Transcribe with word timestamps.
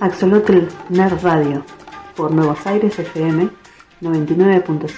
Axolotl 0.00 0.68
Nerd 0.88 1.22
Radio 1.22 1.62
por 2.16 2.30
Nuevos 2.30 2.66
Aires 2.66 2.98
FM 2.98 3.50
99.7. 4.00 4.88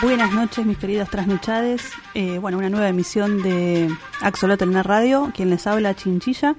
Buenas 0.00 0.32
noches, 0.32 0.64
mis 0.64 0.78
queridos 0.78 1.10
trasnochades. 1.10 1.92
Eh, 2.14 2.38
bueno, 2.38 2.56
una 2.56 2.70
nueva 2.70 2.88
emisión 2.88 3.42
de 3.42 3.94
Axolotl 4.22 4.70
Nerd 4.70 4.86
Radio. 4.86 5.30
Quien 5.34 5.50
les 5.50 5.66
habla, 5.66 5.94
Chinchilla. 5.94 6.56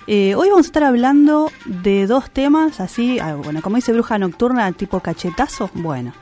Eh, 0.07 0.37
hoy 0.37 0.49
vamos 0.49 0.67
a 0.67 0.69
estar 0.69 0.85
hablando 0.85 1.51
de 1.65 2.07
dos 2.07 2.31
temas, 2.31 2.79
así, 2.79 3.19
ah, 3.19 3.35
bueno, 3.35 3.61
como 3.61 3.75
dice 3.75 3.93
Bruja 3.93 4.19
Nocturna, 4.19 4.71
tipo 4.71 5.01
cachetazo. 5.01 5.69
Bueno, 5.75 6.13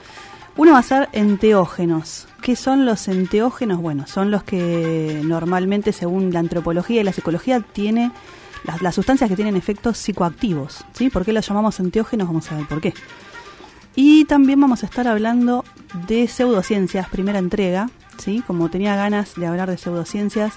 uno 0.56 0.72
va 0.72 0.78
a 0.78 0.82
ser 0.82 1.08
enteógenos. 1.12 2.28
¿Qué 2.40 2.56
son 2.56 2.86
los 2.86 3.08
enteógenos? 3.08 3.80
Bueno, 3.80 4.06
son 4.06 4.30
los 4.30 4.44
que 4.44 5.20
normalmente, 5.24 5.92
según 5.92 6.32
la 6.32 6.40
antropología 6.40 7.00
y 7.00 7.04
la 7.04 7.12
psicología, 7.12 7.60
tiene 7.60 8.12
las, 8.80 8.94
sustancias 8.94 9.28
que 9.28 9.36
tienen 9.36 9.56
efectos 9.56 9.98
psicoactivos. 9.98 10.84
¿sí? 10.92 11.10
¿Por 11.10 11.24
qué 11.24 11.32
los 11.32 11.46
llamamos 11.46 11.80
enteógenos? 11.80 12.28
Vamos 12.28 12.50
a 12.52 12.56
ver 12.56 12.66
por 12.66 12.80
qué. 12.80 12.94
Y 13.96 14.24
también 14.26 14.60
vamos 14.60 14.82
a 14.82 14.86
estar 14.86 15.08
hablando 15.08 15.64
de 16.06 16.28
pseudociencias, 16.28 17.08
primera 17.08 17.38
entrega. 17.38 17.90
¿sí? 18.18 18.42
Como 18.46 18.68
tenía 18.68 18.96
ganas 18.96 19.34
de 19.34 19.46
hablar 19.46 19.70
de 19.70 19.78
pseudociencias, 19.78 20.52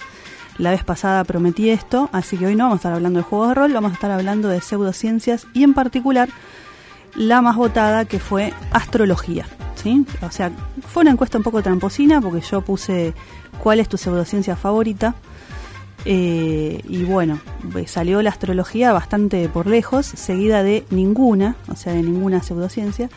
la 0.58 0.72
vez 0.72 0.84
pasada 0.84 1.24
prometí 1.24 1.70
esto, 1.70 2.10
así 2.12 2.38
que 2.38 2.48
hoy 2.48 2.56
no 2.56 2.66
vamos 2.66 2.78
a 2.78 2.80
estar 2.80 2.94
hablando 2.94 3.20
de 3.20 3.24
juegos 3.24 3.50
de 3.50 3.54
rol, 3.56 3.74
vamos 3.74 3.92
a 3.92 3.94
estar 3.94 4.12
hablando 4.12 4.48
de 4.48 4.62
pseudociencias 4.62 5.46
y 5.54 5.64
en 5.64 5.74
particular 5.74 6.30
la 7.16 7.42
más 7.42 7.56
votada 7.56 8.06
que 8.06 8.20
fue 8.20 8.54
astrología. 8.72 9.46
¿sí? 9.76 10.06
O 10.22 10.32
sea, 10.32 10.52
fue 10.88 11.02
una 11.02 11.12
encuesta 11.12 11.38
un 11.38 11.44
poco 11.44 11.62
tramposina 11.62 12.22
porque 12.22 12.42
yo 12.42 12.62
puse 12.62 13.14
cuál 13.62 13.80
es 13.80 13.90
tu 13.90 13.98
pseudociencia 13.98 14.56
favorita. 14.56 15.16
Eh, 16.06 16.82
y 16.88 17.04
bueno, 17.04 17.40
salió 17.86 18.22
la 18.22 18.30
astrología 18.30 18.94
bastante 18.94 19.50
por 19.50 19.68
lejos, 19.68 20.06
seguida 20.06 20.64
de 20.64 20.86
ninguna, 20.90 21.56
o 21.68 21.76
sea, 21.76 21.92
de 21.94 22.02
ninguna 22.02 22.42
pseudociencia, 22.42 23.10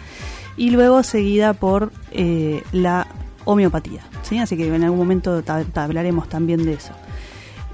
y 0.57 0.71
luego 0.71 1.03
seguida 1.03 1.53
por 1.53 1.93
eh, 2.11 2.63
la 2.73 3.07
homeopatía. 3.45 4.03
¿sí? 4.23 4.39
Así 4.39 4.57
que 4.57 4.67
en 4.75 4.83
algún 4.83 4.99
momento 4.99 5.43
hablaremos 5.75 6.29
también 6.29 6.65
de 6.65 6.75
eso. 6.75 6.93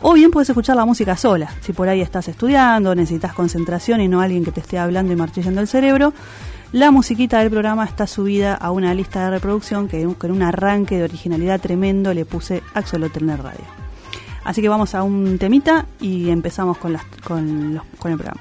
o 0.00 0.14
bien 0.14 0.30
puedes 0.30 0.48
escuchar 0.48 0.76
la 0.76 0.84
música 0.84 1.16
sola. 1.16 1.50
Si 1.60 1.72
por 1.72 1.88
ahí 1.88 2.00
estás 2.00 2.28
estudiando, 2.28 2.94
necesitas 2.94 3.34
concentración 3.34 4.00
y 4.00 4.08
no 4.08 4.20
alguien 4.20 4.44
que 4.44 4.52
te 4.52 4.60
esté 4.60 4.78
hablando 4.78 5.12
y 5.12 5.16
marchillando 5.16 5.60
el 5.60 5.68
cerebro, 5.68 6.12
la 6.72 6.90
musiquita 6.90 7.40
del 7.40 7.50
programa 7.50 7.84
está 7.84 8.06
subida 8.06 8.54
a 8.54 8.70
una 8.70 8.94
lista 8.94 9.24
de 9.24 9.32
reproducción 9.32 9.88
que 9.88 10.06
con 10.16 10.30
un 10.30 10.42
arranque 10.42 10.96
de 10.96 11.04
originalidad 11.04 11.60
tremendo 11.60 12.14
le 12.14 12.24
puse 12.24 12.62
Axolotl 12.72 13.28
Radio. 13.28 13.81
Así 14.44 14.60
que 14.60 14.68
vamos 14.68 14.94
a 14.94 15.02
un 15.02 15.38
temita 15.38 15.86
y 16.00 16.30
empezamos 16.30 16.78
con, 16.78 16.92
las, 16.92 17.04
con, 17.24 17.74
los, 17.74 17.84
con 17.98 18.12
el 18.12 18.18
programa. 18.18 18.40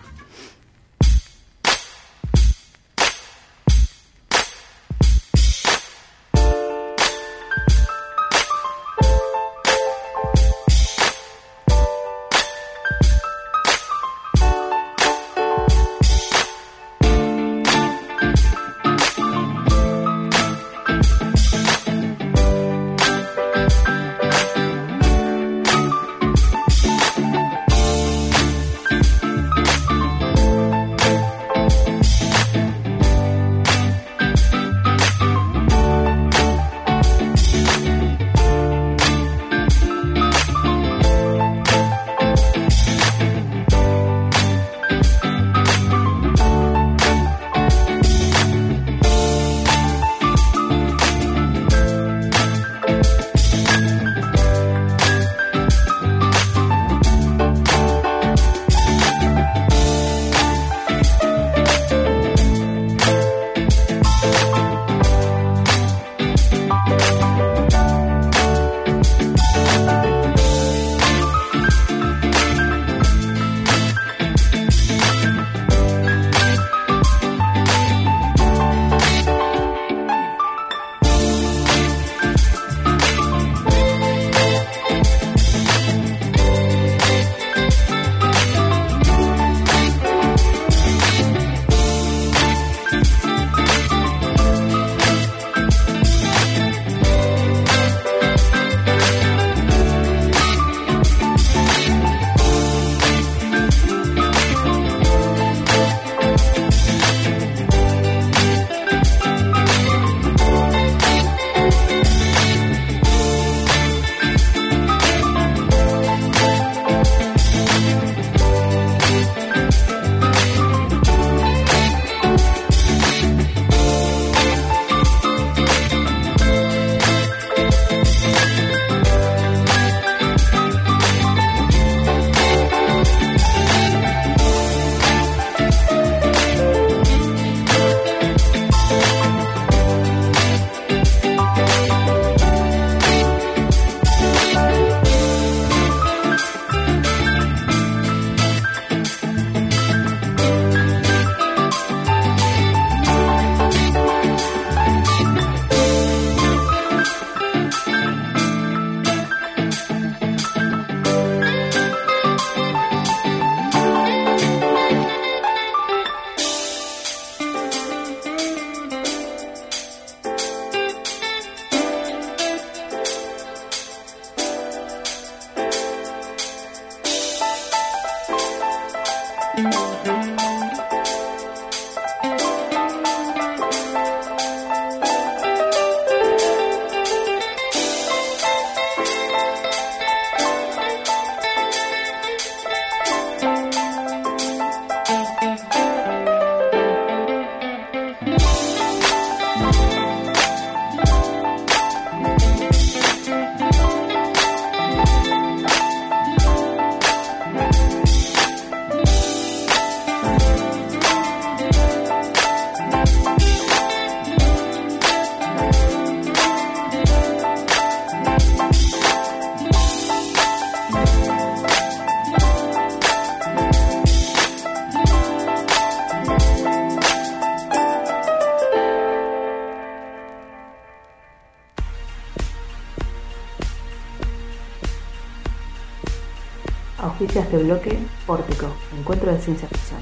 Este 237.52 237.66
bloque 237.66 238.00
Pórtico, 238.26 238.68
Encuentro 238.98 239.30
de 239.30 239.38
Ciencia 239.42 239.68
Ficción. 239.68 240.00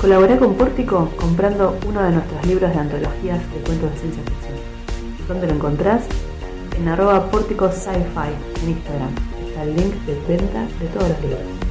Colabora 0.00 0.38
con 0.38 0.54
Pórtico 0.54 1.10
comprando 1.16 1.76
uno 1.88 2.00
de 2.04 2.12
nuestros 2.12 2.46
libros 2.46 2.72
de 2.72 2.78
antologías 2.78 3.38
de 3.52 3.60
cuentos 3.62 3.90
de 3.90 3.98
ciencia 3.98 4.22
ficción. 4.22 5.26
¿Dónde 5.26 5.48
lo 5.48 5.54
encontrás? 5.54 6.04
En 6.78 6.86
arroba 6.86 7.28
pórtico 7.28 7.72
sci-fi 7.72 8.62
en 8.62 8.70
Instagram. 8.70 9.10
Está 9.48 9.64
el 9.64 9.74
link 9.74 9.94
de 10.06 10.14
venta 10.28 10.62
de 10.78 10.86
todos 10.94 11.08
los 11.08 11.20
libros. 11.22 11.67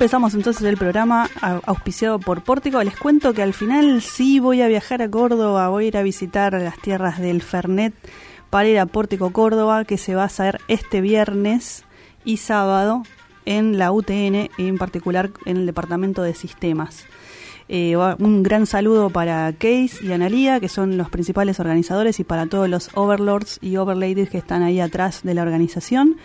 Empezamos 0.00 0.32
entonces 0.32 0.62
el 0.62 0.78
programa 0.78 1.28
auspiciado 1.66 2.18
por 2.18 2.42
Pórtico. 2.42 2.82
Les 2.82 2.96
cuento 2.96 3.34
que 3.34 3.42
al 3.42 3.52
final 3.52 4.00
sí 4.00 4.40
voy 4.40 4.62
a 4.62 4.66
viajar 4.66 5.02
a 5.02 5.10
Córdoba, 5.10 5.68
voy 5.68 5.84
a 5.84 5.88
ir 5.88 5.96
a 5.98 6.02
visitar 6.02 6.54
las 6.54 6.78
tierras 6.78 7.18
del 7.18 7.42
Fernet 7.42 7.92
para 8.48 8.66
ir 8.66 8.78
a 8.78 8.86
Pórtico 8.86 9.30
Córdoba, 9.30 9.84
que 9.84 9.98
se 9.98 10.14
va 10.14 10.22
a 10.22 10.24
hacer 10.24 10.58
este 10.68 11.02
viernes 11.02 11.84
y 12.24 12.38
sábado 12.38 13.02
en 13.44 13.76
la 13.76 13.92
UTN, 13.92 14.48
en 14.56 14.78
particular 14.78 15.32
en 15.44 15.58
el 15.58 15.66
Departamento 15.66 16.22
de 16.22 16.32
Sistemas. 16.32 17.04
Eh, 17.68 17.94
un 17.94 18.42
gran 18.42 18.64
saludo 18.64 19.10
para 19.10 19.52
Case 19.52 19.98
y 20.02 20.12
Analia, 20.12 20.60
que 20.60 20.70
son 20.70 20.96
los 20.96 21.10
principales 21.10 21.60
organizadores, 21.60 22.18
y 22.20 22.24
para 22.24 22.46
todos 22.46 22.70
los 22.70 22.88
overlords 22.94 23.58
y 23.60 23.76
overladies 23.76 24.30
que 24.30 24.38
están 24.38 24.62
ahí 24.62 24.80
atrás 24.80 25.20
de 25.24 25.34
la 25.34 25.42
organización. 25.42 26.16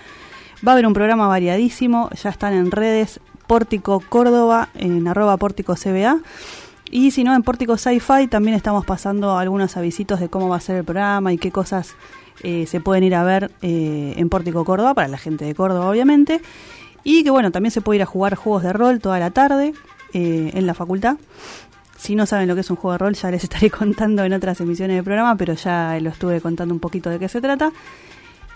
Va 0.65 0.71
a 0.71 0.75
haber 0.75 0.87
un 0.87 0.93
programa 0.93 1.27
variadísimo, 1.27 2.09
ya 2.11 2.29
están 2.29 2.53
en 2.53 2.71
redes 2.71 3.19
Pórtico 3.47 4.01
Córdoba, 4.07 4.69
en 4.75 5.07
arroba 5.07 5.37
Pórtico 5.37 5.75
CBA. 5.75 6.19
Y 6.91 7.11
si 7.11 7.23
no, 7.23 7.35
en 7.35 7.43
Pórtico 7.43 7.77
Sci-Fi 7.77 8.27
también 8.27 8.55
estamos 8.55 8.85
pasando 8.85 9.37
algunos 9.37 9.75
avisitos 9.75 10.19
de 10.19 10.29
cómo 10.29 10.49
va 10.49 10.57
a 10.57 10.61
ser 10.61 10.77
el 10.77 10.83
programa 10.83 11.33
y 11.33 11.37
qué 11.37 11.51
cosas 11.51 11.95
eh, 12.43 12.65
se 12.67 12.79
pueden 12.79 13.03
ir 13.03 13.15
a 13.15 13.23
ver 13.23 13.51
eh, 13.61 14.13
en 14.17 14.29
Pórtico 14.29 14.63
Córdoba, 14.65 14.93
para 14.93 15.07
la 15.07 15.17
gente 15.17 15.45
de 15.45 15.55
Córdoba 15.55 15.89
obviamente. 15.89 16.41
Y 17.03 17.23
que 17.23 17.31
bueno, 17.31 17.51
también 17.51 17.71
se 17.71 17.81
puede 17.81 17.97
ir 17.97 18.03
a 18.03 18.05
jugar 18.05 18.35
juegos 18.35 18.63
de 18.63 18.73
rol 18.73 18.99
toda 18.99 19.19
la 19.19 19.31
tarde 19.31 19.73
eh, 20.13 20.51
en 20.53 20.67
la 20.67 20.73
facultad. 20.73 21.17
Si 21.97 22.15
no 22.15 22.25
saben 22.25 22.47
lo 22.47 22.55
que 22.55 22.61
es 22.61 22.69
un 22.69 22.75
juego 22.75 22.93
de 22.93 22.97
rol, 22.99 23.13
ya 23.15 23.31
les 23.31 23.43
estaré 23.45 23.69
contando 23.69 24.23
en 24.23 24.33
otras 24.33 24.59
emisiones 24.61 24.95
del 24.95 25.03
programa, 25.03 25.35
pero 25.35 25.53
ya 25.53 25.97
lo 25.99 26.09
estuve 26.09 26.41
contando 26.41 26.73
un 26.73 26.79
poquito 26.79 27.09
de 27.09 27.19
qué 27.19 27.29
se 27.29 27.41
trata. 27.41 27.71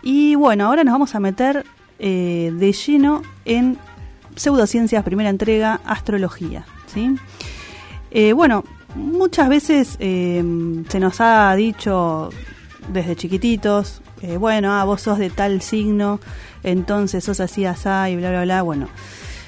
Y 0.01 0.35
bueno, 0.35 0.65
ahora 0.65 0.83
nos 0.83 0.93
vamos 0.93 1.15
a 1.15 1.19
meter 1.19 1.65
de 1.99 2.73
lleno 2.87 3.21
en 3.43 3.77
Pseudociencias, 4.39 5.03
primera 5.03 5.29
entrega, 5.29 5.81
Astrología. 5.85 6.65
¿sí? 6.87 7.17
Eh, 8.09 8.31
bueno, 8.31 8.63
muchas 8.95 9.49
veces 9.49 9.97
eh, 9.99 10.41
se 10.87 10.99
nos 11.01 11.19
ha 11.19 11.53
dicho 11.55 12.29
desde 12.87 13.17
chiquititos, 13.17 14.01
eh, 14.21 14.37
bueno, 14.37 14.71
ah, 14.71 14.85
vos 14.85 15.01
sos 15.01 15.17
de 15.17 15.29
tal 15.29 15.61
signo, 15.61 16.21
entonces 16.63 17.25
sos 17.25 17.41
así, 17.41 17.65
asá 17.65 18.09
y 18.09 18.15
bla, 18.15 18.29
bla, 18.29 18.43
bla. 18.43 18.61
Bueno, 18.61 18.87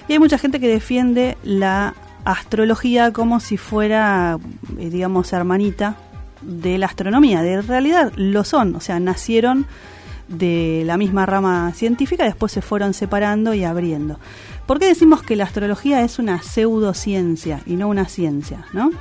y 0.10 0.13
hay 0.13 0.20
mucha 0.20 0.38
gente 0.38 0.60
que 0.60 0.68
defiende 0.68 1.38
la 1.42 1.96
astrología 2.25 3.13
como 3.13 3.39
si 3.39 3.56
fuera, 3.56 4.39
digamos, 4.77 5.32
hermanita 5.32 5.96
de 6.42 6.77
la 6.77 6.88
astronomía. 6.88 7.42
De 7.42 7.62
realidad 7.62 8.12
lo 8.18 8.44
son, 8.44 8.75
o 8.75 8.82
sea, 8.82 9.00
nacieron 9.00 9.68
de 10.27 10.84
la 10.86 10.98
misma 10.98 11.25
rama 11.25 11.72
científica, 11.74 12.24
después 12.24 12.51
se 12.51 12.62
fueron 12.62 12.94
separando 12.94 13.54
y 13.54 13.63
abriendo. 13.63 14.20
¿Por 14.65 14.80
qué 14.80 14.86
decimos 14.86 15.22
que 15.22 15.36
la 15.36 15.44
astrología 15.44 16.01
es 16.03 16.20
una 16.20 16.41
pseudociencia 16.41 17.62
y 17.65 17.75
no 17.75 17.88
una 17.88 18.06
ciencia? 18.06 18.65
¿no? 18.74 18.91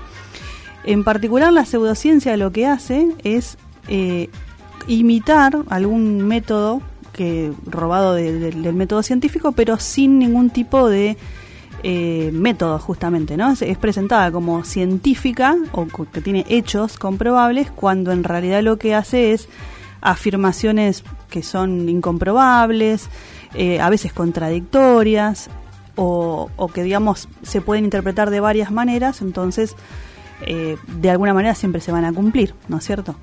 En 0.85 1.05
particular, 1.05 1.53
la 1.53 1.65
pseudociencia 1.65 2.37
lo 2.37 2.53
que 2.53 2.67
hace 2.67 3.09
es 3.23 3.59
eh, 3.89 4.31
imitar 4.89 5.59
algún 5.69 6.27
método 6.27 6.83
que 7.13 7.53
robado 7.67 8.15
del 8.15 8.75
método 8.75 9.03
científico, 9.03 9.53
pero 9.53 9.79
sin 9.79 10.19
ningún 10.19 10.51
tipo 10.51 10.89
de 10.89 11.17
eh, 11.83 12.31
método, 12.33 12.79
justamente. 12.79 13.37
¿no? 13.37 13.53
Es, 13.53 13.79
presentada 13.79 14.31
como 14.31 14.65
científica 14.65 15.57
o 15.73 15.87
que 15.87 16.21
tiene 16.21 16.45
hechos 16.49 16.99
comprobables, 16.99 17.71
cuando 17.71 18.13
en 18.13 18.25
realidad 18.25 18.63
lo 18.63 18.79
que 18.79 18.95
hace 18.95 19.33
es 19.33 19.49
afirmaciones 20.03 21.05
que 21.31 21.43
son 21.43 21.89
incomprobables, 21.89 23.09
eh, 23.55 23.81
a 23.81 23.91
veces 23.91 24.13
contradictorias, 24.13 25.51
o, 26.03 26.71
que 26.73 26.83
digamos 26.83 27.29
se 27.43 27.61
pueden 27.61 27.85
interpretar 27.85 28.31
de 28.31 28.41
varias 28.41 28.71
maneras, 28.71 29.21
entonces 29.21 29.77
eh, 30.47 30.77
de 30.87 31.11
alguna 31.11 31.35
manera 31.35 31.55
siempre 31.55 31.81
se 31.81 31.93
van 31.93 32.05
a 32.05 32.13
cumplir, 32.13 32.55
¿no 32.69 32.79
es 32.79 32.85
cierto? 32.85 33.17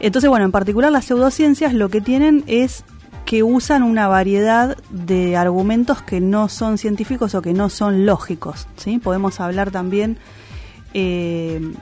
Entonces, 0.00 0.28
bueno, 0.28 0.44
en 0.44 0.52
particular 0.52 0.90
las 0.90 1.04
pseudociencias 1.04 1.74
lo 1.74 1.88
que 1.88 2.00
tienen 2.00 2.42
es 2.46 2.84
que 3.26 3.42
usan 3.42 3.82
una 3.82 4.08
variedad 4.08 4.76
de 4.90 5.36
argumentos 5.36 6.02
que 6.02 6.20
no 6.20 6.48
son 6.48 6.78
científicos 6.78 7.34
o 7.34 7.42
que 7.42 7.54
no 7.54 7.70
son 7.70 8.06
lógicos, 8.06 8.66
¿sí? 8.76 8.98
Podemos 8.98 9.40
hablar 9.40 9.70
también 9.70 10.18
eh, 10.92 11.72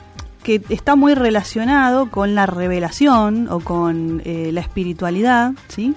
que 0.42 0.62
está 0.68 0.96
muy 0.96 1.14
relacionado 1.14 2.10
con 2.10 2.34
la 2.34 2.46
revelación 2.46 3.48
o 3.48 3.60
con 3.60 4.22
eh, 4.24 4.50
la 4.52 4.60
espiritualidad, 4.60 5.52
¿sí? 5.68 5.94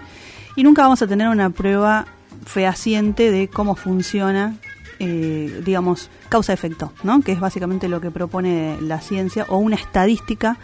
Y 0.55 0.63
nunca 0.63 0.83
vamos 0.83 1.01
a 1.01 1.07
tener 1.07 1.27
una 1.27 1.49
prueba 1.49 2.05
fehaciente 2.45 3.31
de 3.31 3.47
cómo 3.47 3.75
funciona, 3.75 4.55
eh, 4.99 5.61
digamos, 5.65 6.09
causa-efecto, 6.29 6.91
¿no? 7.03 7.21
que 7.21 7.33
es 7.33 7.39
básicamente 7.39 7.89
lo 7.89 8.01
que 8.01 8.11
propone 8.11 8.77
la 8.81 9.01
ciencia, 9.01 9.45
o 9.49 9.57
una 9.57 9.75
estadística 9.75 10.57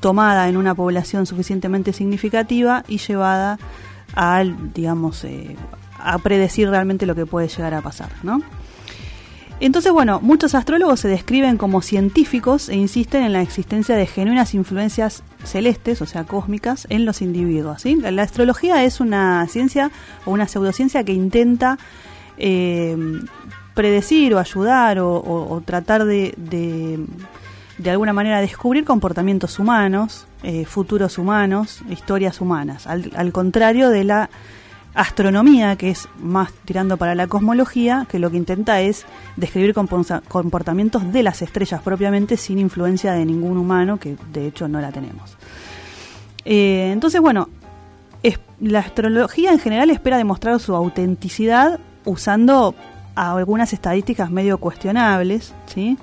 tomada 0.00 0.48
en 0.48 0.56
una 0.56 0.74
población 0.74 1.26
suficientemente 1.26 1.92
significativa 1.92 2.84
y 2.88 2.98
llevada 2.98 3.58
a, 4.16 4.42
digamos, 4.74 5.24
eh, 5.24 5.56
a 5.98 6.18
predecir 6.18 6.68
realmente 6.70 7.06
lo 7.06 7.14
que 7.14 7.26
puede 7.26 7.48
llegar 7.48 7.74
a 7.74 7.82
pasar, 7.82 8.10
¿no? 8.22 8.42
Entonces, 9.60 9.92
bueno, 9.92 10.20
muchos 10.22 10.54
astrólogos 10.54 11.00
se 11.00 11.08
describen 11.08 11.58
como 11.58 11.82
científicos 11.82 12.70
e 12.70 12.76
insisten 12.76 13.24
en 13.24 13.34
la 13.34 13.42
existencia 13.42 13.94
de 13.94 14.06
genuinas 14.06 14.54
influencias 14.54 15.22
celestes, 15.44 16.02
o 16.02 16.06
sea, 16.06 16.24
cósmicas, 16.24 16.86
en 16.90 17.04
los 17.04 17.22
individuos. 17.22 17.84
La 17.84 18.22
astrología 18.22 18.84
es 18.84 19.00
una 19.00 19.46
ciencia 19.48 19.90
o 20.24 20.30
una 20.32 20.48
pseudociencia 20.48 21.04
que 21.04 21.12
intenta 21.12 21.78
eh, 22.36 22.96
predecir 23.74 24.34
o 24.34 24.38
ayudar 24.38 24.98
o, 25.00 25.62
tratar 25.64 26.04
de, 26.04 26.34
de, 26.36 27.90
alguna 27.90 28.12
manera, 28.12 28.40
descubrir 28.40 28.84
comportamientos 28.84 29.58
humanos, 29.58 30.26
eh, 30.42 30.64
futuros 30.64 31.18
humanos, 31.18 31.80
historias 31.88 32.40
humanas, 32.40 32.86
al 32.86 33.32
contrario 33.32 33.90
de 33.90 34.04
la 34.04 34.30
astronomía, 34.94 35.76
que 35.76 35.90
es 35.90 36.08
más 36.20 36.52
tirando 36.64 36.96
para 36.96 37.14
la 37.14 37.26
cosmología, 37.26 38.06
que 38.08 38.18
lo 38.18 38.30
que 38.30 38.36
intenta 38.36 38.80
es 38.80 39.06
describir 39.36 39.74
comportamientos 39.74 41.12
de 41.12 41.22
las 41.22 41.42
estrellas 41.42 41.82
propiamente 41.82 42.36
sin 42.36 42.58
influencia 42.58 43.12
de 43.12 43.24
ningún 43.24 43.56
humano, 43.56 43.98
que 43.98 44.16
de 44.32 44.46
hecho 44.46 44.68
no 44.68 44.80
la 44.80 44.92
tenemos. 44.92 45.36
Eh, 46.44 46.90
entonces, 46.92 47.20
bueno, 47.20 47.48
la 48.60 48.80
astrología 48.80 49.52
en 49.52 49.58
general 49.58 49.90
espera 49.90 50.18
demostrar 50.18 50.60
su 50.60 50.74
autenticidad 50.74 51.80
usando 52.04 52.74
algunas 53.14 53.72
estadísticas 53.72 54.30
medio 54.30 54.58
cuestionables, 54.58 55.54
¿sí? 55.66 55.98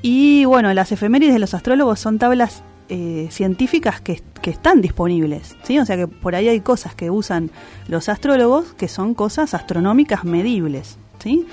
Y 0.00 0.44
bueno, 0.44 0.72
las 0.72 0.92
efemérides 0.92 1.34
de 1.34 1.40
los 1.40 1.54
astrólogos 1.54 1.98
son 1.98 2.18
tablas 2.18 2.62
eh, 2.88 3.28
científicas 3.30 4.00
que, 4.00 4.22
están 4.48 4.80
disponibles, 4.80 5.56
¿sí? 5.62 5.78
O 5.78 5.84
sea 5.84 5.98
que 5.98 6.08
por 6.08 6.34
ahí 6.34 6.48
hay 6.48 6.60
cosas 6.60 6.94
que 6.94 7.10
usan 7.10 7.50
los 7.86 8.08
astrólogos 8.08 8.72
que 8.72 8.88
son 8.88 9.12
cosas 9.12 9.52
astronómicas 9.52 10.24
medibles, 10.24 10.96
¿sí? 11.18 11.46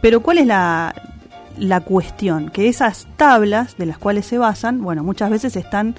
Pero 0.00 0.22
¿cuál 0.22 0.38
es 0.38 0.46
la, 0.46 0.94
la 1.58 1.80
cuestión? 1.80 2.48
Que 2.48 2.70
esas 2.70 3.06
tablas 3.18 3.76
de 3.76 3.84
las 3.84 3.98
cuales 3.98 4.24
se 4.24 4.38
basan, 4.38 4.82
bueno, 4.82 5.04
muchas 5.04 5.28
veces 5.28 5.56
están 5.56 5.94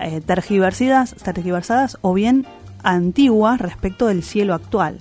eh, 0.00 0.20
tergiversadas, 0.24 1.16
tergiversadas 1.16 1.98
o 2.00 2.14
bien 2.14 2.46
antiguas 2.84 3.60
respecto 3.60 4.06
del 4.06 4.22
cielo 4.22 4.54
actual 4.54 5.00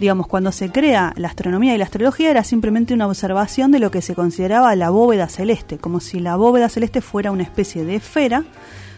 digamos, 0.00 0.26
cuando 0.26 0.52
se 0.52 0.70
crea 0.70 1.12
la 1.16 1.28
astronomía 1.28 1.74
y 1.74 1.78
la 1.78 1.84
astrología 1.84 2.30
era 2.30 2.44
simplemente 2.44 2.94
una 2.94 3.06
observación 3.06 3.72
de 3.72 3.80
lo 3.80 3.90
que 3.90 4.02
se 4.02 4.14
consideraba 4.14 4.74
la 4.76 4.90
bóveda 4.90 5.28
celeste, 5.28 5.78
como 5.78 6.00
si 6.00 6.20
la 6.20 6.36
bóveda 6.36 6.68
celeste 6.68 7.00
fuera 7.00 7.32
una 7.32 7.42
especie 7.42 7.84
de 7.84 7.96
esfera 7.96 8.44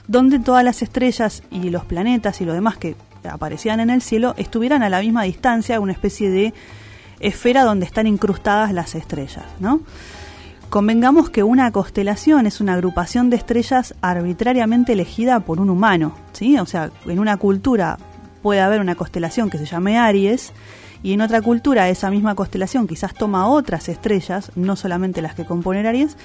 donde 0.06 0.40
todas 0.40 0.64
las 0.64 0.82
estrellas 0.82 1.42
y 1.50 1.70
los 1.70 1.84
planetas 1.84 2.40
y 2.40 2.44
lo 2.44 2.52
demás 2.52 2.76
que 2.76 2.96
aparecían 3.28 3.80
en 3.80 3.90
el 3.90 4.02
cielo 4.02 4.34
estuvieran 4.36 4.82
a 4.82 4.88
la 4.88 5.00
misma 5.00 5.22
distancia, 5.22 5.80
una 5.80 5.92
especie 5.92 6.30
de 6.30 6.52
esfera 7.20 7.64
donde 7.64 7.86
están 7.86 8.06
incrustadas 8.06 8.72
las 8.72 8.94
estrellas, 8.94 9.44
¿no? 9.60 9.80
Convengamos 10.68 11.30
que 11.30 11.42
una 11.42 11.70
constelación 11.72 12.46
es 12.46 12.60
una 12.60 12.74
agrupación 12.74 13.28
de 13.28 13.36
estrellas 13.36 13.94
arbitrariamente 14.00 14.92
elegida 14.92 15.40
por 15.40 15.60
un 15.60 15.68
humano, 15.68 16.14
¿sí? 16.32 16.58
O 16.58 16.66
sea, 16.66 16.90
en 17.06 17.18
una 17.18 17.36
cultura 17.36 17.98
puede 18.42 18.60
haber 18.60 18.80
una 18.80 18.94
constelación 18.94 19.50
que 19.50 19.58
se 19.58 19.66
llame 19.66 19.98
Aries 19.98 20.52
y 21.02 21.12
en 21.12 21.20
otra 21.20 21.40
cultura 21.40 21.88
esa 21.88 22.10
misma 22.10 22.34
constelación 22.34 22.86
quizás 22.86 23.14
toma 23.14 23.48
otras 23.48 23.88
estrellas, 23.88 24.52
no 24.54 24.76
solamente 24.76 25.22
las 25.22 25.34
que 25.34 25.44
componen 25.44 25.86
Aries, 25.86 26.16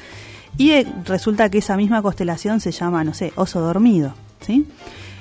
y 0.58 0.72
eh, 0.72 0.88
resulta 1.05 1.50
que 1.50 1.58
esa 1.60 1.77
misma 1.77 2.01
constelación 2.01 2.60
se 2.60 2.72
llama, 2.72 3.03
no 3.03 3.13
sé, 3.13 3.34
oso 3.36 3.60
dormido, 3.62 4.13
¿sí? 4.41 4.67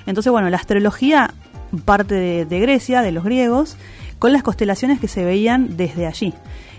Entonces, 0.07 0.31
bueno, 0.31 0.51
la 0.51 0.57
astrología 0.57 1.33
parte 1.85 2.45
de, 2.45 2.61
Grecia, 2.61 3.03
de 3.03 3.13
los 3.13 3.25
griegos, 3.25 3.77
con 4.19 4.33
las 4.33 4.43
constelaciones 4.43 5.01
que 5.01 5.09
se 5.09 5.25
veían 5.25 5.77
desde 5.77 6.07
allí 6.07 6.35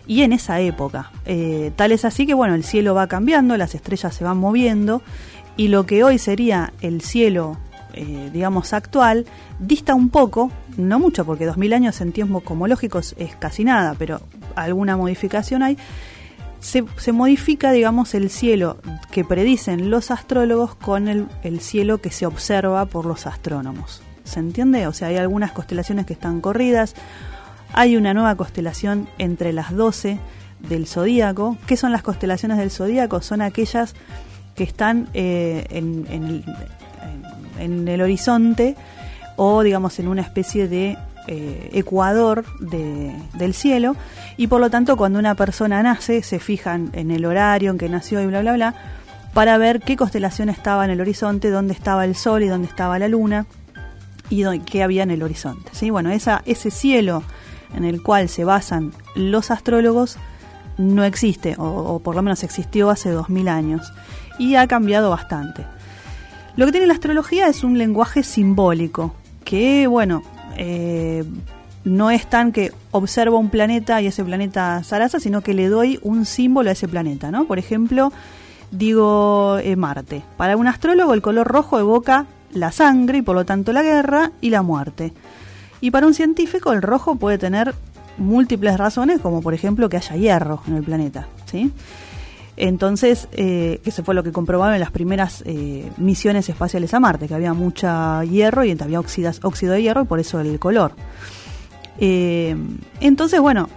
y 0.08 0.22
en 0.22 0.34
esa 0.34 0.60
época. 0.60 1.12
Eh, 1.26 1.72
tal 1.76 1.92
es 1.92 2.06
así 2.06 2.26
que, 2.26 2.34
bueno, 2.34 2.56
el 2.56 2.64
cielo 2.64 2.94
va 2.96 3.08
cambiando, 3.08 3.58
las 3.58 3.76
estrellas 3.76 4.16
se 4.16 4.24
van 4.24 4.38
moviendo 4.38 5.02
y 5.58 5.68
lo 5.68 5.86
que 5.86 6.04
hoy 6.04 6.18
sería 6.18 6.74
el 6.82 7.02
cielo, 7.02 7.58
eh, 7.96 8.30
digamos, 8.32 8.74
actual, 8.74 9.26
dista 9.60 9.96
un 9.96 10.10
poco, 10.10 10.52
no 10.78 11.00
mucho, 11.00 11.26
porque 11.26 11.46
2000 11.46 11.74
años 11.74 12.02
en 12.02 12.12
tiempos 12.12 12.44
cosmológicos 12.44 13.16
es 13.18 13.36
casi 13.36 13.64
nada, 13.64 13.96
pero 13.98 14.22
alguna 14.56 14.98
modificación 14.98 15.64
hay. 15.64 15.78
Se, 16.60 17.12
modifica, 17.12 17.72
digamos, 17.72 18.16
el 18.16 18.32
cielo 18.32 18.78
que 19.12 19.24
predicen 19.24 19.92
los 19.92 20.10
astrólogos 20.10 20.74
con 20.74 21.08
el, 21.08 21.28
el 21.44 21.60
cielo 21.60 22.00
que 22.00 22.10
se 22.10 22.26
observa 22.26 22.86
por 22.88 23.06
los 23.06 23.28
astrónomos. 23.28 24.02
¿Se 24.24 24.40
entiende? 24.40 24.88
O 24.88 24.94
sea, 24.94 25.10
hay 25.10 25.18
algunas 25.18 25.52
constelaciones 25.52 26.08
que 26.08 26.14
están 26.14 26.42
corridas. 26.42 26.96
Hay 27.72 27.96
una 27.96 28.16
nueva 28.16 28.36
constelación 28.36 29.08
entre 29.20 29.54
las 29.54 29.76
12 29.76 30.18
del 30.68 30.88
zodíaco. 30.88 31.58
¿Qué 31.68 31.78
son 31.78 31.92
las 31.92 32.02
constelaciones 32.02 32.58
del 32.58 32.72
zodíaco? 32.72 33.22
Son 33.22 33.42
aquellas 33.42 33.94
que 34.56 34.64
están 34.64 35.10
eh, 35.14 35.66
en, 35.70 36.06
en, 36.10 36.44
el 37.60 38.02
horizonte 38.02 38.76
o, 39.36 39.64
digamos, 39.64 40.00
en 40.00 40.08
una 40.08 40.22
especie 40.22 40.68
de 40.68 40.98
eh, 41.28 41.70
ecuador 41.74 42.46
de, 42.60 43.14
del 43.34 43.54
cielo. 43.54 43.96
Y 44.38 44.48
por 44.48 44.62
lo 44.62 44.70
tanto, 44.70 44.96
cuando 44.98 45.20
una 45.20 45.36
persona 45.36 45.82
nace, 45.84 46.24
se 46.24 46.40
fijan 46.40 46.90
en 46.94 47.12
el 47.12 47.26
horario 47.26 47.72
en 47.72 47.78
que 47.78 47.90
nació 47.90 48.22
y 48.22 48.28
bla, 48.28 48.42
bla, 48.42 48.54
bla, 48.54 48.76
para 49.34 49.58
ver 49.58 49.82
qué 49.82 49.98
constelación 49.98 50.50
estaba 50.50 50.86
en 50.86 50.92
el 50.92 51.02
horizonte, 51.02 51.50
dónde 51.50 51.74
estaba 51.74 52.06
el 52.06 52.16
sol 52.16 52.44
y 52.44 52.48
dónde 52.48 52.68
estaba 52.68 53.00
la 53.00 53.08
luna 53.08 53.46
y 54.30 54.60
qué 54.60 54.84
había 54.84 55.04
en 55.04 55.12
el 55.12 55.24
horizonte. 55.24 55.72
¿sí? 55.74 55.90
Bueno, 55.90 56.10
ese 56.12 56.72
cielo 56.72 57.24
en 57.76 57.84
el 57.86 58.02
cual 58.02 58.30
se 58.30 58.44
basan 58.44 58.94
los 59.16 59.52
astrólogos 59.52 60.18
no 60.78 61.04
existe, 61.04 61.56
o, 61.58 62.00
por 62.00 62.16
lo 62.16 62.22
menos 62.22 62.44
existió 62.44 62.90
hace 62.90 63.10
2000 63.10 63.48
años, 63.48 63.94
y 64.38 64.56
ha 64.56 64.68
cambiado 64.68 65.10
bastante. 65.10 65.66
Lo 66.56 66.66
que 66.66 66.72
tiene 66.72 66.88
la 66.88 66.94
astrología 66.94 67.48
es 67.48 67.64
un 67.64 67.78
lenguaje 67.78 68.24
simbólico, 68.24 69.14
que, 69.44 69.88
bueno, 69.88 70.24
eh, 70.58 71.26
no 71.84 72.12
es 72.12 72.28
tan 72.28 72.52
que 72.52 72.72
observo 72.92 73.38
un 73.38 73.50
planeta 73.50 74.02
y 74.02 74.08
ese 74.08 74.24
planeta 74.24 74.82
zaraza, 74.84 75.20
sino 75.20 75.42
que 75.42 75.54
le 75.54 75.68
doy 75.68 76.00
un 76.02 76.26
símbolo 76.26 76.70
a 76.70 76.74
ese 76.74 76.88
planeta, 76.88 77.30
¿no? 77.30 77.46
Por 77.46 77.60
ejemplo, 77.60 78.12
digo 78.72 79.58
eh, 79.62 79.76
Marte. 79.76 80.24
Para 80.38 80.58
un 80.58 80.68
astrólogo 80.68 81.14
el 81.14 81.22
color 81.22 81.48
rojo 81.48 81.80
evoca 81.80 82.26
la 82.54 82.72
sangre 82.72 83.20
y 83.20 83.22
por 83.22 83.36
lo 83.36 83.46
tanto 83.46 83.74
la 83.74 83.84
guerra 83.84 84.32
y 84.42 84.50
la 84.50 84.62
muerte. 84.62 85.14
Y 85.82 85.92
para 85.92 86.08
un 86.08 86.14
científico 86.14 86.72
el 86.72 86.82
rojo 86.82 87.16
puede 87.16 87.38
tener 87.38 87.76
múltiples 88.18 88.78
razones, 88.78 89.20
como 89.20 89.42
por 89.42 89.54
ejemplo 89.54 89.90
que 89.90 89.98
haya 89.98 90.16
hierro 90.16 90.62
en 90.68 90.76
el 90.76 90.84
planeta. 90.84 91.28
¿sí? 91.46 91.72
Entonces, 92.58 93.28
eh, 93.34 93.82
eso 93.84 94.04
fue 94.04 94.16
lo 94.16 94.24
que 94.24 94.32
comprobaron 94.32 94.76
en 94.76 94.80
las 94.80 94.92
primeras 94.92 95.44
eh, 95.46 95.92
misiones 95.98 96.48
espaciales 96.48 96.94
a 96.94 97.00
Marte, 97.00 97.28
que 97.28 97.34
había 97.34 97.54
mucha 97.54 98.24
hierro 98.24 98.64
y 98.64 98.72
había 98.72 99.00
óxido 99.00 99.74
de 99.74 99.82
hierro 99.82 100.04
y 100.04 100.06
por 100.06 100.20
eso 100.20 100.40
el 100.40 100.58
color. 100.58 100.94
Eh, 101.98 102.56
entonces, 103.02 103.42
bueno, 103.42 103.70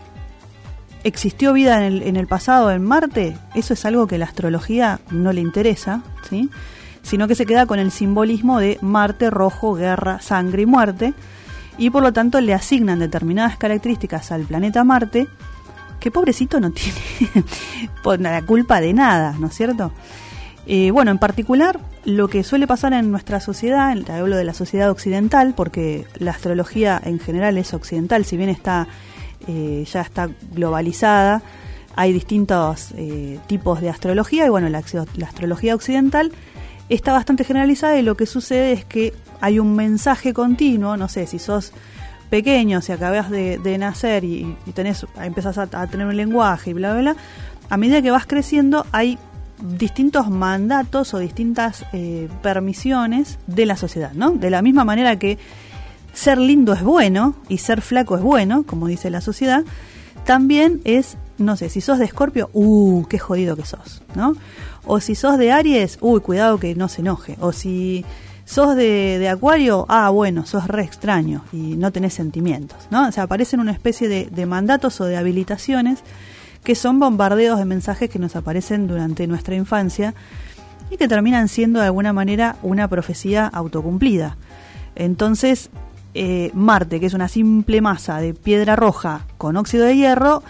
¿existió 1.03 1.53
vida 1.53 1.79
en 1.79 1.93
el, 1.93 2.03
en 2.03 2.17
el 2.17 2.29
pasado 2.29 2.71
en 2.71 2.83
Marte? 2.83 3.37
Eso 3.55 3.75
es 3.75 3.85
algo 3.85 4.07
que 4.07 4.19
la 4.19 4.27
astrología 4.27 5.01
no 5.11 5.33
le 5.33 5.41
interesa, 5.41 6.03
¿sí? 6.29 6.49
sino 7.03 7.27
que 7.27 7.35
se 7.35 7.47
queda 7.47 7.67
con 7.67 7.79
el 7.79 7.91
simbolismo 7.91 8.61
de 8.61 8.79
Marte 8.81 9.31
rojo, 9.31 9.75
guerra, 9.75 10.21
sangre 10.21 10.63
y 10.63 10.67
muerte, 10.67 11.15
y 11.79 11.91
por 11.91 12.03
lo 12.03 12.13
tanto 12.13 12.41
le 12.41 12.55
asignan 12.55 12.99
determinadas 12.99 13.57
características 13.57 14.31
al 14.31 14.43
planeta 14.43 14.85
Marte, 14.85 15.29
que 15.99 16.11
pobrecito 16.11 16.61
no 16.61 16.71
tiene 16.71 16.99
la 18.19 18.43
culpa 18.43 18.81
de 18.81 18.93
nada, 18.93 19.37
¿no 19.39 19.49
es 19.49 19.55
cierto? 19.55 19.93
Eh, 20.67 20.91
bueno, 20.91 21.11
en 21.11 21.19
particular, 21.19 21.81
lo 22.05 22.29
que 22.29 22.45
suele 22.45 22.67
pasar 22.67 22.93
en 22.93 23.11
nuestra 23.11 23.41
sociedad, 23.41 23.97
hablo 24.11 24.37
de 24.37 24.45
la 24.45 24.53
sociedad 24.55 24.91
occidental, 24.91 25.55
porque 25.57 26.07
la 26.19 26.33
astrología 26.33 27.01
en 27.03 27.19
general 27.19 27.57
es 27.57 27.73
occidental, 27.73 28.25
si 28.25 28.37
bien 28.37 28.51
está 28.51 28.87
eh, 29.47 29.87
ya 29.91 30.03
está 30.03 30.29
globalizada, 30.53 31.43
hay 31.97 32.13
distintos 32.13 32.93
eh, 32.97 33.39
tipos 33.47 33.81
de 33.81 33.89
astrología, 33.89 34.47
y 34.47 34.51
bueno, 34.51 34.69
la, 34.69 34.83
la 35.17 35.27
astrología 35.27 35.75
occidental 35.75 36.33
está 36.89 37.13
bastante 37.13 37.45
generalizada 37.45 37.99
y 37.99 38.03
lo 38.03 38.17
que 38.17 38.27
sucede 38.27 38.73
es 38.73 38.85
que 38.85 39.15
hay 39.41 39.59
un 39.59 39.75
mensaje 39.75 40.35
continuo, 40.35 40.97
no 40.97 41.09
sé, 41.09 41.27
si 41.27 41.39
sos 41.39 41.73
pequeño, 42.31 42.81
si 42.83 42.93
acabas 42.93 43.31
de, 43.31 43.77
nacer 43.79 44.25
y, 44.25 44.57
tenés, 44.75 45.07
empezás 45.23 45.59
a, 45.59 45.67
tener 45.87 46.07
un 46.07 46.17
lenguaje 46.17 46.71
y 46.71 46.73
bla, 46.75 46.93
bla, 46.93 47.01
bla, 47.01 47.17
a 47.71 47.77
medida 47.77 48.03
que 48.03 48.11
vas 48.11 48.27
creciendo 48.27 48.87
hay 48.93 49.19
distintos 49.61 50.31
mandatos 50.31 51.15
o 51.15 51.19
distintas 51.19 51.85
eh, 51.93 52.29
permisiones 52.43 53.39
de 53.47 53.67
la 53.67 53.77
sociedad, 53.77 54.13
¿no? 54.13 54.31
De 54.31 54.51
la 54.51 54.63
misma 54.63 54.85
manera 54.85 55.19
que 55.19 55.39
ser 56.13 56.39
lindo 56.39 56.73
es 56.73 56.83
bueno 56.83 57.35
y 57.49 57.59
ser 57.59 57.81
flaco 57.81 58.17
es 58.17 58.23
bueno, 58.23 58.65
como 58.65 58.87
dice 58.87 59.11
la 59.11 59.21
sociedad, 59.21 59.65
también 60.25 60.81
es, 60.85 61.17
no 61.39 61.57
sé, 61.57 61.71
si 61.71 61.81
sos 61.81 61.99
de 61.99 62.05
Escorpio, 62.05 62.51
uh, 62.53 63.05
qué 63.07 63.19
jodido 63.19 63.57
que 63.57 63.65
sos, 63.65 64.03
¿no? 64.15 64.35
O 64.85 65.01
si 65.01 65.15
sos 65.15 65.39
de 65.39 65.53
Aries, 65.53 65.99
uy, 66.01 66.21
cuidado 66.21 66.59
que 66.59 66.75
no 66.75 66.89
se 66.89 67.03
enoje. 67.03 67.37
O 67.41 67.53
si 67.53 68.05
sos 68.49 68.77
de, 68.77 69.29
Acuario, 69.29 69.85
ah, 69.91 70.09
bueno, 70.09 70.47
sos 70.47 70.69
re 70.69 70.83
extraño 70.83 71.45
y 71.53 71.77
no 71.77 71.93
tenés 71.93 72.15
sentimientos, 72.15 72.79
¿no? 72.91 73.07
O 73.07 73.13
sea, 73.13 73.25
aparecen 73.25 73.61
una 73.61 73.73
especie 73.73 74.09
de, 74.09 74.47
mandatos 74.47 75.03
o 75.03 75.05
de 75.05 75.19
habilitaciones 75.19 76.03
que 76.65 76.75
son 76.75 76.99
bombardeos 76.99 77.59
de 77.59 77.67
mensajes 77.67 78.09
que 78.09 78.19
nos 78.19 78.37
aparecen 78.37 78.87
durante 78.87 79.27
nuestra 79.27 79.55
infancia 79.55 80.15
y 80.91 80.97
que 80.97 81.09
terminan 81.09 81.49
siendo 81.49 81.81
de 81.81 81.87
alguna 81.87 82.15
manera 82.15 82.57
una 82.63 82.89
profecía 82.89 83.47
autocumplida. 83.47 84.39
Entonces, 84.97 85.69
eh, 86.15 86.51
Marte, 86.55 87.01
que 87.01 87.07
es 87.07 87.15
una 87.15 87.29
simple 87.29 87.83
masa 87.83 88.19
de 88.19 88.33
piedra 88.33 88.77
roja 88.77 89.27
con 89.37 89.59
óxido 89.59 89.85
de 89.85 89.95
hierro, 89.95 90.43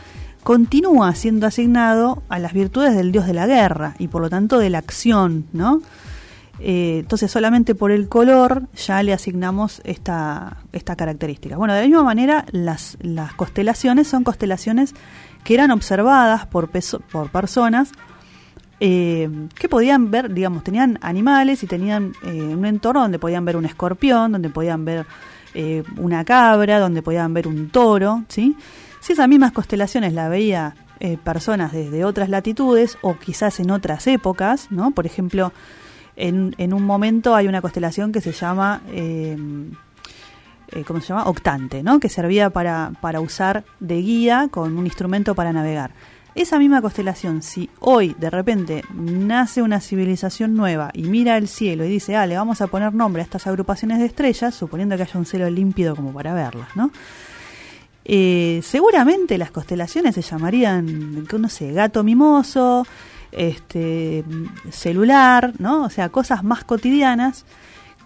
continúa 0.45 1.17
siendo 1.17 1.49
asignado 1.49 2.23
a 2.29 2.39
las 2.39 2.53
virtudes 2.53 2.95
del 2.95 3.11
dios 3.11 3.27
de 3.27 3.35
la 3.35 3.49
guerra 3.49 3.97
y 3.99 4.07
por 4.07 4.23
lo 4.23 4.31
tanto 4.31 4.61
de 4.61 4.71
la 4.71 4.79
acción, 4.79 5.47
¿no? 5.53 5.83
Eh, 6.61 6.99
entonces 7.01 7.31
solamente 7.31 7.75
por 7.75 7.93
el 7.93 8.09
color 8.09 8.65
ya 8.75 9.03
le 9.03 9.13
asignamos 9.13 9.81
esta, 9.85 10.59
esta 10.73 10.97
característica. 10.97 11.57
Bueno, 11.57 11.75
de 11.75 11.83
la 11.83 11.87
misma 11.87 12.03
manera 12.03 12.47
las, 12.51 12.99
las 13.01 13.33
constelaciones 13.35 14.09
son 14.09 14.25
constelaciones 14.25 14.95
que 15.45 15.55
eran 15.55 15.71
observadas 15.71 16.47
por, 16.47 16.69
por 17.13 17.31
personas 17.31 17.93
eh, 18.81 19.29
que 19.55 19.69
podían 19.69 20.11
ver, 20.11 20.33
digamos, 20.33 20.65
tenían 20.65 20.99
animales 21.01 21.63
y 21.63 21.67
tenían 21.67 22.13
eh, 22.25 22.43
un 22.43 22.65
entorno 22.65 23.03
donde 23.03 23.19
podían 23.19 23.45
ver 23.45 23.57
un 23.57 23.65
escorpión, 23.65 24.33
donde 24.33 24.51
podían 24.51 24.85
ver 24.85 25.07
una 25.97 26.25
cabra, 26.25 26.79
donde 26.79 27.03
podían 27.03 27.35
ver 27.35 27.49
un 27.49 27.71
toro, 27.71 28.23
¿sí? 28.29 28.55
Si 29.01 29.15
esas 29.15 29.27
mismas 29.29 29.51
constelaciones 29.51 30.13
la 30.13 30.29
veía 30.29 30.77
personas 31.25 31.73
desde 31.73 32.05
otras 32.05 32.29
latitudes 32.29 32.97
o 33.01 33.19
quizás 33.19 33.59
en 33.59 33.73
otras 33.73 34.07
épocas, 34.07 34.71
¿no? 34.71 34.93
Por 34.93 35.05
ejemplo, 35.05 35.53
en, 36.19 36.55
en 36.59 36.75
un 36.75 36.85
momento 36.85 37.35
hay 37.35 37.47
una 37.47 37.63
constelación 37.63 38.13
que 38.13 38.21
se 38.21 38.33
llama, 38.33 38.83
em, 38.93 39.71
eh, 40.73 40.83
¿cómo 40.85 41.01
se 41.01 41.09
llama? 41.09 41.25
Octante, 41.27 41.83
¿no? 41.83 42.01
Que 42.01 42.09
servía 42.09 42.51
para, 42.51 42.93
para 43.01 43.21
usar 43.21 43.65
de 43.81 44.03
guía 44.03 44.49
con 44.51 44.77
un 44.77 44.85
instrumento 44.85 45.35
para 45.35 45.53
navegar. 45.53 45.93
Esa 46.35 46.59
misma 46.59 46.83
constelación, 46.83 47.43
si 47.43 47.71
hoy 47.81 48.15
de 48.19 48.31
repente 48.31 48.85
nace 48.95 49.63
una 49.63 49.81
civilización 49.81 50.55
nueva 50.55 50.91
y 50.93 51.05
mira 51.05 51.37
el 51.37 51.49
cielo 51.49 51.85
y 51.85 51.89
dice, 51.89 52.17
ah, 52.17 52.27
le 52.27 52.37
vamos 52.37 52.61
a 52.61 52.67
poner 52.67 52.93
nombre 52.95 53.23
a 53.23 53.25
estas 53.25 53.47
agrupaciones 53.47 53.99
de 53.99 54.07
estrellas, 54.07 54.55
suponiendo 54.55 54.97
que 54.97 55.03
haya 55.03 55.19
un 55.19 55.27
cielo 55.27 55.49
límpido 55.49 55.97
como 55.97 56.13
para 56.13 56.35
verlas, 56.35 56.77
¿no? 56.77 56.91
Eh, 58.05 58.61
seguramente 58.63 59.37
las 59.37 59.51
constelaciones 59.51 60.15
se 60.15 60.23
llamarían, 60.23 61.27
no 61.31 61.49
sé, 61.49 61.73
gato 61.73 62.03
mimoso, 62.03 62.87
este, 63.33 64.25
celular, 64.71 65.53
¿no? 65.59 65.85
O 65.85 65.91
sea, 65.91 66.09
cosas 66.09 66.45
más 66.45 66.65
cotidianas 66.65 67.45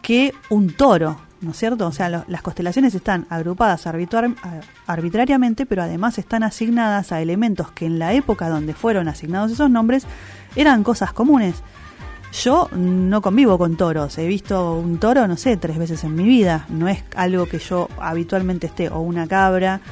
que 0.03 0.35
un 0.51 0.73
toro, 0.73 1.19
¿no 1.41 1.53
es 1.53 1.57
cierto? 1.57 1.87
O 1.87 1.93
sea, 1.93 2.25
las 2.27 2.43
constelaciones 2.43 2.95
están 2.95 3.27
agrupadas 3.31 3.87
arbitrariamente, 3.87 5.67
pero 5.67 5.83
además 5.83 6.19
están 6.19 6.43
asignadas 6.43 7.13
a 7.13 7.21
elementos 7.21 7.71
que 7.73 7.87
en 7.87 7.99
la 7.99 8.13
época 8.13 8.49
donde 8.49 8.75
fueron 8.75 9.09
asignados 9.09 9.53
esos 9.53 9.71
nombres 9.71 10.05
eran 10.57 10.83
cosas 10.83 11.13
comunes. 11.13 11.63
Yo 12.33 12.69
no 12.73 13.21
convivo 13.21 13.59
con 13.59 13.77
toros, 13.77 14.17
he 14.17 14.27
visto 14.27 14.75
un 14.75 14.99
toro, 14.99 15.29
no 15.29 15.37
sé, 15.37 15.59
tres 15.59 15.77
veces 15.77 16.03
en 16.03 16.15
mi 16.15 16.25
vida, 16.25 16.65
no 16.71 16.89
es 16.89 17.05
algo 17.15 17.47
que 17.47 17.59
yo 17.59 17.89
habitualmente 18.01 18.69
esté, 18.69 18.89
o 18.89 19.01
una 19.01 19.27
cabra, 19.27 19.83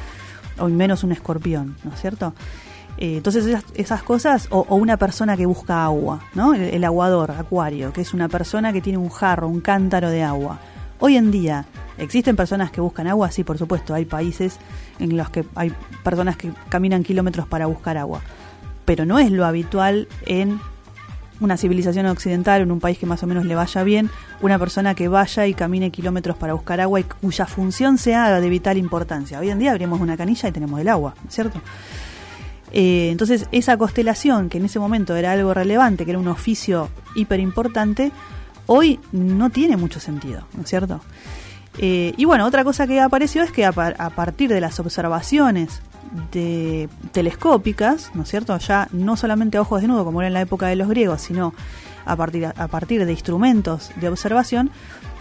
o 0.58 0.68
menos 0.68 1.04
un 1.04 1.12
escorpión, 1.12 1.76
¿no 1.84 1.92
es 1.92 2.00
cierto? 2.00 2.32
Eh, 3.00 3.16
entonces 3.16 3.46
esas, 3.74 4.02
cosas, 4.02 4.46
o, 4.50 4.62
una 4.76 4.98
persona 4.98 5.34
que 5.34 5.46
busca 5.46 5.84
agua, 5.84 6.20
¿no? 6.34 6.52
El, 6.52 6.84
aguador, 6.84 7.30
acuario, 7.30 7.94
que 7.94 8.02
es 8.02 8.12
una 8.12 8.28
persona 8.28 8.74
que 8.74 8.82
tiene 8.82 8.98
un 8.98 9.08
jarro, 9.08 9.48
un 9.48 9.62
cántaro 9.62 10.10
de 10.10 10.22
agua. 10.22 10.58
Hoy 10.98 11.16
en 11.16 11.30
día, 11.30 11.64
¿existen 11.96 12.36
personas 12.36 12.70
que 12.70 12.82
buscan 12.82 13.06
agua? 13.06 13.30
Sí, 13.30 13.42
por 13.42 13.56
supuesto, 13.56 13.94
hay 13.94 14.04
países 14.04 14.58
en 14.98 15.16
los 15.16 15.30
que 15.30 15.46
hay 15.54 15.72
personas 16.04 16.36
que 16.36 16.52
caminan 16.68 17.02
kilómetros 17.02 17.46
para 17.46 17.64
buscar 17.64 17.96
agua, 17.96 18.20
pero 18.84 19.06
no 19.06 19.18
es 19.18 19.30
lo 19.30 19.46
habitual 19.46 20.06
en 20.26 20.60
una 21.40 21.56
civilización 21.56 22.04
occidental, 22.04 22.60
en 22.60 22.70
un 22.70 22.80
país 22.80 22.98
que 22.98 23.06
más 23.06 23.22
o 23.22 23.26
menos 23.26 23.46
le 23.46 23.54
vaya 23.54 23.82
bien, 23.82 24.10
una 24.42 24.58
persona 24.58 24.94
que 24.94 25.08
vaya 25.08 25.46
y 25.46 25.54
camine 25.54 25.90
kilómetros 25.90 26.36
para 26.36 26.52
buscar 26.52 26.82
agua 26.82 27.00
y 27.00 27.04
cuya 27.04 27.46
función 27.46 27.96
sea 27.96 28.38
de 28.42 28.48
vital 28.50 28.76
importancia. 28.76 29.38
Hoy 29.38 29.48
en 29.48 29.58
día 29.58 29.70
abrimos 29.70 30.02
una 30.02 30.18
canilla 30.18 30.50
y 30.50 30.52
tenemos 30.52 30.78
el 30.78 30.88
agua, 30.88 31.14
¿cierto? 31.30 31.62
Eh, 32.72 33.08
entonces, 33.10 33.46
esa 33.52 33.76
constelación, 33.76 34.48
que 34.48 34.58
en 34.58 34.64
ese 34.64 34.78
momento 34.78 35.16
era 35.16 35.32
algo 35.32 35.54
relevante, 35.54 36.04
que 36.04 36.12
era 36.12 36.20
un 36.20 36.28
oficio 36.28 36.88
hiper 37.14 37.40
importante, 37.40 38.12
hoy 38.66 39.00
no 39.12 39.50
tiene 39.50 39.76
mucho 39.76 40.00
sentido, 40.00 40.46
¿no 40.54 40.62
es 40.62 40.68
cierto? 40.68 41.00
Eh, 41.78 42.14
y 42.16 42.24
bueno, 42.24 42.46
otra 42.46 42.64
cosa 42.64 42.86
que 42.86 43.00
apareció 43.00 43.42
es 43.42 43.52
que 43.52 43.64
a, 43.64 43.72
partir 43.72 44.50
de 44.50 44.60
las 44.60 44.78
observaciones 44.80 45.82
de 46.32 46.88
telescópicas, 47.12 48.10
¿no 48.14 48.22
es 48.22 48.28
cierto? 48.28 48.56
Ya 48.58 48.88
no 48.92 49.16
solamente 49.16 49.58
a 49.58 49.62
ojos 49.62 49.80
desnudos, 49.80 50.04
como 50.04 50.20
era 50.20 50.28
en 50.28 50.34
la 50.34 50.40
época 50.40 50.66
de 50.66 50.76
los 50.76 50.88
griegos, 50.88 51.22
sino 51.22 51.54
a 52.04 52.16
partir, 52.16 52.46
a 52.46 52.68
partir 52.68 53.04
de 53.04 53.12
instrumentos 53.12 53.90
de 53.96 54.08
observación, 54.08 54.70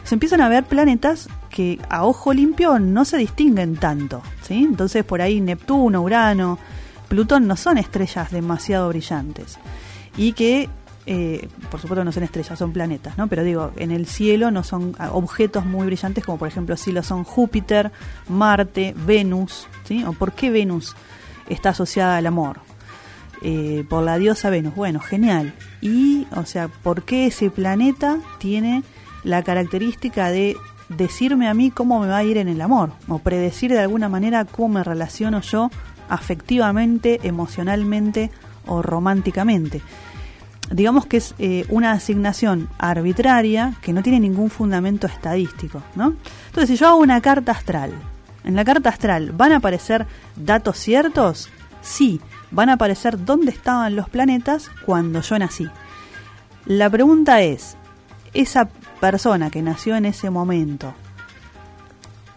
se 0.03 0.15
empiezan 0.15 0.41
a 0.41 0.49
ver 0.49 0.63
planetas 0.63 1.29
que 1.49 1.79
a 1.89 2.05
ojo 2.05 2.33
limpio 2.33 2.79
no 2.79 3.05
se 3.05 3.17
distinguen 3.17 3.75
tanto, 3.75 4.21
¿sí? 4.41 4.65
Entonces 4.67 5.03
por 5.03 5.21
ahí 5.21 5.41
Neptuno, 5.41 6.01
Urano, 6.01 6.57
Plutón 7.09 7.47
no 7.47 7.57
son 7.57 7.77
estrellas 7.77 8.31
demasiado 8.31 8.87
brillantes 8.89 9.57
y 10.15 10.33
que, 10.33 10.69
eh, 11.05 11.47
por 11.71 11.81
supuesto, 11.81 12.03
no 12.03 12.11
son 12.11 12.23
estrellas, 12.23 12.57
son 12.57 12.71
planetas, 12.71 13.17
¿no? 13.17 13.27
Pero 13.27 13.43
digo, 13.43 13.71
en 13.77 13.91
el 13.91 14.05
cielo 14.05 14.51
no 14.51 14.63
son 14.63 14.95
objetos 15.11 15.65
muy 15.65 15.87
brillantes 15.87 16.23
como 16.23 16.37
por 16.37 16.47
ejemplo 16.47 16.77
si 16.77 16.91
lo 16.91 17.03
son 17.03 17.23
Júpiter, 17.23 17.91
Marte, 18.27 18.95
Venus, 19.05 19.67
¿sí? 19.85 20.03
¿O 20.05 20.13
por 20.13 20.33
qué 20.33 20.51
Venus 20.51 20.95
está 21.49 21.69
asociada 21.69 22.17
al 22.17 22.27
amor? 22.27 22.61
Eh, 23.41 23.85
por 23.89 24.03
la 24.03 24.17
diosa 24.17 24.49
Venus. 24.49 24.75
Bueno, 24.75 24.99
genial. 24.99 25.53
Y, 25.81 26.27
o 26.35 26.45
sea, 26.45 26.67
¿por 26.67 27.03
qué 27.03 27.27
ese 27.27 27.49
planeta 27.49 28.17
tiene 28.37 28.83
la 29.23 29.43
característica 29.43 30.29
de 30.29 30.57
decirme 30.89 31.47
a 31.47 31.53
mí 31.53 31.71
cómo 31.71 31.99
me 31.99 32.07
va 32.07 32.17
a 32.17 32.23
ir 32.23 32.37
en 32.37 32.49
el 32.49 32.61
amor? 32.61 32.91
O 33.07 33.19
predecir 33.19 33.71
de 33.71 33.79
alguna 33.79 34.09
manera 34.09 34.45
cómo 34.45 34.75
me 34.75 34.83
relaciono 34.83 35.41
yo 35.41 35.71
afectivamente, 36.09 37.19
emocionalmente 37.23 38.31
o 38.65 38.81
románticamente. 38.81 39.81
Digamos 40.71 41.05
que 41.05 41.17
es 41.17 41.33
eh, 41.39 41.65
una 41.69 41.91
asignación 41.91 42.69
arbitraria 42.77 43.73
que 43.81 43.93
no 43.93 44.03
tiene 44.03 44.19
ningún 44.19 44.49
fundamento 44.49 45.07
estadístico, 45.07 45.81
¿no? 45.95 46.13
Entonces, 46.47 46.69
si 46.69 46.75
yo 46.75 46.89
hago 46.89 46.97
una 46.97 47.21
carta 47.21 47.51
astral, 47.51 47.91
en 48.43 48.55
la 48.55 48.65
carta 48.65 48.89
astral 48.89 49.31
van 49.31 49.51
a 49.51 49.57
aparecer 49.57 50.05
datos 50.35 50.77
ciertos, 50.77 51.49
sí, 51.81 52.21
van 52.51 52.69
a 52.69 52.73
aparecer 52.73 53.23
dónde 53.23 53.51
estaban 53.51 53.95
los 53.95 54.09
planetas 54.09 54.69
cuando 54.85 55.21
yo 55.21 55.39
nací. 55.39 55.67
La 56.65 56.89
pregunta 56.89 57.41
es, 57.41 57.77
esa 58.33 58.69
persona 58.99 59.49
que 59.49 59.61
nació 59.61 59.95
en 59.95 60.05
ese 60.05 60.29
momento, 60.29 60.93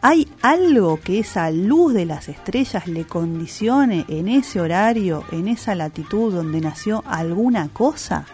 ¿Hay 0.04 0.26
algo 0.42 0.98
que 0.98 1.20
esa 1.20 1.52
luz 1.52 1.94
de 1.94 2.06
las 2.06 2.28
estrellas 2.28 2.88
le 2.88 3.04
condicione 3.04 4.04
en 4.08 4.26
ese 4.26 4.60
horario, 4.60 5.22
en 5.30 5.46
esa 5.46 5.76
latitud 5.76 6.34
donde 6.34 6.60
nació 6.60 7.04
alguna 7.06 7.68
cosa? 7.68 8.26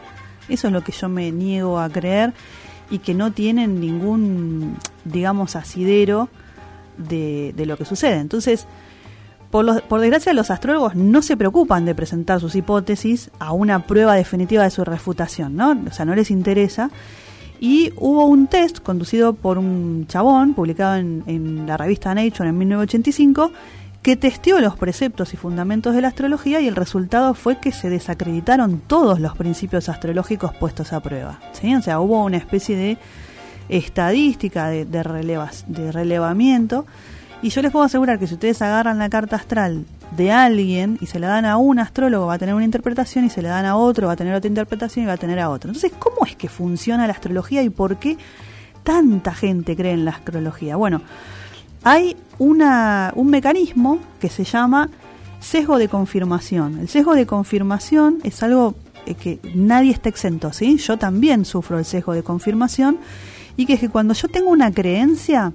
Eso 0.48 0.68
es 0.68 0.72
lo 0.72 0.82
que 0.82 0.92
yo 0.92 1.10
me 1.10 1.30
niego 1.30 1.78
a 1.78 1.90
creer 1.90 2.32
y 2.88 3.00
que 3.00 3.12
no 3.12 3.32
tienen 3.32 3.82
ningún, 3.82 4.78
digamos, 5.04 5.56
asidero 5.56 6.30
de, 6.96 7.52
lo 7.66 7.76
que 7.76 7.84
sucede. 7.84 8.16
Entonces, 8.16 8.66
por, 9.50 9.82
por, 9.82 10.00
desgracia, 10.00 10.32
los 10.32 10.50
astrólogos 10.50 10.94
no 10.94 11.20
se 11.20 11.36
preocupan 11.36 11.84
de 11.84 11.94
presentar 11.94 12.40
sus 12.40 12.54
hipótesis 12.54 13.30
a 13.38 13.52
una 13.52 13.86
prueba 13.86 14.14
definitiva 14.14 14.62
de 14.62 14.70
su 14.70 14.86
refutación, 14.86 15.54
¿no? 15.54 15.78
O 15.86 15.92
sea, 15.92 16.06
no 16.06 16.14
les 16.14 16.30
interesa 16.30 16.90
y 17.60 17.92
hubo 17.96 18.26
un 18.26 18.46
test 18.46 18.78
conducido 18.80 19.34
por 19.34 19.58
un 19.58 20.06
chabón, 20.08 20.54
publicado 20.54 20.96
en, 20.96 21.64
la 21.66 21.76
revista 21.76 22.14
Nature 22.14 22.48
en 22.48 22.58
1985, 22.58 23.52
que 24.02 24.16
testeó 24.16 24.60
los 24.60 24.76
preceptos 24.76 25.34
y 25.34 25.36
fundamentos 25.36 25.94
de 25.94 26.00
la 26.00 26.08
astrología 26.08 26.60
y 26.60 26.68
el 26.68 26.76
resultado 26.76 27.34
fue 27.34 27.58
que 27.58 27.72
se 27.72 27.90
desacreditaron 27.90 28.80
todos 28.86 29.20
los 29.20 29.36
principios 29.36 29.88
astrológicos 29.88 30.54
puestos 30.54 30.92
a 30.92 31.00
prueba. 31.00 31.40
¿sí? 31.52 31.74
O 31.74 31.82
sea, 31.82 32.00
hubo 32.00 32.24
una 32.24 32.36
especie 32.36 32.76
de 32.76 32.98
estadística 33.68 34.68
de, 34.68 34.84
de, 34.84 35.02
relevas, 35.02 35.64
de 35.66 35.92
relevamiento 35.92 36.86
y 37.42 37.50
yo 37.50 37.62
les 37.62 37.70
puedo 37.70 37.84
asegurar 37.84 38.18
que 38.18 38.26
si 38.26 38.34
ustedes 38.34 38.60
agarran 38.62 38.98
la 38.98 39.08
carta 39.08 39.36
astral 39.36 39.84
de 40.16 40.32
alguien 40.32 40.98
y 41.00 41.06
se 41.06 41.18
la 41.18 41.28
dan 41.28 41.44
a 41.44 41.56
un 41.56 41.78
astrólogo 41.78 42.26
va 42.26 42.34
a 42.34 42.38
tener 42.38 42.54
una 42.54 42.64
interpretación 42.64 43.24
y 43.24 43.30
se 43.30 43.42
le 43.42 43.48
dan 43.48 43.64
a 43.64 43.76
otro 43.76 44.06
va 44.06 44.14
a 44.14 44.16
tener 44.16 44.34
otra 44.34 44.48
interpretación 44.48 45.04
y 45.04 45.06
va 45.06 45.14
a 45.14 45.18
tener 45.18 45.38
a 45.38 45.50
otro. 45.50 45.70
Entonces, 45.70 45.92
¿cómo 45.98 46.26
es 46.26 46.36
que 46.36 46.48
funciona 46.48 47.06
la 47.06 47.12
astrología 47.12 47.62
y 47.62 47.70
por 47.70 47.96
qué 47.96 48.16
tanta 48.82 49.34
gente 49.34 49.76
cree 49.76 49.92
en 49.92 50.04
la 50.04 50.12
astrología? 50.12 50.76
Bueno, 50.76 51.02
hay 51.84 52.16
una, 52.38 53.12
un 53.14 53.28
mecanismo 53.28 53.98
que 54.20 54.28
se 54.28 54.44
llama 54.44 54.90
sesgo 55.40 55.78
de 55.78 55.88
confirmación. 55.88 56.78
El 56.80 56.88
sesgo 56.88 57.14
de 57.14 57.26
confirmación 57.26 58.18
es 58.24 58.42
algo 58.42 58.74
eh, 59.06 59.14
que 59.14 59.40
nadie 59.54 59.92
está 59.92 60.08
exento, 60.08 60.52
¿sí? 60.52 60.78
Yo 60.78 60.98
también 60.98 61.44
sufro 61.44 61.78
el 61.78 61.84
sesgo 61.84 62.12
de 62.12 62.22
confirmación 62.22 62.98
y 63.56 63.66
que 63.66 63.74
es 63.74 63.80
que 63.80 63.88
cuando 63.88 64.14
yo 64.14 64.28
tengo 64.28 64.50
una 64.50 64.72
creencia, 64.72 65.52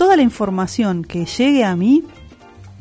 toda 0.00 0.16
la 0.16 0.22
información 0.22 1.04
que 1.04 1.26
llegue 1.26 1.62
a 1.62 1.76
mí 1.76 2.02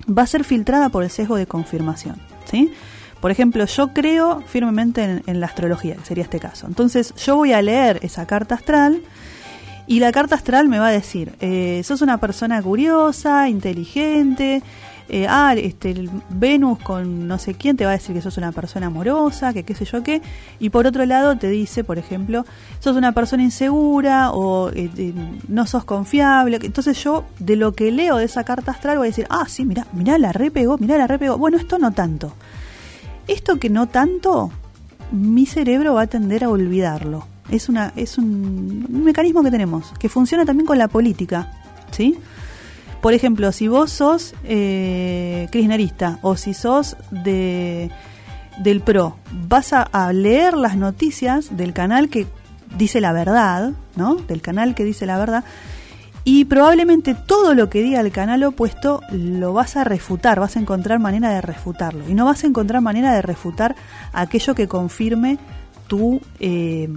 va 0.08 0.22
a 0.22 0.26
ser 0.26 0.46
filtrada 0.46 0.88
por 0.88 1.04
el 1.04 1.10
sesgo 1.10 1.36
de 1.36 1.48
confirmación. 1.48 2.16
¿sí? 2.46 2.72
Por 3.20 3.30
ejemplo, 3.30 3.66
yo 3.66 3.90
creo 3.90 4.42
firmemente 4.48 5.22
en, 5.26 5.40
la 5.42 5.48
astrología, 5.48 5.96
que 5.96 6.06
sería 6.06 6.24
este 6.24 6.40
caso. 6.40 6.66
Entonces, 6.66 7.14
yo 7.16 7.36
voy 7.36 7.52
a 7.52 7.62
leer 7.62 8.00
esa 8.04 8.26
carta 8.26 8.56
astral 8.56 9.02
y 9.86 10.00
la 10.00 10.14
carta 10.14 10.36
astral 10.36 10.70
me 10.70 10.80
va 10.80 10.88
a 10.88 10.92
decir, 10.92 11.36
eh, 11.42 11.82
sos 11.84 12.02
una 12.02 12.22
persona 12.22 12.62
curiosa, 12.62 13.50
inteligente, 13.50 14.64
eh, 15.10 15.26
ah, 15.28 15.56
este, 15.58 16.08
Venus 16.30 16.80
con 16.80 17.28
no 17.28 17.40
sé 17.40 17.56
quién 17.56 17.76
te 17.76 17.84
va 17.84 17.92
a 17.92 17.94
decir 17.94 18.14
que 18.16 18.22
sos 18.22 18.38
una 18.38 18.52
persona 18.52 18.88
amorosa, 18.88 19.54
que 19.54 19.64
qué 19.64 19.74
sé 19.74 19.86
yo 19.86 20.04
qué, 20.04 20.22
y 20.60 20.70
por 20.70 20.86
otro 20.86 21.06
lado 21.06 21.36
te 21.38 21.50
dice, 21.50 21.84
por 21.84 21.98
ejemplo, 21.98 22.46
sos 22.80 22.96
una 22.96 23.12
persona 23.12 23.42
insegura 23.44 24.32
o 24.32 24.70
eh, 24.70 25.14
no 25.48 25.66
sos 25.66 25.84
confiable. 25.84 26.60
Entonces 26.62 27.04
yo, 27.04 27.26
de 27.40 27.56
lo 27.56 27.74
que 27.74 27.92
leo 27.92 28.18
de 28.18 28.26
esa 28.26 28.44
carta 28.44 28.72
astral, 28.72 28.98
voy 28.98 29.08
a 29.08 29.10
decir, 29.10 29.26
ah, 29.30 29.46
sí, 29.48 29.66
mira, 29.66 29.88
mira, 29.94 30.18
la 30.20 30.32
repegó, 30.32 30.78
mira, 30.78 30.98
la 30.98 31.08
repegó. 31.08 31.38
Bueno, 31.38 31.58
esto 31.58 31.80
no 31.80 31.92
tanto. 31.92 32.34
Esto 33.28 33.58
que 33.58 33.70
no 33.70 33.88
tanto, 33.88 34.52
mi 35.12 35.46
cerebro 35.46 35.96
va 35.96 36.04
a 36.04 36.08
tender 36.08 36.44
a 36.44 36.50
olvidarlo. 36.50 37.26
Es, 37.50 37.68
una, 37.68 37.94
es 37.96 38.20
un 38.20 38.86
mecanismo 39.04 39.42
que 39.42 39.50
tenemos, 39.50 39.92
que 39.98 40.08
funciona 40.08 40.46
también 40.46 40.68
con 40.68 40.78
la 40.78 40.88
política, 40.88 41.52
¿sí? 41.92 42.20
Por 43.02 43.14
ejemplo, 43.14 43.52
si 43.52 43.68
vos 43.68 43.92
sos 43.92 44.34
eh, 44.44 45.48
kirchnerista 45.52 46.20
o 46.22 46.36
si 46.36 46.54
sos 46.54 46.98
de, 47.12 47.90
del 48.58 48.82
PRO, 48.82 49.16
vas 49.48 49.72
a, 49.74 50.12
leer 50.12 50.56
las 50.56 50.76
noticias 50.76 51.56
del 51.56 51.74
canal 51.74 52.10
que 52.10 52.28
dice 52.78 53.00
la 53.00 53.14
verdad, 53.14 53.72
¿no? 53.96 54.16
Del 54.16 54.42
canal 54.42 54.76
que 54.76 54.84
dice 54.84 55.06
la 55.06 55.18
verdad. 55.18 55.46
Y 56.26 56.46
probablemente 56.46 57.16
todo 57.16 57.56
lo 57.56 57.70
que 57.70 57.82
diga 57.82 58.02
el 58.02 58.12
canal 58.12 58.44
opuesto 58.44 59.02
lo 59.12 59.54
vas 59.54 59.78
a 59.78 59.86
refutar, 59.86 60.40
vas 60.40 60.58
a 60.58 60.60
encontrar 60.60 61.00
manera 61.00 61.30
de 61.30 61.40
refutarlo. 61.40 62.08
Y 62.10 62.14
no 62.14 62.26
vas 62.26 62.44
a 62.44 62.48
encontrar 62.48 62.82
manera 62.82 63.14
de 63.14 63.22
refutar 63.22 63.76
aquello 64.12 64.54
que 64.54 64.68
confirme 64.68 65.40
tu, 65.88 66.20
eh, 66.42 66.90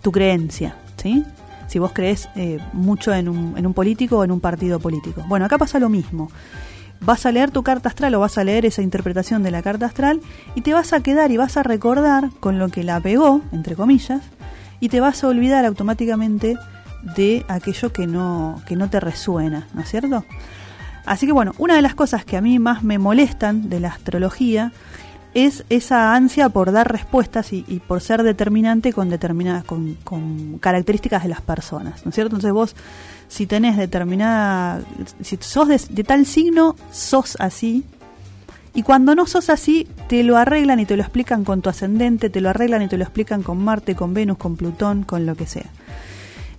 tu 0.00 0.12
creencia, 0.12 0.76
¿sí? 0.96 1.24
Si 1.68 1.78
vos 1.78 1.92
crees 1.92 2.28
eh, 2.34 2.58
mucho 2.72 3.14
en 3.14 3.28
un, 3.28 3.56
en 3.56 3.66
un 3.66 3.74
político 3.74 4.18
o 4.18 4.24
en 4.24 4.32
un 4.32 4.40
partido 4.40 4.80
político. 4.80 5.22
Bueno, 5.28 5.46
acá 5.46 5.58
pasa 5.58 5.78
lo 5.78 5.88
mismo. 5.88 6.30
Vas 7.00 7.26
a 7.26 7.32
leer 7.32 7.52
tu 7.52 7.62
carta 7.62 7.88
astral 7.88 8.14
o 8.16 8.20
vas 8.20 8.38
a 8.38 8.44
leer 8.44 8.66
esa 8.66 8.82
interpretación 8.82 9.44
de 9.44 9.52
la 9.52 9.62
carta 9.62 9.86
astral 9.86 10.20
y 10.56 10.62
te 10.62 10.72
vas 10.72 10.92
a 10.92 11.00
quedar 11.00 11.30
y 11.30 11.36
vas 11.36 11.56
a 11.56 11.62
recordar 11.62 12.30
con 12.40 12.58
lo 12.58 12.70
que 12.70 12.82
la 12.82 12.98
pegó, 13.00 13.42
entre 13.52 13.76
comillas, 13.76 14.22
y 14.80 14.88
te 14.88 15.00
vas 15.00 15.22
a 15.22 15.28
olvidar 15.28 15.64
automáticamente 15.64 16.56
de 17.16 17.44
aquello 17.48 17.92
que 17.92 18.06
no, 18.08 18.60
que 18.66 18.74
no 18.74 18.90
te 18.90 18.98
resuena, 18.98 19.68
¿no 19.74 19.82
es 19.82 19.88
cierto? 19.88 20.24
Así 21.06 21.26
que 21.26 21.32
bueno, 21.32 21.54
una 21.58 21.76
de 21.76 21.82
las 21.82 21.94
cosas 21.94 22.24
que 22.24 22.36
a 22.36 22.40
mí 22.40 22.58
más 22.58 22.82
me 22.82 22.98
molestan 22.98 23.68
de 23.68 23.80
la 23.80 23.88
astrología 23.88 24.72
es 25.46 25.64
esa 25.68 26.14
ansia 26.14 26.48
por 26.48 26.72
dar 26.72 26.90
respuestas 26.90 27.52
y, 27.52 27.62
por 27.86 28.00
ser 28.00 28.22
determinante 28.22 28.92
con 28.92 29.08
determinadas 29.08 29.64
con, 29.64 30.58
características 30.60 31.22
de 31.22 31.28
las 31.28 31.40
personas, 31.40 32.04
¿no 32.04 32.10
es 32.10 32.14
cierto? 32.14 32.36
Entonces 32.36 32.52
vos 32.52 32.76
si 33.28 33.46
tenés 33.46 33.76
determinada 33.76 34.80
si 35.20 35.38
sos 35.40 35.68
de, 35.68 36.04
tal 36.04 36.26
signo, 36.26 36.76
sos 36.90 37.36
así. 37.38 37.84
Y 38.74 38.82
cuando 38.82 39.14
no 39.14 39.26
sos 39.26 39.50
así, 39.50 39.86
te 40.08 40.22
lo 40.22 40.36
arreglan 40.36 40.80
y 40.80 40.86
te 40.86 40.96
lo 40.96 41.02
explican 41.02 41.44
con 41.44 41.62
tu 41.62 41.68
ascendente, 41.68 42.30
te 42.30 42.40
lo 42.40 42.48
arreglan 42.48 42.82
y 42.82 42.88
te 42.88 42.96
lo 42.96 43.04
explican 43.04 43.42
con 43.42 43.62
Marte, 43.62 43.94
con 43.94 44.14
Venus, 44.14 44.38
con 44.38 44.56
Plutón, 44.56 45.02
con 45.02 45.26
lo 45.26 45.34
que 45.34 45.46
sea. 45.46 45.66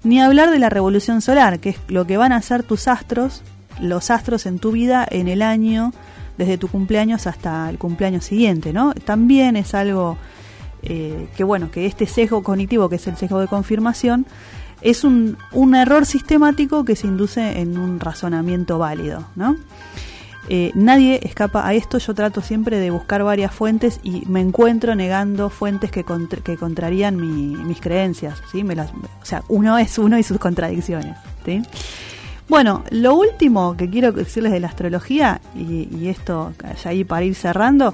Ni 0.03 0.21
hablar 0.21 0.51
de 0.51 0.59
la 0.59 0.69
revolución 0.69 1.21
solar, 1.21 1.59
que 1.59 1.69
es 1.69 1.77
lo 1.87 2.05
que 2.05 2.17
van 2.17 2.31
a 2.31 2.37
hacer 2.37 2.63
tus 2.63 2.87
astros, 2.87 3.41
los 3.79 4.11
astros 4.11 4.45
en 4.45 4.59
tu 4.59 4.71
vida 4.71 5.07
en 5.09 5.27
el 5.27 5.41
año 5.41 5.91
desde 6.39 6.57
tu 6.57 6.69
cumpleaños 6.69 7.27
hasta 7.27 7.69
el 7.69 7.77
cumpleaños 7.77 8.23
siguiente, 8.23 8.71
¿no? 8.71 8.93
También 8.93 9.57
es 9.57 9.75
algo 9.75 10.17
eh, 10.81 11.27
que, 11.35 11.43
bueno, 11.43 11.69
que 11.69 11.85
este 11.85 12.07
sesgo 12.07 12.41
cognitivo, 12.41 12.87
que 12.87 12.95
es 12.95 13.05
el 13.07 13.17
sesgo 13.17 13.41
de 13.41 13.47
confirmación, 13.47 14.25
es 14.81 15.03
un, 15.03 15.37
un 15.51 15.75
error 15.75 16.05
sistemático 16.05 16.85
que 16.85 16.95
se 16.95 17.07
induce 17.07 17.59
en 17.59 17.77
un 17.77 17.99
razonamiento 17.99 18.79
válido, 18.79 19.27
¿no? 19.35 19.57
Eh, 20.47 20.71
nadie 20.75 21.19
escapa 21.21 21.67
a 21.67 21.73
esto, 21.73 21.97
yo 21.97 22.15
trato 22.15 22.41
siempre 22.41 22.79
de 22.79 22.89
buscar 22.89 23.21
varias 23.23 23.53
fuentes 23.53 23.99
y 24.01 24.23
me 24.27 24.39
encuentro 24.39 24.95
negando 24.95 25.49
fuentes 25.49 25.91
que, 25.91 26.05
que 26.43 26.55
contrarían 26.55 27.17
mis 27.67 27.81
creencias, 27.81 28.41
¿sí? 28.49 28.63
Me 28.63 28.75
las, 28.75 28.91
o 28.91 29.25
sea, 29.25 29.43
uno 29.49 29.77
es 29.77 29.99
uno 29.99 30.17
y 30.17 30.23
sus 30.23 30.39
contradicciones, 30.39 31.17
¿sí? 31.45 31.61
Bueno, 32.49 32.83
lo 32.89 33.15
último 33.15 33.77
que 33.77 33.87
quiero 33.91 34.11
decirles 34.11 34.51
de 34.51 34.59
la 34.59 34.67
astrología, 34.67 35.39
y, 35.55 36.07
esto 36.07 36.51
ya 36.83 36.89
ahí 36.89 37.03
para 37.03 37.23
ir 37.23 37.35
cerrando, 37.35 37.93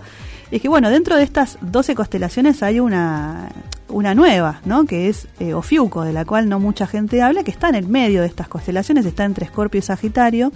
es 0.50 0.62
que 0.62 0.70
bueno, 0.70 0.90
dentro 0.90 1.18
de 1.18 1.24
estas 1.24 1.58
12 1.60 1.94
constelaciones 1.94 2.64
hay 2.64 2.80
una, 2.80 3.50
una 3.90 4.16
nueva, 4.16 4.62
¿no? 4.64 4.86
Que 4.86 5.10
es 5.10 5.28
eh, 5.42 5.54
Ofiuco, 5.54 6.04
de 6.04 6.14
la 6.14 6.24
cual 6.24 6.48
no 6.48 6.62
mucha 6.62 6.88
gente 6.88 7.22
habla, 7.22 7.44
que 7.44 7.52
está 7.52 7.68
en 7.68 7.76
el 7.76 7.90
medio 7.90 8.22
de 8.22 8.28
estas 8.28 8.48
constelaciones, 8.48 9.06
está 9.06 9.26
entre 9.26 9.44
Escorpio 9.44 9.80
y 9.80 9.82
Sagitario. 9.82 10.54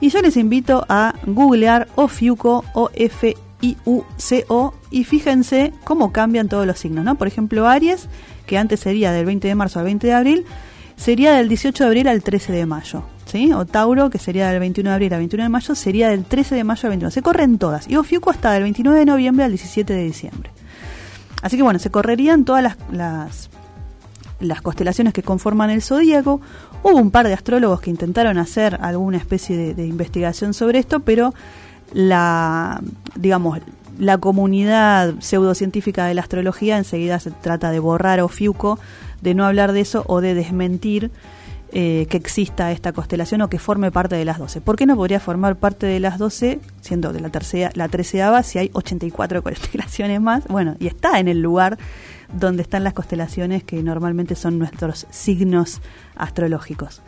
Y 0.00 0.08
yo 0.08 0.22
les 0.22 0.38
invito 0.38 0.86
a 0.88 1.14
googlear 1.26 1.88
Ofiuco, 1.96 2.64
O-F-I-U-C-O, 2.72 3.34
y 4.90 5.04
fíjense 5.04 5.74
cómo 5.84 6.10
cambian 6.10 6.48
todos 6.48 6.66
los 6.66 6.78
signos, 6.78 7.04
¿no? 7.04 7.16
Por 7.16 7.26
ejemplo, 7.26 7.68
Aries, 7.68 8.08
que 8.46 8.56
antes 8.56 8.80
sería 8.80 9.12
del 9.12 9.26
20 9.26 9.46
de 9.46 9.54
marzo 9.54 9.78
al 9.78 9.84
20 9.84 10.06
de 10.06 10.14
abril, 10.14 10.46
sería 11.00 11.32
del 11.32 11.48
18 11.48 11.82
de 11.82 11.88
abril 11.88 12.08
al 12.08 12.22
13 12.22 12.52
de 12.52 12.66
mayo. 12.66 13.02
¿Sí? 13.24 13.52
O 13.52 13.64
Tauro, 13.64 14.10
que 14.10 14.18
sería 14.18 14.50
del 14.50 14.60
21 14.60 14.90
de 14.90 14.94
abril 14.94 15.12
al 15.14 15.20
21 15.20 15.44
de 15.44 15.48
mayo, 15.48 15.74
sería 15.74 16.08
del 16.08 16.24
13 16.24 16.56
de 16.56 16.64
mayo 16.64 16.80
al 16.84 16.90
21. 16.90 17.10
Se 17.10 17.22
corren 17.22 17.58
todas. 17.58 17.88
Y 17.88 17.96
Ofiuco 17.96 18.30
hasta 18.30 18.52
del 18.52 18.64
29 18.64 18.98
de 18.98 19.06
noviembre 19.06 19.44
al 19.44 19.52
17 19.52 19.92
de 19.92 20.04
diciembre. 20.04 20.50
Así 21.40 21.56
que 21.56 21.62
bueno, 21.62 21.78
se 21.78 21.90
correrían 21.90 22.44
todas 22.44 22.62
las, 22.62 22.76
las, 22.92 23.50
las 24.40 24.60
constelaciones 24.62 25.14
que 25.14 25.22
conforman 25.22 25.70
el 25.70 25.80
zodíaco. 25.80 26.40
Hubo 26.82 26.96
un 26.96 27.10
par 27.10 27.26
de 27.26 27.34
astrólogos 27.34 27.80
que 27.80 27.90
intentaron 27.90 28.36
hacer 28.36 28.78
alguna 28.82 29.16
especie 29.16 29.56
de, 29.56 29.74
de 29.74 29.86
investigación 29.86 30.52
sobre 30.52 30.80
esto, 30.80 31.00
pero 31.00 31.32
la, 31.92 32.80
digamos, 33.14 33.60
la 33.98 34.18
comunidad 34.18 35.14
pseudocientífica 35.20 36.06
de 36.06 36.14
la 36.14 36.22
astrología 36.22 36.78
enseguida 36.78 37.20
se 37.20 37.30
trata 37.30 37.70
de 37.70 37.80
borrar 37.80 38.20
Ofiuco 38.20 38.78
de 39.20 39.34
no 39.34 39.44
hablar 39.44 39.72
de 39.72 39.80
eso 39.80 40.04
o 40.06 40.20
de 40.20 40.34
desmentir 40.34 41.10
eh, 41.72 42.06
que 42.10 42.16
exista 42.16 42.72
esta 42.72 42.92
constelación 42.92 43.42
o 43.42 43.48
que 43.48 43.60
forme 43.60 43.92
parte 43.92 44.16
de 44.16 44.24
las 44.24 44.38
12. 44.38 44.60
¿Por 44.60 44.74
qué 44.74 44.86
no 44.86 44.96
podría 44.96 45.20
formar 45.20 45.56
parte 45.56 45.86
de 45.86 46.00
las 46.00 46.18
12, 46.18 46.58
siendo 46.80 47.12
de 47.12 47.20
la 47.20 47.28
tercera, 47.28 47.70
la 47.74 47.88
treceava, 47.88 48.42
si 48.42 48.58
hay 48.58 48.70
84 48.72 49.42
constelaciones 49.44 50.20
más? 50.20 50.48
Bueno, 50.48 50.74
y 50.80 50.88
está 50.88 51.20
en 51.20 51.28
el 51.28 51.40
lugar 51.40 51.78
donde 52.32 52.62
están 52.62 52.82
las 52.82 52.92
constelaciones 52.92 53.62
que 53.62 53.82
normalmente 53.82 54.34
son 54.34 54.58
nuestros 54.58 55.06
signos 55.10 55.80
astrológicos. 56.16 57.02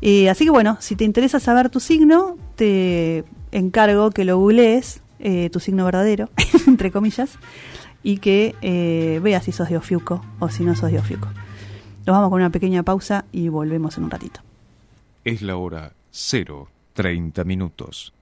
Eh, 0.00 0.30
así 0.30 0.44
que 0.44 0.50
bueno, 0.50 0.78
si 0.80 0.96
te 0.96 1.04
interesa 1.04 1.38
saber 1.38 1.68
tu 1.68 1.78
signo, 1.78 2.36
te 2.56 3.24
encargo 3.52 4.10
que 4.10 4.24
lo 4.24 4.38
googlees, 4.38 5.02
eh, 5.20 5.50
tu 5.50 5.60
signo 5.60 5.84
verdadero, 5.84 6.30
entre 6.66 6.90
comillas, 6.90 7.38
y 8.02 8.18
que 8.18 8.56
eh, 8.62 9.20
veas 9.22 9.44
si 9.44 9.52
sos 9.52 9.68
de 9.68 9.76
Ofiuco 9.76 10.24
o 10.40 10.48
si 10.48 10.64
no 10.64 10.74
sos 10.74 10.90
de 10.90 10.98
Ofiuco. 10.98 11.28
Nos 12.04 12.16
vamos 12.16 12.30
con 12.30 12.40
una 12.40 12.50
pequeña 12.50 12.82
pausa 12.82 13.24
y 13.30 13.48
volvemos 13.48 13.96
en 13.96 14.04
un 14.04 14.10
ratito. 14.10 14.40
Es 15.24 15.42
la 15.42 15.56
hora 15.56 15.92
030 16.10 17.44
minutos. 17.44 18.12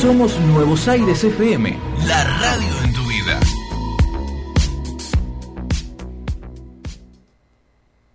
Somos 0.00 0.38
Nuevos 0.40 0.86
Aires 0.88 1.24
FM, 1.24 1.76
la 2.06 2.24
radio 2.24 2.84
en 2.84 2.92
tu 2.92 3.00
vida. 3.08 3.40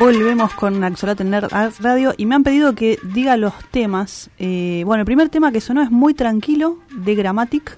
Volvemos 0.09 0.55
con 0.55 0.83
Axolotl 0.85 1.21
en 1.23 1.35
Radio 1.81 2.15
y 2.17 2.25
me 2.25 2.35
han 2.35 2.43
pedido 2.43 2.75
que 2.75 2.99
diga 3.03 3.37
los 3.37 3.53
temas. 3.71 4.31
Eh, 4.39 4.83
bueno, 4.87 5.03
el 5.03 5.05
primer 5.05 5.29
tema 5.29 5.53
que 5.53 5.61
sonó 5.61 5.83
es 5.83 5.91
muy 5.91 6.15
tranquilo 6.15 6.79
de 6.97 7.15
Grammatic 7.15 7.77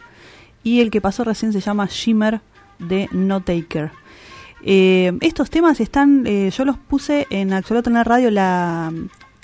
y 0.62 0.80
el 0.80 0.92
que 0.92 1.00
pasó 1.00 1.24
recién 1.24 1.52
se 1.52 1.58
llama 1.58 1.88
Shimmer 1.90 2.40
de 2.78 3.08
No 3.10 3.40
Taker. 3.40 3.90
Eh, 4.62 5.18
estos 5.22 5.50
temas 5.50 5.80
están, 5.80 6.24
eh, 6.24 6.52
yo 6.56 6.64
los 6.64 6.78
puse 6.78 7.26
en 7.30 7.52
Axolotl 7.52 7.96
Radio 8.04 8.30
la, 8.30 8.92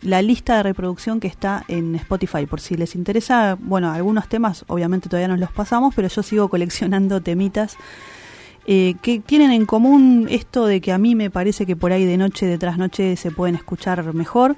la 0.02 0.22
lista 0.22 0.58
de 0.58 0.62
reproducción 0.62 1.18
que 1.18 1.26
está 1.26 1.64
en 1.66 1.96
Spotify. 1.96 2.46
Por 2.46 2.60
si 2.60 2.76
les 2.76 2.94
interesa, 2.94 3.58
bueno, 3.60 3.90
algunos 3.90 4.28
temas 4.28 4.64
obviamente 4.68 5.08
todavía 5.08 5.26
no 5.26 5.36
los 5.36 5.50
pasamos, 5.50 5.92
pero 5.92 6.06
yo 6.06 6.22
sigo 6.22 6.48
coleccionando 6.48 7.20
temitas 7.20 7.78
eh, 8.68 8.96
que 9.00 9.20
tienen 9.20 9.52
en 9.52 9.64
común 9.64 10.26
esto 10.28 10.66
de 10.66 10.80
que 10.80 10.92
a 10.92 10.98
mí 10.98 11.14
me 11.14 11.30
parece 11.30 11.66
que 11.66 11.76
por 11.76 11.92
ahí 11.92 12.04
de 12.04 12.16
noche, 12.16 12.46
de 12.46 12.58
tras 12.58 12.78
noche, 12.78 13.16
se 13.16 13.30
pueden 13.30 13.54
escuchar 13.54 14.12
mejor. 14.12 14.56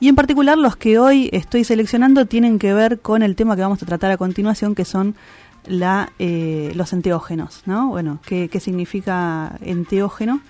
Y 0.00 0.08
en 0.08 0.14
particular 0.14 0.56
los 0.56 0.76
que 0.76 0.98
hoy 0.98 1.28
estoy 1.32 1.64
seleccionando 1.64 2.24
tienen 2.24 2.58
que 2.58 2.72
ver 2.72 3.00
con 3.00 3.22
el 3.22 3.36
tema 3.36 3.54
que 3.54 3.62
vamos 3.62 3.82
a 3.82 3.86
tratar 3.86 4.10
a 4.12 4.16
continuación, 4.16 4.74
que 4.74 4.86
son 4.86 5.14
la, 5.66 6.10
eh, 6.18 6.72
los 6.74 6.94
enteógenos, 6.94 7.62
¿no? 7.66 7.88
Bueno, 7.88 8.18
¿qué, 8.24 8.48
¿qué 8.48 8.60
significa 8.60 9.58
enteógeno? 9.60 10.40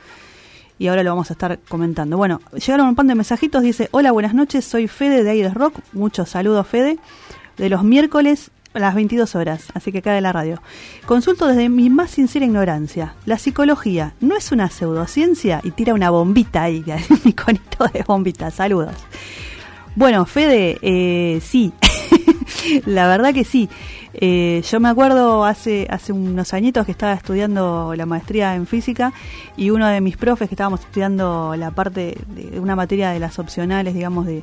Y 0.79 0.87
ahora 0.87 1.03
lo 1.03 1.11
vamos 1.11 1.31
a 1.31 1.33
estar 1.33 1.59
comentando. 1.69 2.17
Bueno, 2.17 2.41
llegaron 2.53 2.87
un 2.87 2.95
pan 2.95 3.09
de 3.09 3.17
mensajitos, 3.17 3.63
dice, 3.63 3.89
hola, 3.91 4.13
buenas 4.13 4.35
noches, 4.35 4.65
soy 4.65 4.87
Fede 4.87 5.25
de 5.25 5.31
Aires 5.31 5.55
Rock, 5.55 5.81
muchos 5.93 6.29
saludos 6.29 6.69
Fede, 6.69 6.99
de 7.57 7.69
los 7.69 7.83
miércoles 7.83 8.53
las 8.75 8.95
22 8.95 9.35
horas, 9.35 9.67
así 9.75 9.93
que 9.93 10.03
cae 10.03 10.21
la 10.21 10.33
radio. 10.33 10.61
Consulto 11.07 11.47
desde 11.47 11.69
mi 11.69 11.91
más 11.91 12.11
sincera 12.11 12.45
ignorancia. 12.45 13.15
La 13.27 13.39
psicología 13.39 14.15
no 14.21 14.37
es 14.37 14.53
una 14.53 14.71
pseudociencia 14.71 15.61
y 15.63 15.71
tira 15.73 15.95
una 15.95 16.11
bombita 16.11 16.63
ahí, 16.63 16.85
un 17.11 17.21
iconito 17.25 17.87
de 17.93 18.03
bombita. 18.07 18.51
Saludos. 18.51 18.95
Bueno, 19.97 20.27
Fede, 20.27 20.79
eh, 20.81 21.41
sí, 21.43 21.73
la 22.87 23.09
verdad 23.09 23.35
que 23.35 23.45
sí. 23.45 23.69
Eh, 24.21 24.63
yo 24.69 24.81
me 24.81 24.89
acuerdo 24.89 25.45
hace, 25.45 25.87
hace 25.91 26.13
unos 26.13 26.55
añitos 26.55 26.87
que 26.87 26.93
estaba 26.93 27.13
estudiando 27.13 27.95
la 27.97 28.07
maestría 28.07 28.55
en 28.55 28.67
física 28.67 29.13
y 29.57 29.71
uno 29.71 29.87
de 29.87 30.01
mis 30.01 30.17
profes 30.17 30.49
que 30.49 30.55
estábamos 30.55 30.81
estudiando 30.81 31.55
la 31.57 31.71
parte 31.71 32.17
de 32.29 32.59
una 32.59 32.75
materia 32.75 33.11
de 33.11 33.19
las 33.19 33.39
opcionales, 33.39 33.95
digamos, 33.95 34.27
de, 34.27 34.43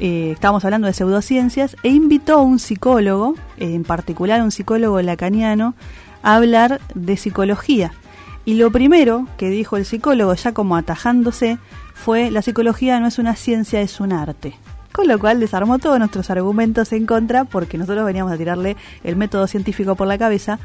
eh, 0.00 0.30
estábamos 0.32 0.64
hablando 0.64 0.86
de 0.86 0.92
pseudociencias, 0.92 1.76
e 1.82 1.88
invitó 1.88 2.34
a 2.34 2.42
un 2.42 2.58
psicólogo, 2.58 3.34
en 3.56 3.84
particular 3.84 4.42
un 4.42 4.50
psicólogo 4.50 5.00
lacaniano, 5.02 5.74
a 6.22 6.36
hablar 6.36 6.80
de 6.94 7.16
psicología. 7.16 7.92
Y 8.44 8.54
lo 8.54 8.70
primero 8.70 9.26
que 9.36 9.50
dijo 9.50 9.76
el 9.76 9.84
psicólogo, 9.84 10.34
ya 10.34 10.52
como 10.52 10.76
atajándose, 10.76 11.58
fue 11.94 12.30
la 12.30 12.42
psicología 12.42 12.98
no 13.00 13.06
es 13.06 13.18
una 13.18 13.34
ciencia, 13.34 13.80
es 13.80 14.00
un 14.00 14.12
arte. 14.12 14.54
Con 14.92 15.06
lo 15.06 15.18
cual 15.18 15.38
desarmó 15.38 15.78
todos 15.78 15.98
nuestros 15.98 16.30
argumentos 16.30 16.92
en 16.92 17.04
contra, 17.04 17.44
porque 17.44 17.76
nosotros 17.76 18.06
veníamos 18.06 18.32
a 18.32 18.38
tirarle 18.38 18.76
el 19.04 19.16
método 19.16 19.46
científico 19.46 19.96
por 19.96 20.06
la 20.06 20.16
cabeza. 20.16 20.58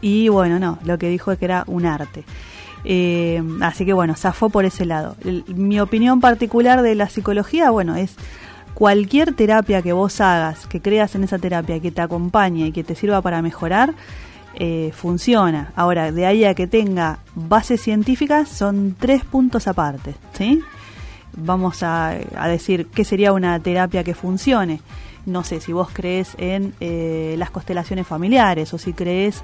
Y 0.00 0.28
bueno, 0.28 0.58
no, 0.58 0.78
lo 0.84 0.98
que 0.98 1.08
dijo 1.08 1.32
es 1.32 1.38
que 1.38 1.46
era 1.46 1.64
un 1.66 1.86
arte. 1.86 2.24
Eh, 2.84 3.42
así 3.62 3.86
que 3.86 3.94
bueno, 3.94 4.14
zafó 4.14 4.50
por 4.50 4.66
ese 4.66 4.84
lado. 4.84 5.16
mi 5.46 5.80
opinión 5.80 6.20
particular 6.20 6.82
de 6.82 6.94
la 6.94 7.08
psicología, 7.08 7.70
bueno, 7.70 7.96
es 7.96 8.16
cualquier 8.74 9.34
terapia 9.34 9.82
que 9.82 9.92
vos 9.92 10.20
hagas, 10.20 10.66
que 10.66 10.80
creas 10.80 11.14
en 11.14 11.24
esa 11.24 11.38
terapia, 11.38 11.80
que 11.80 11.90
te 11.90 12.00
acompañe 12.00 12.66
y 12.66 12.72
que 12.72 12.84
te 12.84 12.94
sirva 12.94 13.22
para 13.22 13.40
mejorar, 13.40 13.94
eh, 14.56 14.92
funciona. 14.94 15.72
Ahora, 15.74 16.12
de 16.12 16.26
ahí 16.26 16.44
a 16.44 16.54
que 16.54 16.66
tenga 16.66 17.18
bases 17.34 17.80
científicas, 17.80 18.48
son 18.48 18.94
tres 18.98 19.24
puntos 19.24 19.66
aparte, 19.66 20.14
¿sí? 20.32 20.60
Vamos 21.36 21.82
a, 21.82 22.16
decir 22.46 22.86
qué 22.86 23.04
sería 23.04 23.32
una 23.32 23.58
terapia 23.58 24.04
que 24.04 24.14
funcione. 24.14 24.80
No 25.26 25.42
sé, 25.42 25.60
si 25.60 25.72
vos 25.72 25.88
crees 25.92 26.36
en 26.38 26.74
eh, 26.80 27.34
las 27.38 27.50
constelaciones 27.50 28.06
familiares 28.06 28.72
o 28.74 28.78
si 28.78 28.92
crees 28.92 29.42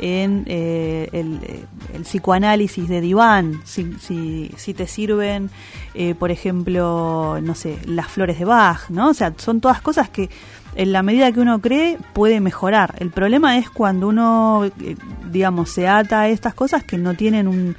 en 0.00 0.44
eh, 0.46 1.08
el, 1.12 2.02
psicoanálisis 2.02 2.88
de 2.88 3.00
diván, 3.00 3.60
si, 3.64 3.94
si, 3.98 4.74
te 4.74 4.86
sirven, 4.86 5.50
eh, 5.94 6.14
por 6.14 6.30
ejemplo, 6.30 7.38
no 7.42 7.54
sé, 7.54 7.78
las 7.86 8.08
flores 8.08 8.38
de 8.38 8.44
Bach, 8.44 8.90
¿no? 8.90 9.08
O 9.08 9.14
sea, 9.14 9.32
son 9.36 9.60
todas 9.60 9.80
cosas 9.80 10.08
que 10.08 10.30
en 10.74 10.92
la 10.92 11.02
medida 11.02 11.32
que 11.32 11.40
uno 11.40 11.60
cree 11.60 11.98
puede 12.12 12.40
mejorar. 12.40 12.94
El 12.98 13.10
problema 13.10 13.58
es 13.58 13.70
cuando 13.70 14.08
uno, 14.08 14.66
eh, 14.80 14.96
digamos, 15.30 15.70
se 15.70 15.88
ata 15.88 16.22
a 16.22 16.28
estas 16.28 16.54
cosas 16.54 16.84
que 16.84 16.98
no 16.98 17.14
tienen 17.14 17.48
un, 17.48 17.76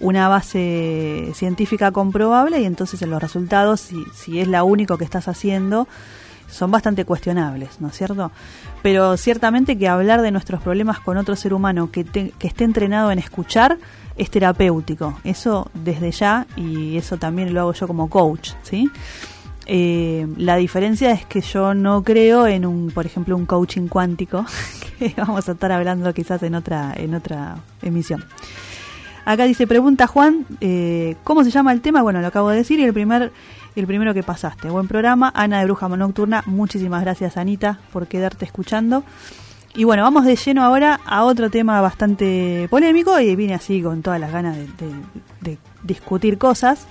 una 0.00 0.28
base 0.28 1.30
científica 1.34 1.92
comprobable 1.92 2.60
y 2.60 2.64
entonces 2.64 3.00
en 3.02 3.10
los 3.10 3.22
resultados, 3.22 3.80
si, 3.80 4.04
si 4.14 4.40
es 4.40 4.48
la 4.48 4.64
único 4.64 4.98
que 4.98 5.04
estás 5.04 5.28
haciendo, 5.28 5.86
son 6.50 6.70
bastante 6.70 7.04
cuestionables, 7.04 7.80
¿no 7.80 7.88
es 7.88 7.96
cierto? 7.96 8.30
Pero 8.82 9.16
ciertamente 9.16 9.78
que 9.78 9.88
hablar 9.88 10.22
de 10.22 10.30
nuestros 10.30 10.60
problemas 10.60 11.00
con 11.00 11.16
otro 11.16 11.36
ser 11.36 11.54
humano 11.54 11.90
que, 11.90 12.04
que 12.04 12.46
esté 12.46 12.64
entrenado 12.64 13.10
en 13.10 13.18
escuchar 13.18 13.78
es 14.16 14.30
terapéutico. 14.30 15.18
Eso 15.24 15.70
desde 15.72 16.10
ya 16.10 16.46
y 16.56 16.96
eso 16.96 17.16
también 17.16 17.54
lo 17.54 17.60
hago 17.60 17.72
yo 17.72 17.86
como 17.86 18.10
coach, 18.10 18.52
¿sí? 18.62 18.90
Eh, 19.66 20.26
la 20.36 20.56
diferencia 20.56 21.12
es 21.12 21.24
que 21.26 21.40
yo 21.40 21.74
no 21.74 22.02
creo 22.02 22.46
en 22.46 22.66
un, 22.66 22.90
por 22.90 23.06
ejemplo, 23.06 23.36
un 23.36 23.46
coaching 23.46 23.86
cuántico, 23.86 24.44
que 24.98 25.14
vamos 25.16 25.48
a 25.48 25.52
estar 25.52 25.70
hablando 25.70 26.12
quizás 26.12 26.42
en 26.42 26.56
otra, 26.56 26.92
en 26.96 27.14
otra 27.14 27.56
emisión. 27.80 28.24
Acá 29.24 29.44
dice, 29.44 29.66
pregunta 29.66 30.06
Juan, 30.06 30.44
eh, 30.60 31.16
¿cómo 31.24 31.44
se 31.44 31.50
llama 31.50 31.72
el 31.72 31.82
tema? 31.82 32.02
Bueno, 32.02 32.20
lo 32.20 32.26
acabo 32.26 32.50
de 32.50 32.56
decir 32.56 32.80
y 32.80 32.84
el 32.84 32.92
primer 32.92 33.32
el 33.76 33.86
primero 33.86 34.14
que 34.14 34.22
pasaste. 34.22 34.68
Buen 34.68 34.88
programa. 34.88 35.32
Ana 35.34 35.60
de 35.60 35.64
Bruja 35.64 35.88
Nocturna, 35.88 36.42
muchísimas 36.46 37.02
gracias 37.02 37.36
Anita 37.36 37.78
por 37.92 38.06
quedarte 38.06 38.44
escuchando. 38.44 39.04
Y 39.74 39.84
bueno, 39.84 40.02
vamos 40.02 40.24
de 40.24 40.34
lleno 40.34 40.64
ahora 40.64 41.00
a 41.06 41.24
otro 41.24 41.48
tema 41.48 41.80
bastante 41.80 42.66
polémico 42.70 43.20
y 43.20 43.36
vine 43.36 43.54
así 43.54 43.80
con 43.80 44.02
todas 44.02 44.18
las 44.18 44.32
ganas 44.32 44.56
de, 44.56 45.58
discutir 45.84 46.38
cosas. 46.38 46.86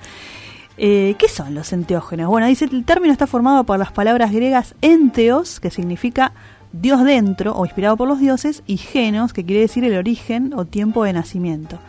Eh, 0.78 1.16
¿Qué 1.20 1.28
son 1.28 1.54
los 1.54 1.74
enteógenos? 1.74 2.28
Bueno, 2.28 2.48
dice 2.48 2.66
el 2.66 2.86
término 2.86 3.12
está 3.12 3.28
formado 3.28 3.66
por 3.66 3.78
las 3.78 3.92
palabras 3.92 4.32
griegas 4.32 4.76
enteos, 4.82 5.60
que 5.60 5.72
significa 5.72 6.32
Dios 6.72 7.04
dentro 7.04 7.54
o 7.54 7.66
inspirado 7.66 7.98
por 7.98 8.08
los 8.08 8.20
dioses, 8.20 8.64
y 8.66 8.78
genos, 8.78 9.34
que 9.34 9.44
quiere 9.44 9.62
decir 9.62 9.84
el 9.84 9.98
origen 9.98 10.54
o 10.56 10.64
tiempo 10.64 11.04
de 11.04 11.12
nacimiento. 11.12 11.80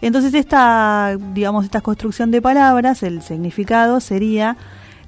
Entonces 0.00 0.34
esta, 0.34 1.16
digamos, 1.34 1.64
esta 1.64 1.80
construcción 1.80 2.30
de 2.30 2.40
palabras, 2.40 3.02
el 3.02 3.22
significado 3.22 4.00
sería 4.00 4.56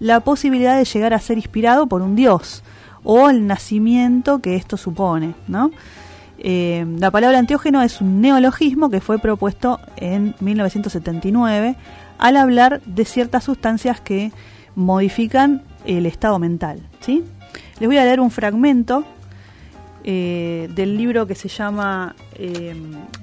la 0.00 0.20
posibilidad 0.20 0.76
de 0.76 0.85
llegar 0.85 1.14
a 1.14 1.20
ser 1.20 1.37
inspirado 1.37 1.87
por 1.87 2.03
un 2.03 2.16
dios 2.16 2.62
o 3.05 3.31
el 3.31 3.46
nacimiento 3.46 4.40
que 4.40 4.57
esto 4.57 4.76
supone, 4.76 5.35
¿no? 5.46 5.70
Eh, 6.38 6.87
la 6.98 7.11
palabra 7.11 7.38
anteógeno 7.38 7.83
es 7.83 8.00
un 8.00 8.20
neologismo 8.22 8.88
que 8.88 9.00
fue 9.00 9.18
propuesto 9.18 9.79
en 9.96 10.35
1979 10.40 11.76
al 12.18 12.37
hablar 12.37 12.81
de 12.87 13.05
ciertas 13.05 13.44
sustancias 13.44 14.00
que 14.00 14.33
modifican 14.74 15.62
el 15.85 16.07
estado 16.07 16.38
mental, 16.38 16.81
¿sí? 17.00 17.24
Les 17.79 17.88
voy 17.88 17.98
a 17.98 18.05
leer 18.05 18.20
un 18.20 18.31
fragmento 18.31 19.05
eh, 20.04 20.68
del 20.74 20.96
libro 20.96 21.26
que 21.26 21.34
se 21.34 21.48
llama 21.48 22.14
eh, 22.34 22.74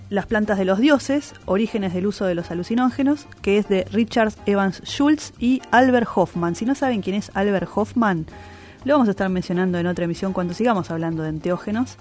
Las 0.09 0.27
plantas 0.27 0.57
de 0.57 0.65
los 0.65 0.79
dioses, 0.79 1.33
orígenes 1.45 1.93
del 1.93 2.05
uso 2.05 2.25
de 2.25 2.35
los 2.35 2.51
alucinógenos, 2.51 3.27
que 3.41 3.57
es 3.57 3.67
de 3.67 3.85
Richard 3.91 4.33
Evans 4.45 4.81
Schultz 4.85 5.33
y 5.39 5.61
Albert 5.71 6.07
Hoffman. 6.13 6.55
Si 6.55 6.65
no 6.65 6.75
saben 6.75 7.01
quién 7.01 7.15
es 7.15 7.31
Albert 7.33 7.69
Hoffman, 7.73 8.27
lo 8.85 8.93
vamos 8.93 9.07
a 9.07 9.11
estar 9.11 9.29
mencionando 9.29 9.79
en 9.79 9.87
otra 9.87 10.05
emisión 10.05 10.33
cuando 10.33 10.53
sigamos 10.53 10.91
hablando 10.91 11.23
de 11.23 11.29
enteógenos, 11.29 11.97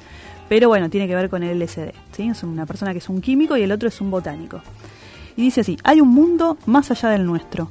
pero 0.48 0.68
bueno, 0.68 0.90
tiene 0.90 1.08
que 1.08 1.14
ver 1.14 1.30
con 1.30 1.42
el 1.42 1.58
LSD. 1.58 1.92
¿sí? 2.12 2.28
Es 2.28 2.42
una 2.42 2.66
persona 2.66 2.92
que 2.92 2.98
es 2.98 3.08
un 3.08 3.20
químico 3.20 3.56
y 3.56 3.62
el 3.62 3.72
otro 3.72 3.88
es 3.88 4.00
un 4.00 4.10
botánico. 4.10 4.60
Y 5.36 5.42
dice 5.42 5.62
así, 5.62 5.78
hay 5.84 6.00
un 6.00 6.08
mundo 6.08 6.58
más 6.66 6.90
allá 6.90 7.10
del 7.10 7.26
nuestro, 7.26 7.70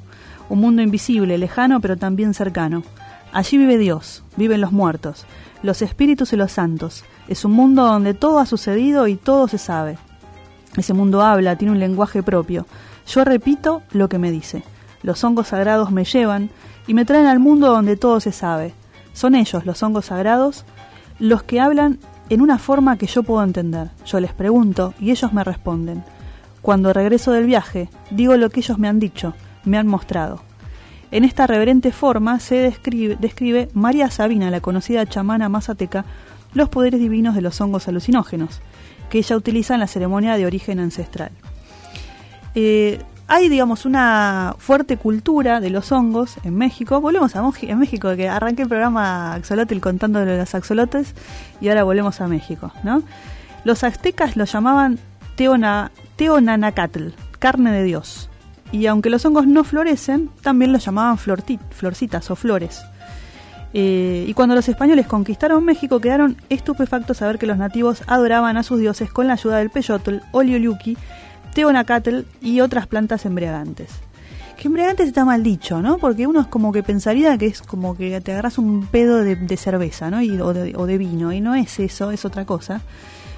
un 0.50 0.60
mundo 0.60 0.82
invisible, 0.82 1.38
lejano, 1.38 1.80
pero 1.82 1.98
también 1.98 2.34
cercano. 2.34 2.84
Allí 3.32 3.58
vive 3.58 3.78
Dios, 3.78 4.24
viven 4.38 4.62
los 4.62 4.72
muertos, 4.72 5.26
los 5.66 5.82
espíritus 5.82 6.32
y 6.32 6.38
los 6.38 6.52
santos. 6.52 7.04
Es 7.28 7.44
un 7.44 7.52
mundo 7.52 7.86
donde 7.86 8.14
todo 8.14 8.40
ha 8.40 8.46
sucedido 8.46 9.08
y 9.08 9.16
todo 9.16 9.48
se 9.48 9.58
sabe. 9.58 9.98
Ese 10.78 10.94
mundo 10.94 11.22
habla, 11.22 11.58
tiene 11.58 11.72
un 11.72 11.80
lenguaje 11.80 12.24
propio. 12.24 12.66
Yo 13.08 13.24
repito 13.24 13.82
lo 13.92 14.08
que 14.10 14.20
me 14.20 14.32
dice. 14.32 14.64
Los 15.04 15.24
hongos 15.24 15.50
sagrados 15.50 15.92
me 15.92 16.06
llevan 16.06 16.50
y 16.88 16.94
me 16.94 17.06
traen 17.06 17.26
al 17.26 17.40
mundo 17.40 17.68
donde 17.68 17.98
todo 17.98 18.20
se 18.20 18.32
sabe. 18.32 18.74
Son 19.14 19.36
ellos, 19.36 19.66
los 19.66 19.82
hongos 19.84 20.06
sagrados, 20.06 20.66
los 21.20 21.44
que 21.44 21.60
hablan 21.60 22.00
en 22.30 22.42
una 22.42 22.58
forma 22.58 22.98
que 22.98 23.08
yo 23.08 23.24
puedo 23.24 23.44
entender. 23.44 23.90
Yo 24.06 24.20
les 24.20 24.34
pregunto 24.34 24.94
y 25.00 25.12
ellos 25.12 25.34
me 25.34 25.44
responden. 25.44 26.04
Cuando 26.62 26.94
regreso 26.94 27.32
del 27.32 27.46
viaje, 27.46 27.90
digo 28.10 28.36
lo 28.38 28.50
que 28.50 28.60
ellos 28.60 28.80
me 28.80 28.88
han 28.88 29.00
dicho, 29.00 29.34
me 29.64 29.78
han 29.78 29.88
mostrado. 29.88 30.42
En 31.12 31.24
esta 31.24 31.48
reverente 31.48 31.92
forma 31.92 32.40
se 32.40 32.56
describe, 32.56 33.18
describe 33.20 33.70
María 33.74 34.10
Sabina, 34.10 34.50
la 34.52 34.62
conocida 34.62 35.06
chamana 35.06 35.50
mazateca, 35.50 36.06
los 36.54 36.70
poderes 36.70 37.00
divinos 37.00 37.36
de 37.36 37.42
los 37.42 37.60
hongos 37.62 37.88
alucinógenos, 37.88 38.62
que 39.10 39.20
ella 39.20 39.38
utiliza 39.38 39.74
en 39.76 39.82
la 39.82 39.88
ceremonia 39.88 40.38
de 40.38 40.46
origen 40.46 40.80
ancestral. 40.80 41.32
Eh, 42.56 43.00
hay, 43.28 43.50
digamos, 43.50 43.86
una 43.86 44.56
fuerte 44.60 44.98
cultura 44.98 45.60
de 45.60 45.72
los 45.72 45.92
hongos 45.92 46.36
en 46.44 46.56
México. 46.56 47.02
Volvemos 47.02 47.36
a 47.36 47.44
en 47.62 47.80
México, 47.80 48.16
que 48.16 48.30
arranqué 48.30 48.64
el 48.64 48.70
programa 48.70 49.34
Axolotl 49.34 49.80
contando 49.80 50.20
de 50.20 50.38
los 50.38 50.54
axolotes 50.54 51.16
y 51.60 51.70
ahora 51.70 51.84
volvemos 51.84 52.22
a 52.22 52.28
México, 52.28 52.72
¿no? 52.84 53.02
Los 53.64 53.84
aztecas 53.84 54.38
lo 54.38 54.46
llamaban 54.46 55.00
teona, 55.36 55.92
teonanacatl, 56.18 57.10
carne 57.40 57.72
de 57.72 57.84
Dios. 57.84 58.30
Y 58.76 58.88
aunque 58.88 59.10
los 59.10 59.24
hongos 59.24 59.48
no 59.48 59.64
florecen, 59.64 60.30
también 60.42 60.74
los 60.74 60.86
llamaban 60.86 61.18
florcitas 61.18 62.30
o 62.30 62.36
flores. 62.36 62.82
Eh, 63.74 64.26
y 64.28 64.34
cuando 64.34 64.54
los 64.54 64.68
españoles 64.68 65.08
conquistaron 65.08 65.64
México, 65.64 66.02
quedaron 66.02 66.36
estupefactos 66.50 67.22
a 67.22 67.28
ver 67.28 67.40
que 67.40 67.46
los 67.46 67.58
nativos 67.58 68.04
adoraban 68.06 68.58
a 68.58 68.64
sus 68.64 68.82
dioses 68.82 69.10
con 69.10 69.28
la 69.28 69.34
ayuda 69.34 69.60
del 69.60 69.70
peyotl, 69.70 70.18
olioluki, 70.34 70.98
teonacatl 71.54 72.24
y 72.42 72.60
otras 72.60 72.86
plantas 72.86 73.26
embriagantes. 73.26 73.92
Que 74.58 74.68
embriagantes 74.68 75.08
está 75.08 75.24
mal 75.24 75.42
dicho, 75.42 75.82
¿no? 75.82 75.98
Porque 75.98 76.28
uno 76.28 76.42
es 76.42 76.48
como 76.48 76.74
que 76.74 76.84
pensaría 76.84 77.38
que 77.38 77.46
es 77.46 77.62
como 77.62 77.96
que 77.96 78.20
te 78.20 78.34
agarras 78.34 78.58
un 78.58 78.88
pedo 78.88 79.24
de, 79.24 79.56
cerveza, 79.56 80.12
¿no? 80.12 80.18
O, 80.44 80.54
de, 80.54 80.98
vino, 80.98 81.32
y 81.32 81.40
no 81.40 81.56
es 81.56 81.80
eso, 81.80 82.12
es 82.12 82.26
otra 82.26 82.44
cosa, 82.44 82.82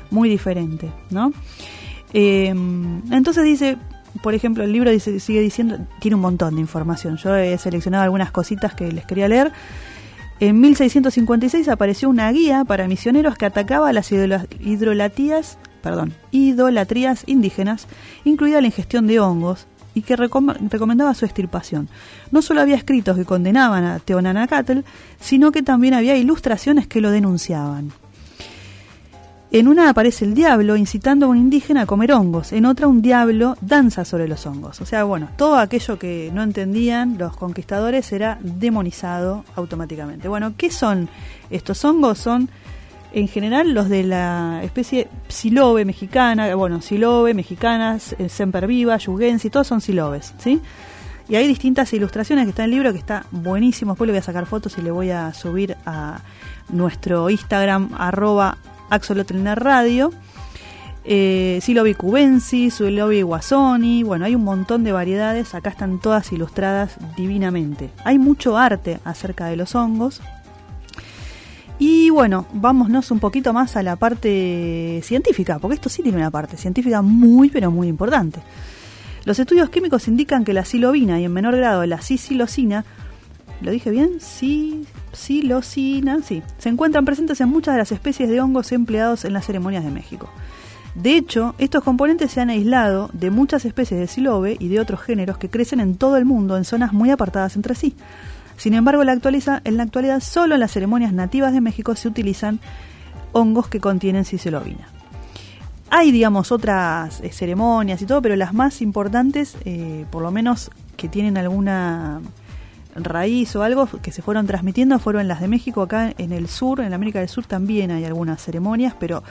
muy 0.10 0.30
diferente, 0.30 0.92
¿no? 1.12 1.32
Eh, 2.12 2.48
entonces 3.12 3.44
dice, 3.44 3.78
por 4.22 4.34
ejemplo, 4.34 4.64
el 4.64 4.72
libro 4.72 4.92
dice, 4.92 5.20
sigue 5.20 5.42
diciendo, 5.42 5.78
tiene 6.00 6.16
un 6.16 6.22
montón 6.22 6.56
de 6.56 6.62
información. 6.62 7.18
Yo 7.18 7.36
he 7.36 7.58
seleccionado 7.58 8.04
algunas 8.04 8.32
cositas 8.32 8.74
que 8.74 8.92
les 8.92 9.06
quería 9.06 9.28
leer. 9.28 9.52
En 10.40 10.60
1656 10.62 11.68
apareció 11.70 12.10
una 12.10 12.32
guía 12.32 12.64
para 12.64 12.88
misioneros 12.88 13.38
que 13.38 13.46
atacaba 13.46 13.92
las 13.92 14.12
hidrolatías, 14.12 15.58
perdón, 15.82 16.14
idolatrías 16.32 17.24
indígenas, 17.26 17.88
incluida 18.24 18.62
la 18.62 18.68
ingestión 18.68 19.08
de 19.08 19.20
hongos, 19.20 19.68
y 19.96 20.04
que 20.04 20.16
recomendaba 20.16 21.16
su 21.16 21.26
extirpación. 21.26 21.90
No 22.30 22.44
solo 22.44 22.62
había 22.62 22.76
escritos 22.76 23.18
que 23.18 23.26
condenaban 23.26 23.84
a 23.84 23.98
Teonanacatl, 23.98 24.82
sino 25.20 25.52
que 25.52 25.64
también 25.64 25.96
había 25.96 26.16
ilustraciones 26.16 26.86
que 26.86 27.02
lo 27.02 27.10
denunciaban. 27.10 27.92
En 29.50 29.70
una 29.70 29.90
aparece 29.90 30.26
el 30.26 30.34
diablo 30.34 30.76
incitando 30.76 31.26
a 31.26 31.30
un 31.30 31.38
indígena 31.38 31.84
a 31.84 31.86
comer 31.86 32.12
hongos, 32.12 32.52
en 32.52 32.66
otra 32.66 32.88
un 32.88 33.02
diablo 33.02 33.56
danza 33.62 34.04
sobre 34.04 34.28
los 34.28 34.46
hongos. 34.46 34.82
O 34.82 34.86
sea, 34.86 35.06
bueno, 35.06 35.30
todo 35.38 35.58
aquello 35.58 35.98
que 35.98 36.30
no 36.34 36.44
entendían 36.44 37.18
los 37.18 37.38
conquistadores 37.38 38.12
era 38.12 38.40
demonizado 38.42 39.46
automáticamente. 39.56 40.28
Bueno, 40.28 40.54
¿qué 40.58 40.70
son 40.70 41.08
estos 41.50 41.86
hongos? 41.86 42.18
Son 42.18 42.50
en 43.14 43.30
general 43.30 43.74
los 43.74 43.88
de 43.88 44.04
la 44.04 44.60
especie 44.64 45.08
silobe 45.30 45.86
mexicana, 45.86 46.54
bueno, 46.56 46.82
silobe, 46.82 47.34
mexicanas, 47.34 48.18
semperviva, 48.28 48.98
yugensi, 48.98 49.50
todos 49.50 49.68
son 49.68 49.80
silobes, 49.80 50.34
¿sí? 50.40 50.62
Y 51.30 51.36
hay 51.36 51.48
distintas 51.48 51.92
ilustraciones 51.94 52.44
que 52.46 52.50
está 52.50 52.64
en 52.64 52.66
el 52.66 52.72
libro 52.72 52.92
que 52.92 53.00
está 53.00 53.26
buenísimo. 53.32 53.94
Después 53.94 54.08
le 54.08 54.12
voy 54.12 54.20
a 54.20 54.24
sacar 54.24 54.46
fotos 54.46 54.78
y 54.78 54.82
le 54.82 54.92
voy 54.92 55.12
a 55.12 55.34
subir 55.34 55.78
a 55.86 56.20
nuestro 56.70 57.30
Instagram, 57.30 57.92
arroba 57.98 58.58
Axolotl 58.90 59.44
Radio, 59.56 60.12
eh, 61.04 61.60
Silobi 61.62 61.94
cubensis, 61.94 62.76
Silobi 62.76 63.22
guasoni, 63.22 64.04
bueno, 64.04 64.26
hay 64.26 64.36
un 64.36 64.44
montón 64.44 64.84
de 64.84 64.92
variedades, 64.92 65.56
acá 65.56 65.70
están 65.70 66.00
todas 66.00 66.32
ilustradas 66.34 66.98
divinamente. 67.16 67.90
Hay 68.04 68.20
mucho 68.20 68.58
arte 68.58 69.00
acerca 69.06 69.46
de 69.46 69.56
los 69.56 69.74
hongos. 69.76 70.22
Y 71.80 72.10
bueno, 72.10 72.48
vámonos 72.54 73.12
un 73.12 73.20
poquito 73.20 73.54
más 73.54 73.76
a 73.76 73.84
la 73.84 73.96
parte 73.96 75.00
científica, 75.04 75.60
porque 75.60 75.76
esto 75.76 75.90
sí 75.90 76.02
tiene 76.02 76.18
una 76.18 76.32
parte 76.32 76.58
científica 76.58 77.02
muy, 77.02 77.50
pero 77.50 77.72
muy 77.72 77.88
importante. 77.88 78.42
Los 79.26 79.40
estudios 79.40 79.70
químicos 79.70 80.08
indican 80.08 80.44
que 80.44 80.54
la 80.54 80.66
silobina 80.66 81.20
y 81.20 81.26
en 81.26 81.34
menor 81.34 81.56
grado 81.56 81.86
la 81.86 82.02
cisilocina 82.02 82.84
¿Lo 83.62 83.72
dije 83.72 83.90
bien? 83.90 84.20
Sí, 84.20 84.86
silocina, 85.14 86.20
sí. 86.22 86.44
Se 86.60 86.70
encuentran 86.70 87.06
presentes 87.06 87.42
en 87.42 87.50
muchas 87.50 87.74
de 87.74 87.80
las 87.80 87.92
especies 87.92 88.30
de 88.30 88.40
hongos 88.40 88.72
empleados 88.72 89.26
en 89.26 89.34
las 89.34 89.46
ceremonias 89.46 89.84
de 89.84 89.92
México. 89.92 90.30
De 90.94 91.16
hecho, 91.16 91.54
estos 91.58 91.84
componentes 91.84 92.32
se 92.32 92.42
han 92.42 92.50
aislado 92.50 93.10
de 93.14 93.30
muchas 93.30 93.66
especies 93.66 94.00
de 94.00 94.08
silobe 94.08 94.58
y 94.60 94.68
de 94.68 94.80
otros 94.80 95.02
géneros 95.02 95.38
que 95.38 95.50
crecen 95.50 95.80
en 95.80 95.96
todo 95.96 96.18
el 96.18 96.26
mundo 96.26 96.58
en 96.58 96.66
zonas 96.66 96.94
muy 96.94 97.12
apartadas 97.12 97.56
entre 97.56 97.76
sí. 97.76 97.96
Sin 98.58 98.74
embargo, 98.74 99.04
la, 99.04 99.14
en 99.14 99.78
la 99.78 99.84
actualidad 99.84 100.20
solo 100.22 100.56
en 100.56 100.60
las 100.60 100.72
ceremonias 100.72 101.14
nativas 101.14 101.54
de 101.54 101.62
México 101.62 101.96
se 101.96 102.08
utilizan 102.08 102.60
hongos 103.32 103.68
que 103.68 103.80
contienen 103.80 104.26
cisilobina. 104.26 104.90
Hay, 105.90 106.12
digamos, 106.12 106.52
otras 106.52 107.22
eh, 107.22 107.32
ceremonias 107.32 108.02
y 108.02 108.06
todo, 108.06 108.22
pero 108.22 108.36
las 108.36 108.54
más 108.54 108.82
importantes, 108.82 109.56
eh, 109.66 110.06
por 110.12 110.24
lo 110.24 110.32
menos 110.32 110.72
que 110.98 111.08
tienen 111.08 111.38
alguna 111.38 112.22
raíz 113.04 113.56
o 113.56 113.64
algo 113.64 113.88
que 114.02 114.12
se 114.12 114.22
fueron 114.22 114.48
transmitiendo 114.48 115.00
fueron 115.00 115.28
las 115.28 115.42
de 115.42 115.48
México. 115.48 115.82
Acá 115.82 116.14
en 116.18 116.32
el 116.32 116.48
sur, 116.48 116.82
en 116.82 116.94
América 116.94 117.20
del 117.20 117.30
Sur 117.30 117.46
también 117.46 117.92
hay 117.92 118.06
algunas 118.06 118.42
ceremonias, 118.42 118.94
pero 119.00 119.24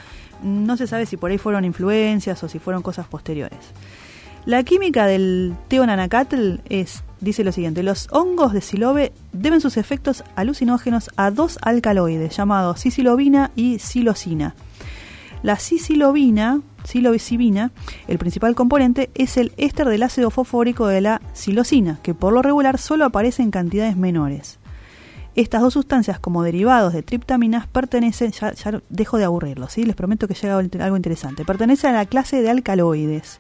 no 0.42 0.76
se 0.76 0.86
sabe 0.86 1.06
si 1.06 1.16
por 1.16 1.30
ahí 1.30 1.38
fueron 1.38 1.64
influencias 1.64 2.42
o 2.42 2.48
si 2.48 2.58
fueron 2.58 2.82
cosas 2.82 3.06
posteriores. 3.06 3.58
La 4.44 4.62
química 4.62 5.06
del 5.06 5.56
teonanacatl 5.66 6.60
es, 6.68 7.02
dice 7.20 7.42
lo 7.42 7.50
siguiente, 7.50 7.82
los 7.82 8.06
hongos 8.12 8.52
de 8.52 8.60
silobe 8.60 9.12
deben 9.32 9.60
sus 9.60 9.76
efectos 9.76 10.22
alucinógenos 10.36 11.10
a 11.16 11.32
dos 11.32 11.58
alcaloides 11.62 12.36
llamados 12.36 12.80
cisilobina 12.80 13.50
y 13.56 13.80
silocina. 13.80 14.54
La 15.42 15.58
silocibina, 15.58 16.62
el 18.08 18.18
principal 18.18 18.54
componente 18.54 19.10
es 19.14 19.36
el 19.36 19.52
éster 19.56 19.88
del 19.88 20.02
ácido 20.02 20.30
fosfórico 20.30 20.86
de 20.86 21.00
la 21.00 21.20
silocina, 21.34 21.98
que 22.02 22.14
por 22.14 22.32
lo 22.32 22.42
regular 22.42 22.78
solo 22.78 23.04
aparece 23.04 23.42
en 23.42 23.50
cantidades 23.50 23.96
menores. 23.96 24.58
Estas 25.34 25.60
dos 25.60 25.74
sustancias 25.74 26.18
como 26.18 26.42
derivados 26.42 26.94
de 26.94 27.02
triptaminas 27.02 27.66
pertenecen, 27.66 28.32
ya, 28.32 28.54
dejo 28.88 29.18
de 29.18 29.24
aburrirlo, 29.24 29.68
¿sí? 29.68 29.84
les 29.84 29.94
prometo 29.94 30.26
que 30.26 30.34
llega 30.34 30.56
algo 30.56 30.96
interesante, 30.96 31.44
pertenecen 31.44 31.90
a 31.90 31.98
la 31.98 32.06
clase 32.06 32.40
de 32.40 32.50
alcaloides 32.50 33.38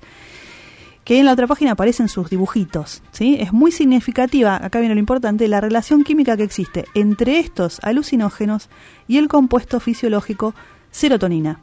que 1.06 1.20
en 1.20 1.24
la 1.24 1.32
otra 1.32 1.46
página 1.46 1.72
aparecen 1.72 2.08
sus 2.08 2.28
dibujitos. 2.30 3.00
¿sí? 3.12 3.36
Es 3.38 3.52
muy 3.52 3.70
significativa, 3.70 4.56
acá 4.56 4.80
viene 4.80 4.96
lo 4.96 4.98
importante, 4.98 5.46
la 5.46 5.60
relación 5.60 6.02
química 6.02 6.36
que 6.36 6.42
existe 6.42 6.84
entre 6.94 7.38
estos 7.38 7.78
alucinógenos 7.84 8.68
y 9.06 9.18
el 9.18 9.28
compuesto 9.28 9.78
fisiológico 9.78 10.52
serotonina. 10.90 11.60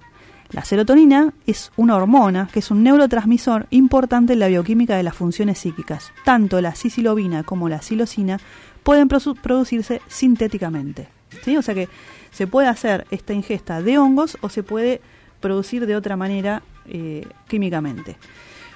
La 0.54 0.64
serotonina 0.64 1.34
es 1.48 1.72
una 1.78 1.96
hormona 1.96 2.48
que 2.52 2.60
es 2.60 2.70
un 2.70 2.84
neurotransmisor 2.84 3.66
importante 3.72 4.34
en 4.34 4.40
la 4.40 4.48
bioquímica 4.48 4.96
de 4.96 5.02
las 5.02 5.16
funciones 5.16 5.58
psíquicas. 5.58 6.12
Tanto 6.24 6.62
la 6.62 6.76
cisilobina 6.76 7.42
como 7.44 7.70
la 7.70 7.82
silocina 7.82 8.40
pueden 8.84 9.08
producirse 9.08 10.02
sintéticamente. 10.08 11.08
¿sí? 11.44 11.58
O 11.58 11.64
sea 11.64 11.74
que 11.74 11.90
se 12.30 12.46
puede 12.46 12.68
hacer 12.68 13.08
esta 13.10 13.34
ingesta 13.34 13.82
de 13.82 13.98
hongos 13.98 14.38
o 14.42 14.50
se 14.50 14.62
puede 14.62 15.02
producir 15.40 15.88
de 15.88 15.96
otra 15.96 16.16
manera 16.16 16.62
eh, 16.86 17.28
químicamente. 17.48 18.18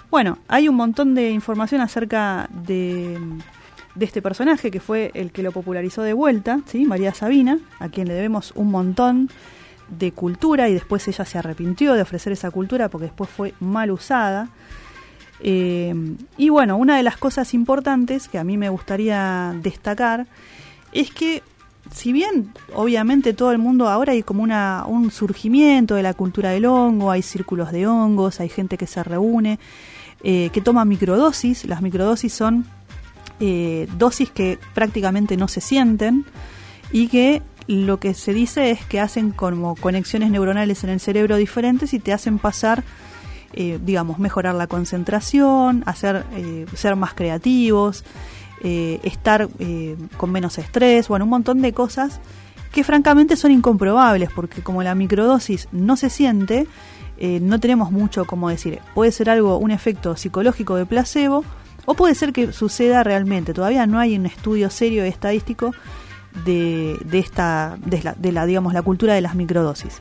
Bueno, 0.10 0.40
hay 0.48 0.70
un 0.70 0.76
montón 0.76 1.14
de 1.14 1.30
información 1.30 1.82
acerca 1.82 2.50
de, 2.66 3.20
de, 3.94 4.06
este 4.06 4.24
personaje 4.24 4.72
que 4.72 4.80
fue 4.80 5.12
el 5.14 5.32
que 5.32 5.44
lo 5.44 5.52
popularizó 5.52 6.02
de 6.02 6.14
vuelta, 6.14 6.62
¿sí? 6.66 6.86
María 6.86 7.14
Sabina, 7.14 7.60
a 7.80 7.90
quien 7.90 8.08
le 8.08 8.14
debemos 8.14 8.52
un 8.56 8.72
montón 8.72 9.30
de 9.90 10.12
cultura 10.12 10.70
y 10.70 10.74
después 10.74 11.08
ella 11.08 11.26
se 11.26 11.38
arrepintió 11.38 11.94
de 11.94 12.02
ofrecer 12.02 12.34
esa 12.34 12.52
cultura 12.52 12.90
porque 12.90 13.06
después 13.06 13.30
fue 13.30 13.54
mal 13.60 13.92
usada. 13.92 14.50
Eh, 15.40 15.94
y 16.38 16.50
bueno, 16.50 16.78
una 16.78 16.98
de 16.98 17.04
las 17.04 17.18
cosas 17.18 17.54
importantes 17.54 18.28
que 18.28 18.40
a 18.40 18.44
mí 18.44 18.58
me 18.58 18.70
gustaría 18.70 19.54
destacar 19.62 20.26
es 20.92 21.12
que 21.12 21.44
si 21.94 22.12
bien 22.12 22.52
obviamente 22.74 23.34
todo 23.34 23.52
el 23.52 23.60
mundo 23.60 23.88
ahora 23.88 24.14
hay 24.14 24.24
como 24.24 24.44
una, 24.44 24.84
un 24.88 25.12
surgimiento 25.12 25.96
de 25.96 26.04
la 26.04 26.14
cultura 26.14 26.52
del 26.52 26.66
hongo, 26.66 27.12
hay 27.12 27.22
círculos 27.22 27.72
de 27.72 27.88
hongos, 27.88 28.40
hay 28.40 28.50
gente 28.50 28.78
que 28.78 28.88
se 28.88 29.04
reúne, 29.04 29.60
eh, 30.24 30.50
que 30.52 30.62
toma 30.62 30.86
microdosis, 30.86 31.66
las 31.66 31.82
microdosis 31.82 32.34
son 32.34 32.66
eh, 33.40 33.88
dosis 33.98 34.32
que 34.32 34.58
prácticamente 34.74 35.38
no 35.38 35.48
se 35.48 35.62
sienten 35.62 36.26
y 36.92 37.08
que 37.08 37.42
lo 37.68 38.00
que 38.00 38.14
se 38.14 38.34
dice 38.34 38.72
es 38.72 38.86
que 38.86 39.00
hacen 39.00 39.32
como 39.32 39.76
conexiones 39.76 40.32
neuronales 40.32 40.84
en 40.84 40.90
el 40.90 41.00
cerebro 41.00 41.36
diferentes 41.36 41.94
y 41.94 42.00
te 42.00 42.14
hacen 42.14 42.40
pasar, 42.40 42.84
eh, 43.54 43.80
digamos, 43.84 44.20
mejorar 44.20 44.56
la 44.56 44.68
concentración, 44.68 45.84
hacer, 45.86 46.26
eh, 46.36 46.66
ser 46.76 46.96
más 46.96 47.14
creativos, 47.14 48.06
eh, 48.64 49.00
estar 49.04 49.50
con 50.18 50.32
menos 50.32 50.58
estrés, 50.58 51.10
bueno, 51.10 51.26
un 51.26 51.30
montón 51.30 51.62
de 51.62 51.74
cosas 51.74 52.20
que 52.72 52.84
francamente 52.84 53.36
son 53.36 53.52
incomprobables 53.52 54.30
porque 54.34 54.62
como 54.62 54.82
la 54.82 54.96
microdosis 54.96 55.68
no 55.72 55.96
se 55.98 56.10
siente, 56.10 56.68
no 57.20 57.60
tenemos 57.60 57.92
mucho 57.92 58.26
como 58.26 58.50
decir. 58.50 58.80
Puede 58.94 59.12
ser 59.12 59.30
algo, 59.30 59.58
un 59.58 59.72
efecto 59.72 60.16
psicológico 60.16 60.76
de 60.76 60.86
placebo 60.86 61.44
o 61.86 61.96
puede 61.96 62.14
ser 62.16 62.34
que 62.34 62.52
suceda 62.52 63.04
realmente. 63.04 63.54
Todavía 63.54 63.88
no 63.88 64.00
hay 64.00 64.16
un 64.18 64.26
estudio 64.26 64.70
serio 64.70 65.06
y 65.06 65.10
estadístico 65.10 65.74
de, 66.46 66.98
esta, 67.12 67.78
de 67.86 68.32
la, 68.32 68.46
digamos, 68.46 68.74
la 68.74 68.82
cultura 68.82 69.14
de 69.14 69.20
las 69.22 69.36
microdosis. 69.36 70.00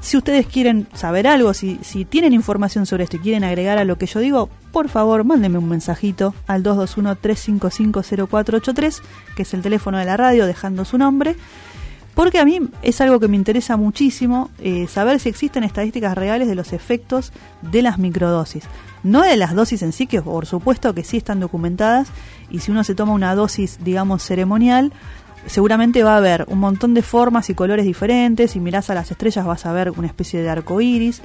Si 0.00 0.16
ustedes 0.18 0.46
quieren 0.46 0.86
saber 0.92 1.26
algo, 1.26 1.54
si, 1.54 1.78
si 1.82 2.04
tienen 2.04 2.34
información 2.34 2.84
sobre 2.84 3.04
esto 3.04 3.16
y 3.16 3.20
quieren 3.20 3.42
agregar 3.42 3.78
a 3.78 3.84
lo 3.84 3.96
que 3.96 4.04
yo 4.06 4.20
digo, 4.20 4.50
por 4.70 4.90
favor, 4.90 5.24
mándenme 5.24 5.56
un 5.56 5.66
mensajito 5.68 6.34
al 6.46 6.62
221-355-0483, 6.62 9.00
que 9.34 9.42
es 9.42 9.54
el 9.54 9.62
teléfono 9.62 9.96
de 9.98 10.04
la 10.04 10.18
radio, 10.18 10.46
dejando 10.46 10.84
su 10.84 10.98
nombre. 10.98 11.36
Porque 12.14 12.38
a 12.38 12.44
mí 12.44 12.60
es 12.82 13.00
algo 13.00 13.18
que 13.18 13.28
me 13.28 13.36
interesa 13.36 13.76
muchísimo 13.76 14.50
eh, 14.60 14.86
saber 14.88 15.18
si 15.18 15.28
existen 15.28 15.64
estadísticas 15.64 16.16
reales 16.16 16.48
de 16.48 16.54
los 16.54 16.72
efectos 16.72 17.32
de 17.62 17.82
las 17.82 17.98
microdosis. 17.98 18.64
No 19.02 19.22
de 19.22 19.36
las 19.36 19.54
dosis 19.54 19.82
en 19.82 19.92
sí, 19.92 20.06
que 20.06 20.22
por 20.22 20.46
supuesto 20.46 20.94
que 20.94 21.02
sí 21.02 21.16
están 21.16 21.40
documentadas, 21.40 22.08
y 22.50 22.60
si 22.60 22.70
uno 22.70 22.84
se 22.84 22.94
toma 22.94 23.12
una 23.12 23.34
dosis, 23.34 23.78
digamos, 23.82 24.22
ceremonial, 24.22 24.92
seguramente 25.46 26.02
va 26.02 26.14
a 26.14 26.18
haber 26.18 26.44
un 26.48 26.58
montón 26.58 26.94
de 26.94 27.02
formas 27.02 27.50
y 27.50 27.54
colores 27.54 27.84
diferentes. 27.84 28.52
Si 28.52 28.60
mirás 28.60 28.90
a 28.90 28.94
las 28.94 29.10
estrellas 29.10 29.46
vas 29.46 29.66
a 29.66 29.72
ver 29.72 29.90
una 29.90 30.06
especie 30.06 30.42
de 30.42 30.48
arco 30.48 30.80
iris. 30.80 31.22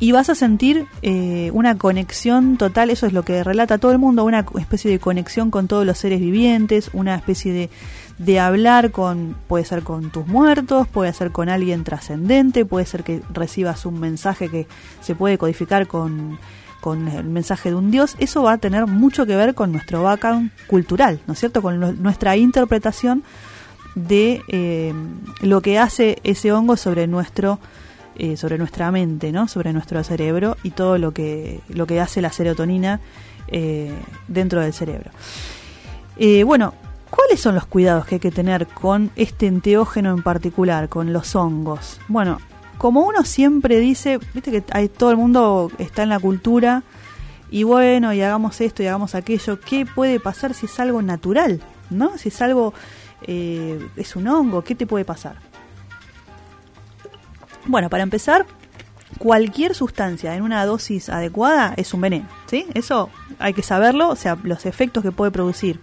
Y 0.00 0.12
vas 0.12 0.30
a 0.30 0.36
sentir 0.36 0.86
eh, 1.02 1.50
una 1.52 1.76
conexión 1.76 2.56
total, 2.56 2.90
eso 2.90 3.06
es 3.06 3.12
lo 3.12 3.24
que 3.24 3.42
relata 3.42 3.78
todo 3.78 3.90
el 3.90 3.98
mundo, 3.98 4.24
una 4.24 4.46
especie 4.56 4.92
de 4.92 5.00
conexión 5.00 5.50
con 5.50 5.66
todos 5.66 5.84
los 5.84 5.98
seres 5.98 6.20
vivientes, 6.20 6.90
una 6.92 7.16
especie 7.16 7.52
de, 7.52 7.70
de 8.18 8.38
hablar 8.38 8.92
con, 8.92 9.36
puede 9.48 9.64
ser 9.64 9.82
con 9.82 10.10
tus 10.10 10.24
muertos, 10.28 10.86
puede 10.86 11.12
ser 11.12 11.32
con 11.32 11.48
alguien 11.48 11.82
trascendente, 11.82 12.64
puede 12.64 12.86
ser 12.86 13.02
que 13.02 13.22
recibas 13.32 13.86
un 13.86 13.98
mensaje 13.98 14.48
que 14.48 14.68
se 15.00 15.16
puede 15.16 15.36
codificar 15.36 15.88
con, 15.88 16.38
con 16.80 17.08
el 17.08 17.24
mensaje 17.24 17.70
de 17.70 17.74
un 17.74 17.90
dios, 17.90 18.16
eso 18.18 18.42
va 18.42 18.52
a 18.52 18.58
tener 18.58 18.86
mucho 18.86 19.26
que 19.26 19.36
ver 19.36 19.54
con 19.54 19.72
nuestro 19.72 20.02
background 20.02 20.50
cultural, 20.66 21.20
¿no 21.26 21.32
es 21.32 21.40
cierto? 21.40 21.62
Con 21.62 22.02
nuestra 22.02 22.36
interpretación 22.36 23.24
de 23.94 24.42
eh, 24.48 24.94
lo 25.40 25.60
que 25.60 25.78
hace 25.78 26.18
ese 26.22 26.52
hongo 26.52 26.76
sobre 26.76 27.06
nuestro 27.06 27.58
eh, 28.16 28.36
sobre 28.36 28.58
nuestra 28.58 28.90
mente, 28.90 29.30
¿no? 29.30 29.46
Sobre 29.46 29.72
nuestro 29.72 30.02
cerebro 30.02 30.56
y 30.62 30.70
todo 30.70 30.98
lo 30.98 31.12
que 31.12 31.60
lo 31.68 31.86
que 31.86 32.00
hace 32.00 32.20
la 32.20 32.32
serotonina 32.32 33.00
eh, 33.48 33.92
dentro 34.26 34.60
del 34.60 34.72
cerebro. 34.72 35.10
bueno, 36.44 36.74
¿cuáles 37.10 37.40
son 37.40 37.54
los 37.54 37.66
cuidados 37.66 38.06
que 38.06 38.16
hay 38.16 38.20
que 38.20 38.32
tener 38.32 38.66
con 38.66 39.10
este 39.14 39.46
enteógeno 39.46 40.10
en 40.10 40.22
particular, 40.22 40.88
con 40.88 41.12
los 41.12 41.34
hongos? 41.36 42.00
Bueno, 42.08 42.38
como 42.78 43.00
uno 43.00 43.24
siempre 43.24 43.78
dice, 43.80 44.18
viste 44.32 44.50
que 44.50 44.64
hay, 44.70 44.88
todo 44.88 45.10
el 45.10 45.16
mundo 45.16 45.70
está 45.78 46.04
en 46.04 46.08
la 46.08 46.20
cultura 46.20 46.84
y 47.50 47.64
bueno, 47.64 48.12
y 48.12 48.22
hagamos 48.22 48.60
esto 48.60 48.82
y 48.82 48.86
hagamos 48.86 49.14
aquello, 49.14 49.60
¿qué 49.60 49.84
puede 49.84 50.20
pasar 50.20 50.54
si 50.54 50.66
es 50.66 50.80
algo 50.80 51.02
natural? 51.02 51.60
¿No? 51.90 52.16
Si 52.18 52.28
es 52.28 52.40
algo, 52.40 52.72
eh, 53.22 53.84
es 53.96 54.16
un 54.16 54.28
hongo, 54.28 54.62
¿qué 54.62 54.74
te 54.74 54.86
puede 54.86 55.04
pasar? 55.04 55.36
Bueno, 57.66 57.90
para 57.90 58.02
empezar, 58.02 58.46
cualquier 59.18 59.74
sustancia 59.74 60.34
en 60.36 60.42
una 60.42 60.64
dosis 60.64 61.08
adecuada 61.08 61.74
es 61.76 61.92
un 61.94 62.00
veneno, 62.00 62.28
¿sí? 62.46 62.66
Eso 62.74 63.10
hay 63.38 63.54
que 63.54 63.62
saberlo, 63.62 64.08
o 64.08 64.16
sea, 64.16 64.38
los 64.42 64.66
efectos 64.66 65.02
que 65.02 65.12
puede 65.12 65.30
producir 65.32 65.80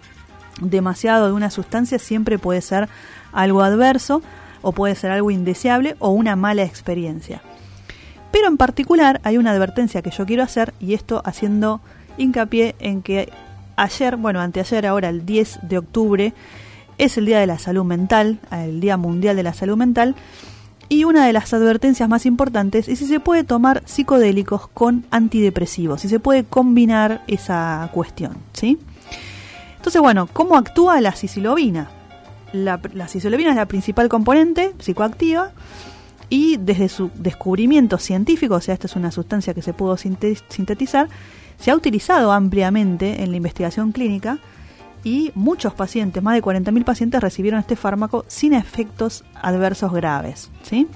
demasiado 0.60 1.26
de 1.26 1.32
una 1.32 1.50
sustancia 1.50 1.98
siempre 1.98 2.38
puede 2.38 2.62
ser 2.62 2.88
algo 3.32 3.62
adverso 3.62 4.22
o 4.62 4.72
puede 4.72 4.94
ser 4.94 5.10
algo 5.10 5.30
indeseable 5.30 5.96
o 5.98 6.10
una 6.10 6.36
mala 6.36 6.62
experiencia. 6.62 7.42
Pero 8.32 8.48
en 8.48 8.56
particular 8.56 9.20
hay 9.24 9.38
una 9.38 9.52
advertencia 9.52 10.02
que 10.02 10.10
yo 10.10 10.26
quiero 10.26 10.42
hacer 10.42 10.74
y 10.80 10.94
esto 10.94 11.22
haciendo 11.24 11.80
hincapié 12.18 12.74
en 12.80 13.02
que 13.02 13.32
ayer, 13.76 14.16
bueno, 14.16 14.40
anteayer, 14.40 14.86
ahora 14.86 15.08
el 15.08 15.24
10 15.24 15.60
de 15.62 15.78
octubre, 15.78 16.34
es 16.98 17.18
el 17.18 17.26
Día 17.26 17.40
de 17.40 17.46
la 17.46 17.58
Salud 17.58 17.84
Mental, 17.84 18.38
el 18.50 18.80
Día 18.80 18.96
Mundial 18.96 19.36
de 19.36 19.42
la 19.42 19.54
Salud 19.54 19.76
Mental, 19.76 20.14
y 20.88 21.04
una 21.04 21.26
de 21.26 21.32
las 21.32 21.52
advertencias 21.52 22.08
más 22.08 22.26
importantes 22.26 22.88
es 22.88 23.00
si 23.00 23.06
se 23.06 23.20
puede 23.20 23.44
tomar 23.44 23.82
psicodélicos 23.86 24.68
con 24.68 25.04
antidepresivos, 25.10 26.00
si 26.00 26.08
se 26.08 26.20
puede 26.20 26.44
combinar 26.44 27.22
esa 27.26 27.90
cuestión, 27.92 28.36
¿sí? 28.52 28.78
Entonces, 29.76 30.00
bueno, 30.00 30.28
¿cómo 30.32 30.56
actúa 30.56 31.00
la 31.00 31.12
cisilobina? 31.12 31.90
La, 32.52 32.80
la 32.94 33.04
es 33.06 33.24
la 33.24 33.66
principal 33.66 34.08
componente 34.08 34.72
psicoactiva 34.78 35.52
y 36.28 36.56
desde 36.56 36.88
su 36.88 37.10
descubrimiento 37.14 37.98
científico, 37.98 38.56
o 38.56 38.60
sea, 38.60 38.74
esta 38.74 38.86
es 38.86 38.96
una 38.96 39.10
sustancia 39.10 39.54
que 39.54 39.62
se 39.62 39.72
pudo 39.72 39.96
sintetizar, 39.96 41.08
se 41.58 41.70
ha 41.70 41.76
utilizado 41.76 42.32
ampliamente 42.32 43.22
en 43.22 43.30
la 43.30 43.36
investigación 43.36 43.92
clínica 43.92 44.38
y 45.04 45.30
muchos 45.36 45.72
pacientes, 45.72 46.22
más 46.22 46.34
de 46.34 46.42
40.000 46.42 46.84
pacientes, 46.84 47.20
recibieron 47.20 47.60
este 47.60 47.76
fármaco 47.76 48.24
sin 48.26 48.54
efectos 48.54 49.24
adversos 49.40 49.92
graves. 49.92 50.50
¿sí? 50.62 50.88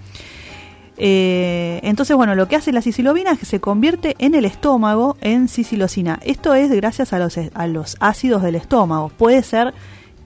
Eh, 0.97 1.79
entonces, 1.85 2.17
bueno, 2.17 2.35
lo 2.35 2.49
que 2.49 2.57
hace 2.57 2.73
la 2.73 2.83
cisilobina 2.83 3.31
es 3.31 3.39
que 3.39 3.47
se 3.47 3.61
convierte 3.61 4.17
en 4.19 4.35
el 4.35 4.45
estómago 4.45 5.17
en 5.21 5.47
cisilocina. 5.47 6.19
Esto 6.25 6.55
es 6.55 6.71
gracias 6.73 7.13
a 7.13 7.21
los, 7.21 7.39
a 7.39 7.67
los 7.69 7.97
ácidos 8.01 8.43
del 8.43 8.57
estómago. 8.57 9.11
Puede 9.11 9.45
ser 9.45 9.73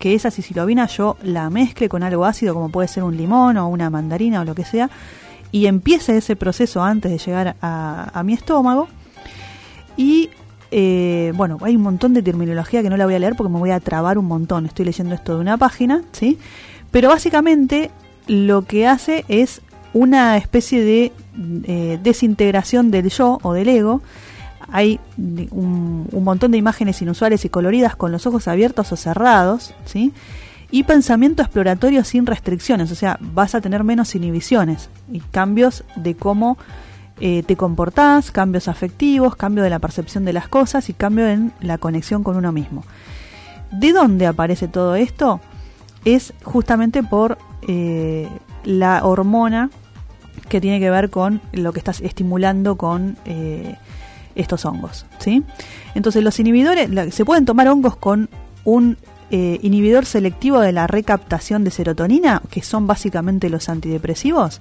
que 0.04 0.14
esa 0.14 0.30
sicilobina 0.30 0.86
yo 0.86 1.16
la 1.22 1.48
mezcle 1.48 1.88
con 1.88 2.02
algo 2.02 2.26
ácido 2.26 2.52
como 2.52 2.68
puede 2.68 2.88
ser 2.88 3.04
un 3.04 3.16
limón 3.16 3.56
o 3.56 3.68
una 3.68 3.88
mandarina 3.88 4.42
o 4.42 4.44
lo 4.44 4.54
que 4.54 4.66
sea 4.66 4.90
y 5.50 5.64
empiece 5.64 6.14
ese 6.18 6.36
proceso 6.36 6.82
antes 6.82 7.10
de 7.10 7.16
llegar 7.16 7.56
a, 7.62 8.22
mi 8.22 8.34
estómago 8.34 8.86
y 9.96 10.28
eh, 10.70 11.32
bueno, 11.36 11.56
hay 11.62 11.74
un 11.74 11.80
montón 11.80 12.12
de 12.12 12.22
terminología 12.22 12.82
que 12.82 12.90
no 12.90 12.98
la 12.98 13.06
voy 13.06 13.14
a 13.14 13.18
leer 13.18 13.34
porque 13.34 13.50
me 13.50 13.58
voy 13.58 13.70
a 13.70 13.80
trabar 13.80 14.18
un 14.18 14.26
montón. 14.26 14.66
Estoy 14.66 14.84
leyendo 14.84 15.14
esto 15.14 15.36
de 15.36 15.40
una 15.40 15.56
página, 15.56 16.02
¿sí? 16.12 16.38
Pero 16.90 17.08
básicamente 17.08 17.90
lo 18.26 18.66
que 18.66 18.86
hace 18.86 19.24
es 19.28 19.62
una 19.94 20.36
especie 20.36 20.84
de 20.84 21.12
eh, 21.64 21.98
desintegración 22.02 22.90
del 22.90 23.08
yo 23.08 23.38
o 23.40 23.54
del 23.54 23.70
ego 23.70 24.02
hay 24.74 24.98
un, 25.52 26.08
montón 26.12 26.50
de 26.50 26.58
imágenes 26.58 27.00
inusuales 27.00 27.44
y 27.44 27.48
coloridas 27.48 27.94
con 27.94 28.10
los 28.10 28.26
ojos 28.26 28.48
abiertos 28.48 28.90
o 28.90 28.96
cerrados, 28.96 29.72
¿sí? 29.84 30.12
Y 30.72 30.82
pensamiento 30.82 31.42
exploratorio 31.42 32.02
sin 32.02 32.26
restricciones, 32.26 32.90
o 32.90 32.96
sea, 32.96 33.16
vas 33.20 33.54
a 33.54 33.60
tener 33.60 33.84
menos 33.84 34.12
inhibiciones 34.16 34.90
y 35.12 35.20
cambios 35.20 35.84
de 35.94 36.16
cómo 36.16 36.58
eh, 37.20 37.44
te 37.44 37.54
comportás, 37.54 38.32
cambios 38.32 38.66
afectivos, 38.66 39.36
cambio 39.36 39.62
de 39.62 39.70
la 39.70 39.78
percepción 39.78 40.24
de 40.24 40.32
las 40.32 40.48
cosas 40.48 40.88
y 40.88 40.92
cambio 40.92 41.28
en 41.28 41.52
la 41.60 41.78
conexión 41.78 42.24
con 42.24 42.36
uno 42.36 42.50
mismo. 42.50 42.82
¿De 43.70 43.92
dónde 43.92 44.26
aparece 44.26 44.66
todo 44.66 44.96
esto? 44.96 45.40
Es 46.04 46.34
justamente 46.42 47.04
por 47.04 47.38
eh, 47.68 48.28
la 48.64 49.04
hormona 49.06 49.70
que 50.48 50.60
tiene 50.60 50.80
que 50.80 50.90
ver 50.90 51.10
con 51.10 51.40
lo 51.52 51.72
que 51.72 51.78
estás 51.78 52.00
estimulando 52.00 52.74
con 52.74 53.16
eh, 53.24 53.76
estos 54.34 54.64
hongos. 54.64 55.06
¿sí? 55.18 55.42
Entonces 55.94 56.22
los 56.22 56.38
inhibidores, 56.40 56.90
se 57.14 57.24
pueden 57.24 57.44
tomar 57.44 57.68
hongos 57.68 57.96
con 57.96 58.28
un 58.64 58.96
eh, 59.30 59.58
inhibidor 59.62 60.06
selectivo 60.06 60.60
de 60.60 60.72
la 60.72 60.86
recaptación 60.86 61.64
de 61.64 61.70
serotonina, 61.70 62.42
que 62.50 62.62
son 62.62 62.86
básicamente 62.86 63.48
los 63.48 63.68
antidepresivos. 63.68 64.60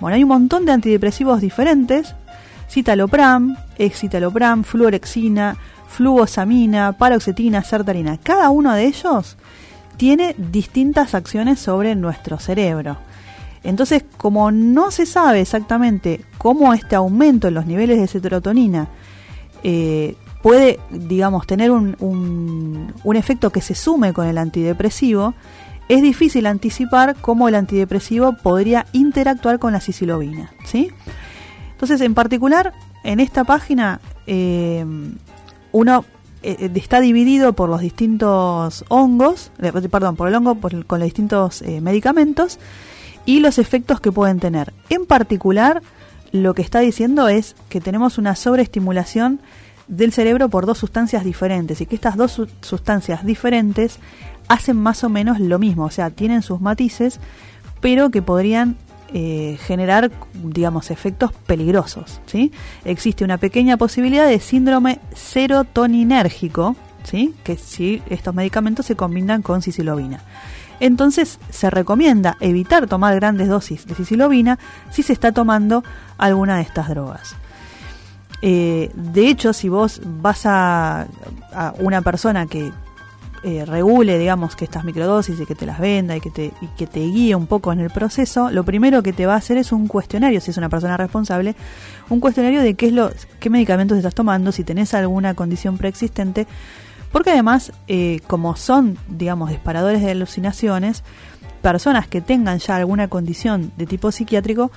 Bueno, 0.00 0.16
hay 0.16 0.22
un 0.22 0.28
montón 0.28 0.64
de 0.64 0.72
antidepresivos 0.72 1.40
diferentes, 1.40 2.14
citalopram, 2.70 3.56
excitalopram, 3.78 4.64
fluorexina, 4.64 5.56
fluosamina, 5.88 6.92
paroxetina, 6.92 7.62
sertalina. 7.62 8.18
Cada 8.18 8.50
uno 8.50 8.72
de 8.72 8.86
ellos 8.86 9.36
tiene 9.96 10.34
distintas 10.38 11.14
acciones 11.14 11.60
sobre 11.60 11.94
nuestro 11.94 12.38
cerebro. 12.38 12.96
Entonces, 13.62 14.04
como 14.16 14.50
no 14.50 14.90
se 14.90 15.06
sabe 15.06 15.40
exactamente 15.40 16.24
cómo 16.36 16.74
este 16.74 16.96
aumento 16.96 17.48
en 17.48 17.54
los 17.54 17.66
niveles 17.66 17.98
de 17.98 18.06
serotonina 18.06 18.88
eh, 19.64 20.14
puede, 20.42 20.78
digamos, 20.90 21.46
tener 21.46 21.70
un, 21.70 21.96
un, 21.98 23.16
efecto 23.16 23.50
que 23.50 23.62
se 23.62 23.74
sume 23.74 24.12
con 24.12 24.26
el 24.26 24.36
antidepresivo, 24.36 25.34
es 25.88 26.02
difícil 26.02 26.46
anticipar 26.46 27.16
cómo 27.20 27.48
el 27.48 27.54
antidepresivo 27.54 28.34
podría 28.34 28.86
interactuar 28.92 29.58
con 29.58 29.72
la 29.72 29.80
cisilobina. 29.80 30.52
¿sí? 30.66 30.90
Entonces, 31.72 32.00
en 32.02 32.14
particular, 32.14 32.74
en 33.04 33.20
esta 33.20 33.44
página, 33.44 34.00
eh, 34.26 34.84
uno 35.72 36.04
eh, 36.42 36.70
está 36.74 37.00
dividido 37.00 37.54
por 37.54 37.70
los 37.70 37.80
distintos 37.80 38.84
hongos, 38.88 39.50
perdón, 39.90 40.16
por 40.16 40.28
el 40.28 40.34
hongo 40.34 40.58
con 40.60 41.00
los 41.00 41.06
distintos 41.06 41.62
medicamentos 41.80 42.58
y 43.24 43.40
los 43.40 43.58
efectos 43.58 43.98
que 44.00 44.12
pueden 44.12 44.40
tener. 44.40 44.74
En 44.90 45.06
particular, 45.06 45.82
lo 46.34 46.52
que 46.52 46.62
está 46.62 46.80
diciendo 46.80 47.28
es 47.28 47.54
que 47.68 47.80
tenemos 47.80 48.18
una 48.18 48.34
sobreestimulación 48.34 49.38
del 49.86 50.12
cerebro 50.12 50.48
por 50.48 50.66
dos 50.66 50.78
sustancias 50.78 51.22
diferentes 51.22 51.80
y 51.80 51.86
que 51.86 51.94
estas 51.94 52.16
dos 52.16 52.42
sustancias 52.60 53.24
diferentes 53.24 54.00
hacen 54.48 54.76
más 54.76 55.04
o 55.04 55.08
menos 55.08 55.38
lo 55.38 55.60
mismo, 55.60 55.84
o 55.84 55.90
sea, 55.90 56.10
tienen 56.10 56.42
sus 56.42 56.60
matices, 56.60 57.20
pero 57.80 58.10
que 58.10 58.20
podrían 58.20 58.76
eh, 59.12 59.58
generar, 59.60 60.10
digamos, 60.42 60.90
efectos 60.90 61.30
peligrosos. 61.46 62.20
¿sí? 62.26 62.50
Existe 62.84 63.22
una 63.22 63.38
pequeña 63.38 63.76
posibilidad 63.76 64.26
de 64.26 64.40
síndrome 64.40 64.98
serotoninérgico, 65.14 66.74
¿sí? 67.04 67.32
que 67.44 67.56
si 67.56 68.02
estos 68.10 68.34
medicamentos 68.34 68.86
se 68.86 68.96
combinan 68.96 69.40
con 69.42 69.62
cisilobina. 69.62 70.20
Entonces 70.80 71.38
se 71.50 71.70
recomienda 71.70 72.36
evitar 72.40 72.88
tomar 72.88 73.14
grandes 73.14 73.48
dosis 73.48 73.86
de 73.86 73.94
sicilobina 73.94 74.58
si 74.90 75.02
se 75.02 75.12
está 75.12 75.32
tomando 75.32 75.84
alguna 76.18 76.56
de 76.56 76.62
estas 76.62 76.88
drogas. 76.88 77.36
Eh, 78.42 78.90
de 78.94 79.28
hecho, 79.28 79.52
si 79.52 79.68
vos 79.68 80.00
vas 80.04 80.42
a, 80.44 81.06
una 81.78 82.02
persona 82.02 82.46
que 82.46 82.72
eh, 83.42 83.64
regule, 83.64 84.18
digamos, 84.18 84.56
que 84.56 84.64
estas 84.64 84.84
microdosis 84.84 85.40
y 85.40 85.46
que 85.46 85.54
te 85.54 85.66
las 85.66 85.78
venda 85.78 86.16
y 86.16 86.20
que, 86.20 86.30
te, 86.30 86.52
y 86.60 86.66
que 86.76 86.86
te 86.86 87.00
guíe 87.00 87.34
un 87.34 87.46
poco 87.46 87.72
en 87.72 87.80
el 87.80 87.90
proceso, 87.90 88.50
lo 88.50 88.64
primero 88.64 89.02
que 89.02 89.12
te 89.12 89.26
va 89.26 89.34
a 89.34 89.36
hacer 89.36 89.56
es 89.56 89.72
un 89.72 89.86
cuestionario, 89.86 90.40
si 90.40 90.50
es 90.50 90.56
una 90.56 90.68
persona 90.68 90.96
responsable, 90.96 91.54
un 92.10 92.20
cuestionario 92.20 92.60
de 92.62 92.74
qué 92.74 92.86
es 92.86 92.92
lo, 92.92 93.10
qué 93.40 93.50
medicamentos 93.50 93.96
estás 93.96 94.14
tomando, 94.14 94.52
si 94.52 94.64
tenés 94.64 94.94
alguna 94.94 95.34
condición 95.34 95.78
preexistente, 95.78 96.46
porque 97.12 97.30
además, 97.30 97.72
eh, 97.86 98.20
como 98.26 98.56
son, 98.56 98.98
digamos, 99.08 99.50
disparadores 99.50 100.02
de 100.02 100.10
alucinaciones, 100.10 101.02
personas 101.62 102.08
que 102.08 102.20
tengan 102.20 102.58
ya 102.58 102.76
alguna 102.76 103.08
condición 103.08 103.72
de 103.76 103.86
tipo 103.86 104.10
psiquiátrico, 104.10 104.70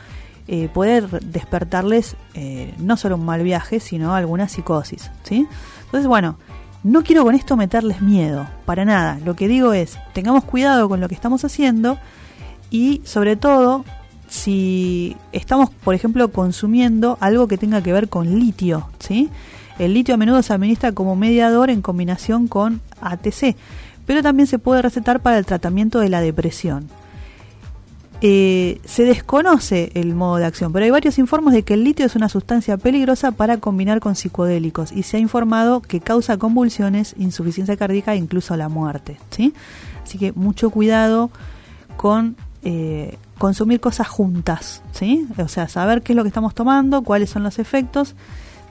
eh, 0.47 0.69
poder 0.73 1.09
despertarles 1.25 2.15
eh, 2.33 2.73
no 2.77 2.97
solo 2.97 3.15
un 3.15 3.25
mal 3.25 3.43
viaje, 3.43 3.79
sino 3.79 4.15
alguna 4.15 4.47
psicosis, 4.47 5.11
¿sí? 5.23 5.47
Entonces, 5.85 6.07
bueno, 6.07 6.37
no 6.83 7.03
quiero 7.03 7.23
con 7.23 7.35
esto 7.35 7.57
meterles 7.57 8.01
miedo, 8.01 8.47
para 8.65 8.85
nada. 8.85 9.19
Lo 9.25 9.35
que 9.35 9.47
digo 9.47 9.73
es, 9.73 9.97
tengamos 10.13 10.45
cuidado 10.45 10.87
con 10.87 11.01
lo 11.01 11.09
que 11.09 11.15
estamos 11.15 11.43
haciendo 11.43 11.97
y 12.69 13.01
sobre 13.03 13.35
todo 13.35 13.83
si 14.27 15.17
estamos, 15.31 15.69
por 15.69 15.95
ejemplo, 15.95 16.31
consumiendo 16.31 17.17
algo 17.19 17.47
que 17.47 17.57
tenga 17.57 17.81
que 17.81 17.93
ver 17.93 18.09
con 18.09 18.39
litio, 18.39 18.87
¿sí? 18.99 19.29
El 19.79 19.93
litio 19.93 20.15
a 20.15 20.17
menudo 20.17 20.41
se 20.41 20.53
administra 20.53 20.91
como 20.91 21.15
mediador 21.15 21.69
en 21.69 21.81
combinación 21.81 22.47
con 22.47 22.81
ATC, 23.01 23.55
pero 24.05 24.23
también 24.23 24.47
se 24.47 24.59
puede 24.59 24.81
recetar 24.81 25.19
para 25.19 25.37
el 25.37 25.45
tratamiento 25.45 25.99
de 25.99 26.09
la 26.09 26.21
depresión. 26.21 26.87
Eh, 28.21 28.81
se 28.83 29.03
desconoce 29.03 29.91
el 29.93 30.15
modo 30.15 30.37
de 30.37 30.45
acción, 30.45 30.73
pero 30.73 30.85
hay 30.85 30.89
varios 30.89 31.19
informes 31.19 31.53
de 31.53 31.61
que 31.61 31.75
el 31.75 31.83
litio 31.83 32.03
es 32.03 32.15
una 32.15 32.29
sustancia 32.29 32.75
peligrosa 32.77 33.31
para 33.31 33.57
combinar 33.57 33.99
con 33.99 34.15
psicodélicos 34.15 34.91
y 34.91 35.03
se 35.03 35.17
ha 35.17 35.19
informado 35.19 35.81
que 35.81 35.99
causa 35.99 36.37
convulsiones, 36.37 37.13
insuficiencia 37.19 37.77
cardíaca 37.77 38.13
e 38.13 38.17
incluso 38.17 38.57
la 38.57 38.69
muerte. 38.69 39.19
¿sí? 39.29 39.53
Así 40.03 40.17
que 40.17 40.31
mucho 40.31 40.71
cuidado 40.71 41.29
con 41.95 42.37
eh, 42.63 43.17
consumir 43.37 43.79
cosas 43.79 44.07
juntas, 44.07 44.81
¿sí? 44.93 45.27
o 45.37 45.47
sea, 45.47 45.67
saber 45.67 46.01
qué 46.01 46.13
es 46.13 46.17
lo 46.17 46.23
que 46.23 46.29
estamos 46.29 46.55
tomando, 46.55 47.03
cuáles 47.03 47.29
son 47.29 47.43
los 47.43 47.59
efectos. 47.59 48.15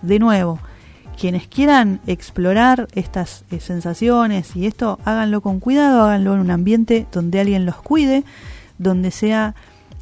De 0.02 0.18
nuevo, 0.18 0.58
quienes 1.16 1.46
quieran 1.46 2.00
explorar 2.08 2.88
estas 2.94 3.44
eh, 3.52 3.60
sensaciones 3.60 4.56
y 4.56 4.66
esto, 4.66 4.98
háganlo 5.04 5.40
con 5.40 5.60
cuidado, 5.60 6.02
háganlo 6.02 6.34
en 6.34 6.40
un 6.40 6.50
ambiente 6.50 7.06
donde 7.12 7.40
alguien 7.40 7.64
los 7.64 7.76
cuide, 7.76 8.24
donde 8.78 9.10
sea 9.10 9.54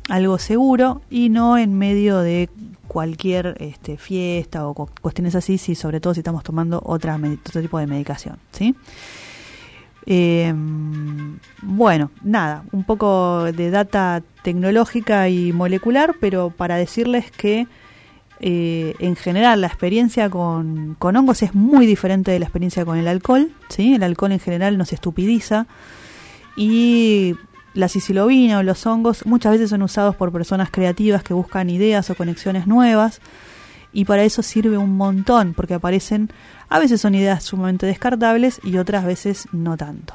algo 0.09 0.39
seguro 0.39 1.03
y 1.11 1.29
no 1.29 1.57
en 1.57 1.77
medio 1.79 2.19
de 2.19 2.49
cualquier 2.87 3.57
este, 3.59 3.97
fiesta 3.97 4.67
o 4.67 4.75
cuestiones 4.75 5.35
así, 5.35 5.59
si, 5.59 5.75
sobre 5.75 6.01
todo 6.01 6.15
si 6.15 6.21
estamos 6.21 6.45
tomando 6.45 6.81
otro 6.85 7.17
tipo 7.61 7.79
de 7.79 7.87
medicación. 7.87 8.37
¿sí? 8.53 8.75
Em, 10.07 11.39
bueno, 11.63 12.11
nada, 12.23 12.65
un 12.73 12.85
poco 12.85 13.45
de 13.45 13.71
data 13.71 14.23
tecnológica 14.43 15.29
y 15.29 15.53
molecular, 15.53 16.15
pero 16.21 16.51
para 16.51 16.77
decirles 16.77 17.31
que 17.31 17.67
eh, 18.41 18.95
en 18.99 19.17
general 19.17 19.63
la 19.63 19.69
experiencia 19.69 20.29
con, 20.29 20.97
hongos 21.01 21.43
es 21.43 21.55
muy 21.55 21.87
diferente 21.87 22.31
de 22.31 22.39
la 22.39 22.45
experiencia 22.45 22.85
con 22.85 22.99
el 22.99 23.09
alcohol. 23.09 23.51
¿sí? 23.69 23.95
El 23.95 24.03
alcohol 24.03 24.33
en 24.33 24.41
general 24.41 24.77
nos 24.77 24.93
estupidiza 24.93 25.67
y 26.57 27.35
la 27.75 27.89
sicilobina 27.89 28.59
o 28.59 28.63
los 28.63 28.87
hongos 28.87 29.27
muchas 29.27 29.53
veces 29.53 29.71
son 29.71 29.83
usados 29.83 30.17
por 30.17 30.33
personas 30.33 30.71
creativas 30.71 31.23
que 31.23 31.35
buscan 31.35 31.69
ideas 31.71 32.09
o 32.11 32.15
conexiones 32.15 32.67
nuevas 32.67 33.21
y 33.93 34.05
para 34.05 34.25
eso 34.25 34.43
sirve 34.43 34.77
un 34.77 34.97
montón 34.97 35.55
porque 35.55 35.75
aparecen, 35.75 36.31
a 36.69 36.79
veces 36.79 37.01
son 37.01 37.15
ideas 37.15 37.43
sumamente 37.45 37.87
descartables 37.87 38.61
y 38.65 38.79
otras 38.79 39.05
veces 39.05 39.47
no 39.53 39.77
tanto. 39.77 40.15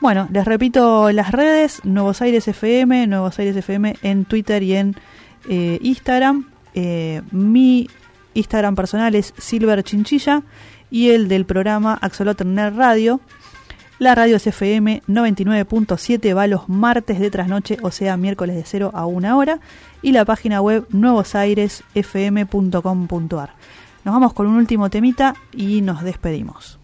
Bueno, 0.00 0.28
les 0.32 0.44
repito 0.44 1.12
las 1.12 1.30
redes, 1.30 1.80
Nuevos 1.84 2.22
Aires 2.22 2.48
FM, 2.48 3.06
Nuevos 3.06 3.38
Aires 3.38 3.56
FM 3.56 3.96
en 4.02 4.24
Twitter 4.24 4.62
y 4.62 4.74
en 4.74 4.96
eh, 5.48 5.78
Instagram. 5.80 6.48
Eh, 6.74 7.22
mi 7.30 7.88
Instagram 8.34 8.74
personal 8.74 9.14
es 9.14 9.32
Silver 9.38 9.82
Chinchilla 9.84 10.42
y 10.90 11.10
el 11.10 11.28
del 11.28 11.44
programa 11.44 11.98
Axolotl 12.00 12.56
Radio. 12.74 13.20
La 14.02 14.14
radio 14.16 14.34
es 14.34 14.46
FM 14.48 15.04
99.7, 15.06 16.36
va 16.36 16.48
los 16.48 16.68
martes 16.68 17.20
de 17.20 17.30
trasnoche, 17.30 17.76
o 17.82 17.92
sea, 17.92 18.16
miércoles 18.16 18.56
de 18.56 18.64
0 18.64 18.90
a 18.94 19.06
1 19.06 19.38
hora. 19.38 19.60
Y 20.02 20.10
la 20.10 20.24
página 20.24 20.60
web 20.60 20.88
nuevosairesfm.com.ar. 20.90 23.50
Nos 24.04 24.12
vamos 24.12 24.32
con 24.32 24.48
un 24.48 24.56
último 24.56 24.90
temita 24.90 25.36
y 25.52 25.82
nos 25.82 26.02
despedimos. 26.02 26.81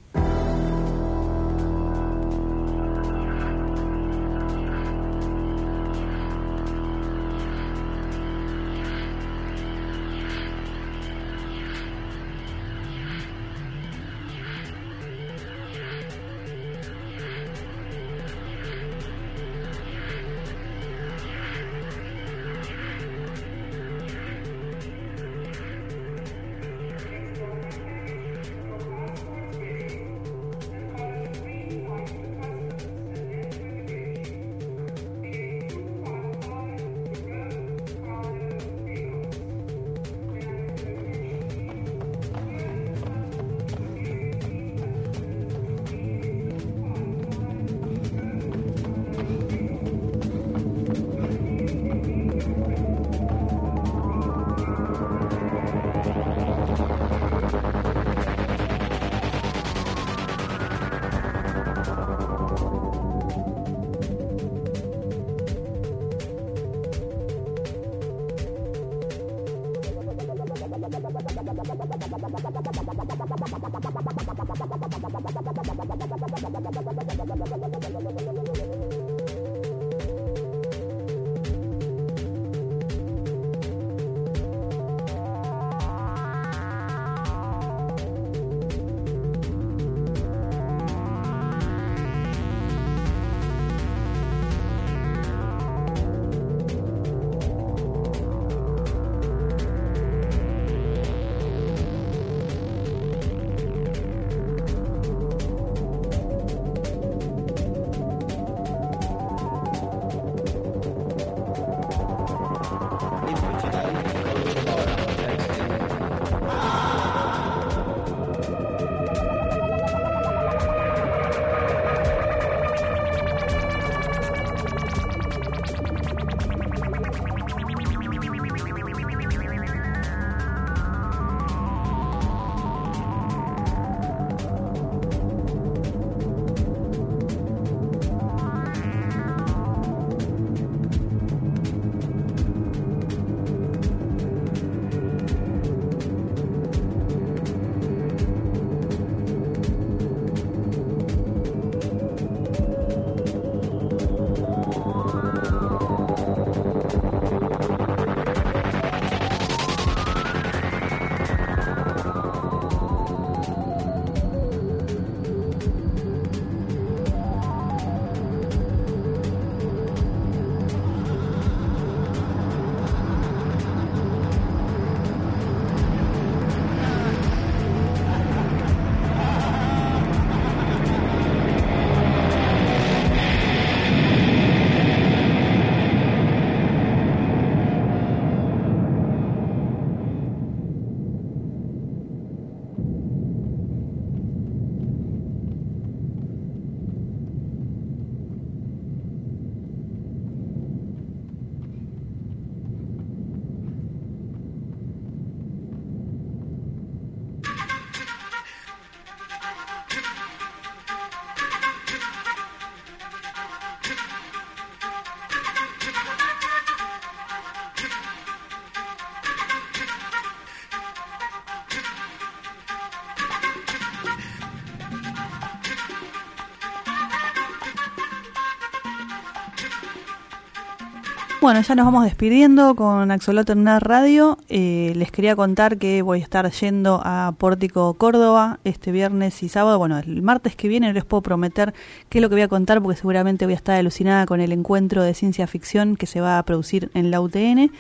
Bueno, 231.41 231.61
ya 231.63 231.77
nos 231.77 231.87
vamos 231.87 232.03
despidiendo 232.03 232.75
con 232.75 233.13
Axolotl 233.13 233.53
en 233.53 233.61
una 233.61 233.79
radio. 233.79 234.39
Eh, 234.49 234.93
les 234.97 235.13
quería 235.13 235.37
contar 235.37 235.79
que 235.79 236.03
voy 236.03 236.19
a 236.19 236.23
estar 236.23 236.51
yendo 236.51 237.01
a 237.05 237.33
Pórtico 237.39 237.95
Córdoba 237.95 238.59
este 238.65 238.91
viernes 238.91 239.41
y 239.45 239.49
sábado. 239.49 239.79
Bueno, 239.79 239.99
el 239.99 240.21
martes 240.21 240.57
que 240.57 240.67
viene 240.67 240.93
les 240.93 241.05
puedo 241.05 241.23
prometer 241.23 241.75
qué 242.09 242.19
es 242.19 242.23
lo 242.23 242.29
que 242.29 242.35
voy 242.35 242.43
a 242.43 242.49
contar 242.49 242.83
porque 242.83 242.99
seguramente 242.99 243.45
voy 243.45 243.55
a 243.55 243.57
estar 243.57 243.77
alucinada 243.77 244.27
con 244.27 244.41
el 244.41 244.51
encuentro 244.51 245.05
de 245.05 245.15
ciencia 245.15 245.47
ficción 245.47 245.95
que 245.95 246.07
se 246.07 246.21
va 246.21 246.39
a 246.41 246.43
producir 246.43 246.91
en 246.95 247.13
la 247.13 247.21
UTN. 247.21 247.71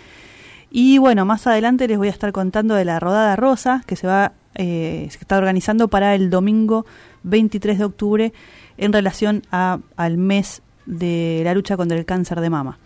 Y 0.71 0.99
bueno, 0.99 1.25
más 1.25 1.49
adelante 1.49 1.89
les 1.89 1.99
voy 1.99 2.09
a 2.09 2.13
estar 2.13 2.31
contando 2.31 2.77
de 2.77 2.85
la 2.85 3.01
Rodada 3.01 3.35
Rosa 3.35 3.83
que 3.87 3.97
se 3.97 4.07
va 4.07 4.35
eh, 4.55 5.09
se 5.11 5.19
está 5.19 5.37
organizando 5.37 5.89
para 5.89 6.15
el 6.15 6.31
domingo 6.31 6.87
23 7.25 7.79
de 7.79 7.85
octubre 7.85 8.33
en 8.77 8.93
relación 8.93 9.43
a, 9.51 9.81
al 9.97 10.17
mes 10.17 10.63
de 10.87 11.43
la 11.45 11.55
lucha 11.55 11.77
contra 11.77 11.99
el 11.99 12.05
cáncer 12.05 12.41
de 12.41 12.51
mama. 12.51 12.79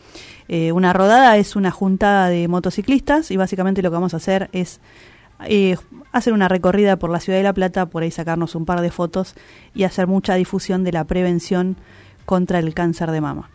Eh, 0.55 0.71
una 0.71 0.93
rodada 0.93 1.39
es 1.39 1.57
una 1.57 1.71
juntada 1.71 2.29
de 2.29 2.47
motociclistas 2.47 3.31
y 3.31 3.39
básicamente 3.39 3.81
lo 3.81 3.89
que 3.89 3.95
vamos 3.95 4.13
a 4.13 4.19
hacer 4.19 4.51
es 4.53 4.81
eh, 5.47 5.79
hacer 6.13 6.35
una 6.35 6.47
recorrida 6.47 6.99
por 6.99 7.09
la 7.09 7.21
ciudad 7.21 7.39
de 7.39 7.43
La 7.43 7.55
Plata, 7.55 7.87
por 7.87 8.03
ahí 8.03 8.11
sacarnos 8.11 8.55
un 8.55 8.67
par 8.67 8.83
de 8.83 8.91
fotos 8.91 9.35
y 9.75 9.85
hacer 9.85 10.09
mucha 10.09 10.35
difusión 10.35 10.85
de 10.85 10.93
la 10.93 11.05
prevención 11.05 11.79
contra 12.27 12.59
el 12.59 12.75
cáncer 12.75 13.13
de 13.13 13.23
mama. 13.23 13.49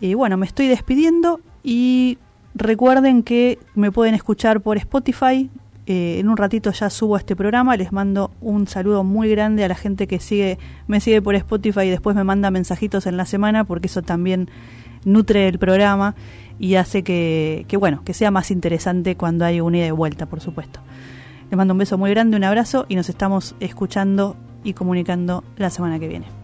Y 0.00 0.14
bueno, 0.14 0.36
me 0.36 0.44
estoy 0.44 0.66
despidiendo 0.66 1.38
y 1.62 2.18
recuerden 2.56 3.22
que 3.22 3.60
me 3.76 3.92
pueden 3.92 4.16
escuchar 4.16 4.60
por 4.60 4.76
Spotify. 4.76 5.48
Eh, 5.86 6.18
en 6.18 6.28
un 6.28 6.36
ratito 6.36 6.72
ya 6.72 6.90
subo 6.90 7.16
este 7.16 7.36
programa. 7.36 7.76
Les 7.76 7.92
mando 7.92 8.32
un 8.40 8.66
saludo 8.66 9.04
muy 9.04 9.30
grande 9.30 9.62
a 9.62 9.68
la 9.68 9.76
gente 9.76 10.08
que 10.08 10.18
sigue, 10.18 10.58
me 10.88 10.98
sigue 10.98 11.22
por 11.22 11.36
Spotify 11.36 11.82
y 11.82 11.90
después 11.90 12.16
me 12.16 12.24
manda 12.24 12.50
mensajitos 12.50 13.06
en 13.06 13.16
la 13.16 13.24
semana, 13.24 13.62
porque 13.62 13.86
eso 13.86 14.02
también 14.02 14.48
nutre 15.04 15.48
el 15.48 15.58
programa 15.58 16.14
y 16.58 16.76
hace 16.76 17.02
que, 17.02 17.64
que, 17.68 17.76
bueno, 17.76 18.02
que 18.04 18.14
sea 18.14 18.30
más 18.30 18.50
interesante 18.50 19.16
cuando 19.16 19.44
hay 19.44 19.60
una 19.60 19.78
ida 19.78 19.86
de 19.86 19.92
vuelta, 19.92 20.26
por 20.26 20.40
supuesto. 20.40 20.80
Les 21.50 21.56
mando 21.56 21.74
un 21.74 21.78
beso 21.78 21.98
muy 21.98 22.10
grande, 22.10 22.36
un 22.36 22.44
abrazo 22.44 22.86
y 22.88 22.96
nos 22.96 23.08
estamos 23.08 23.54
escuchando 23.60 24.36
y 24.62 24.72
comunicando 24.72 25.44
la 25.56 25.70
semana 25.70 25.98
que 25.98 26.08
viene. 26.08 26.43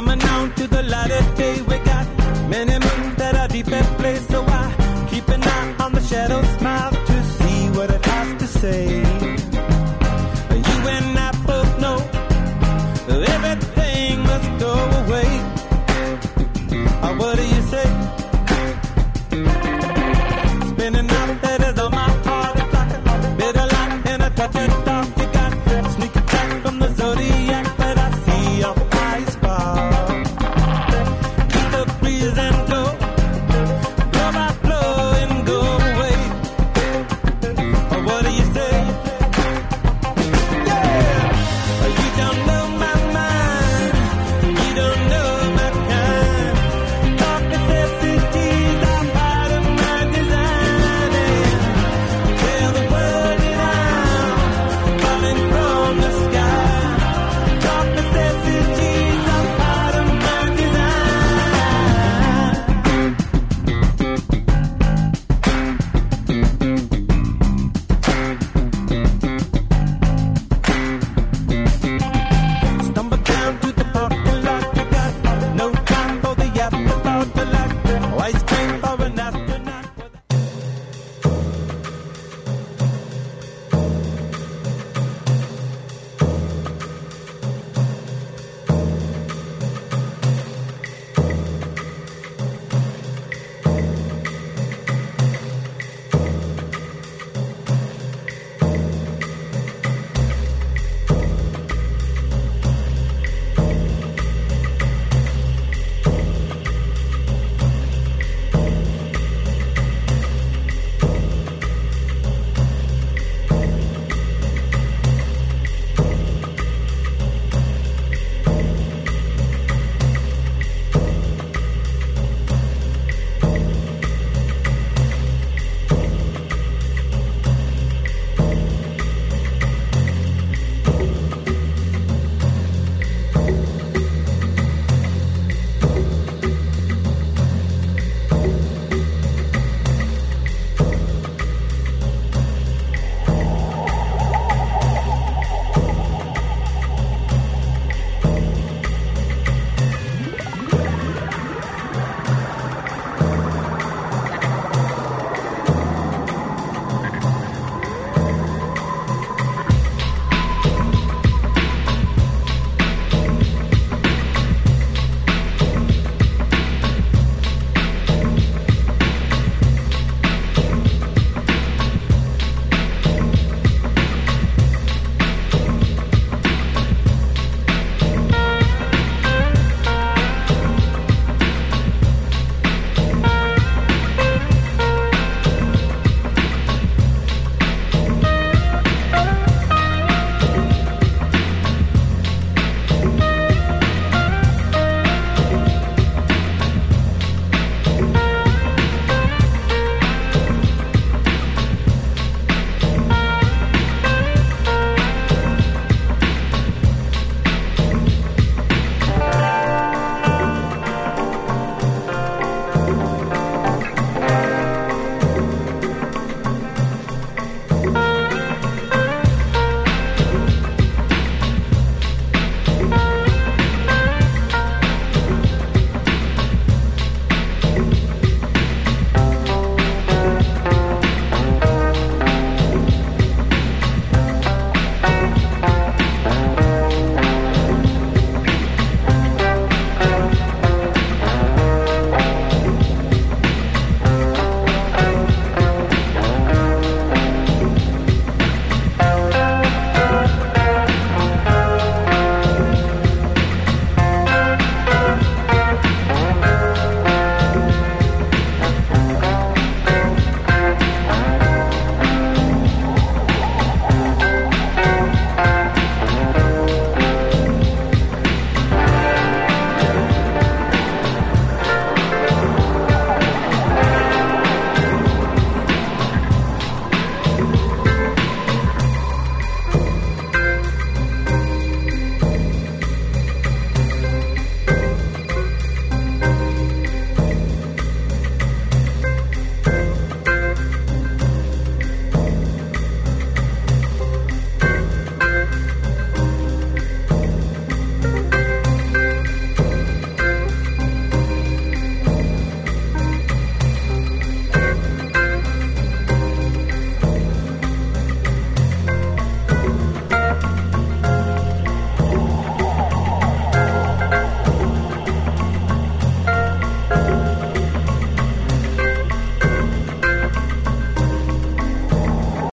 I'm 0.00 0.08
a 0.08 0.29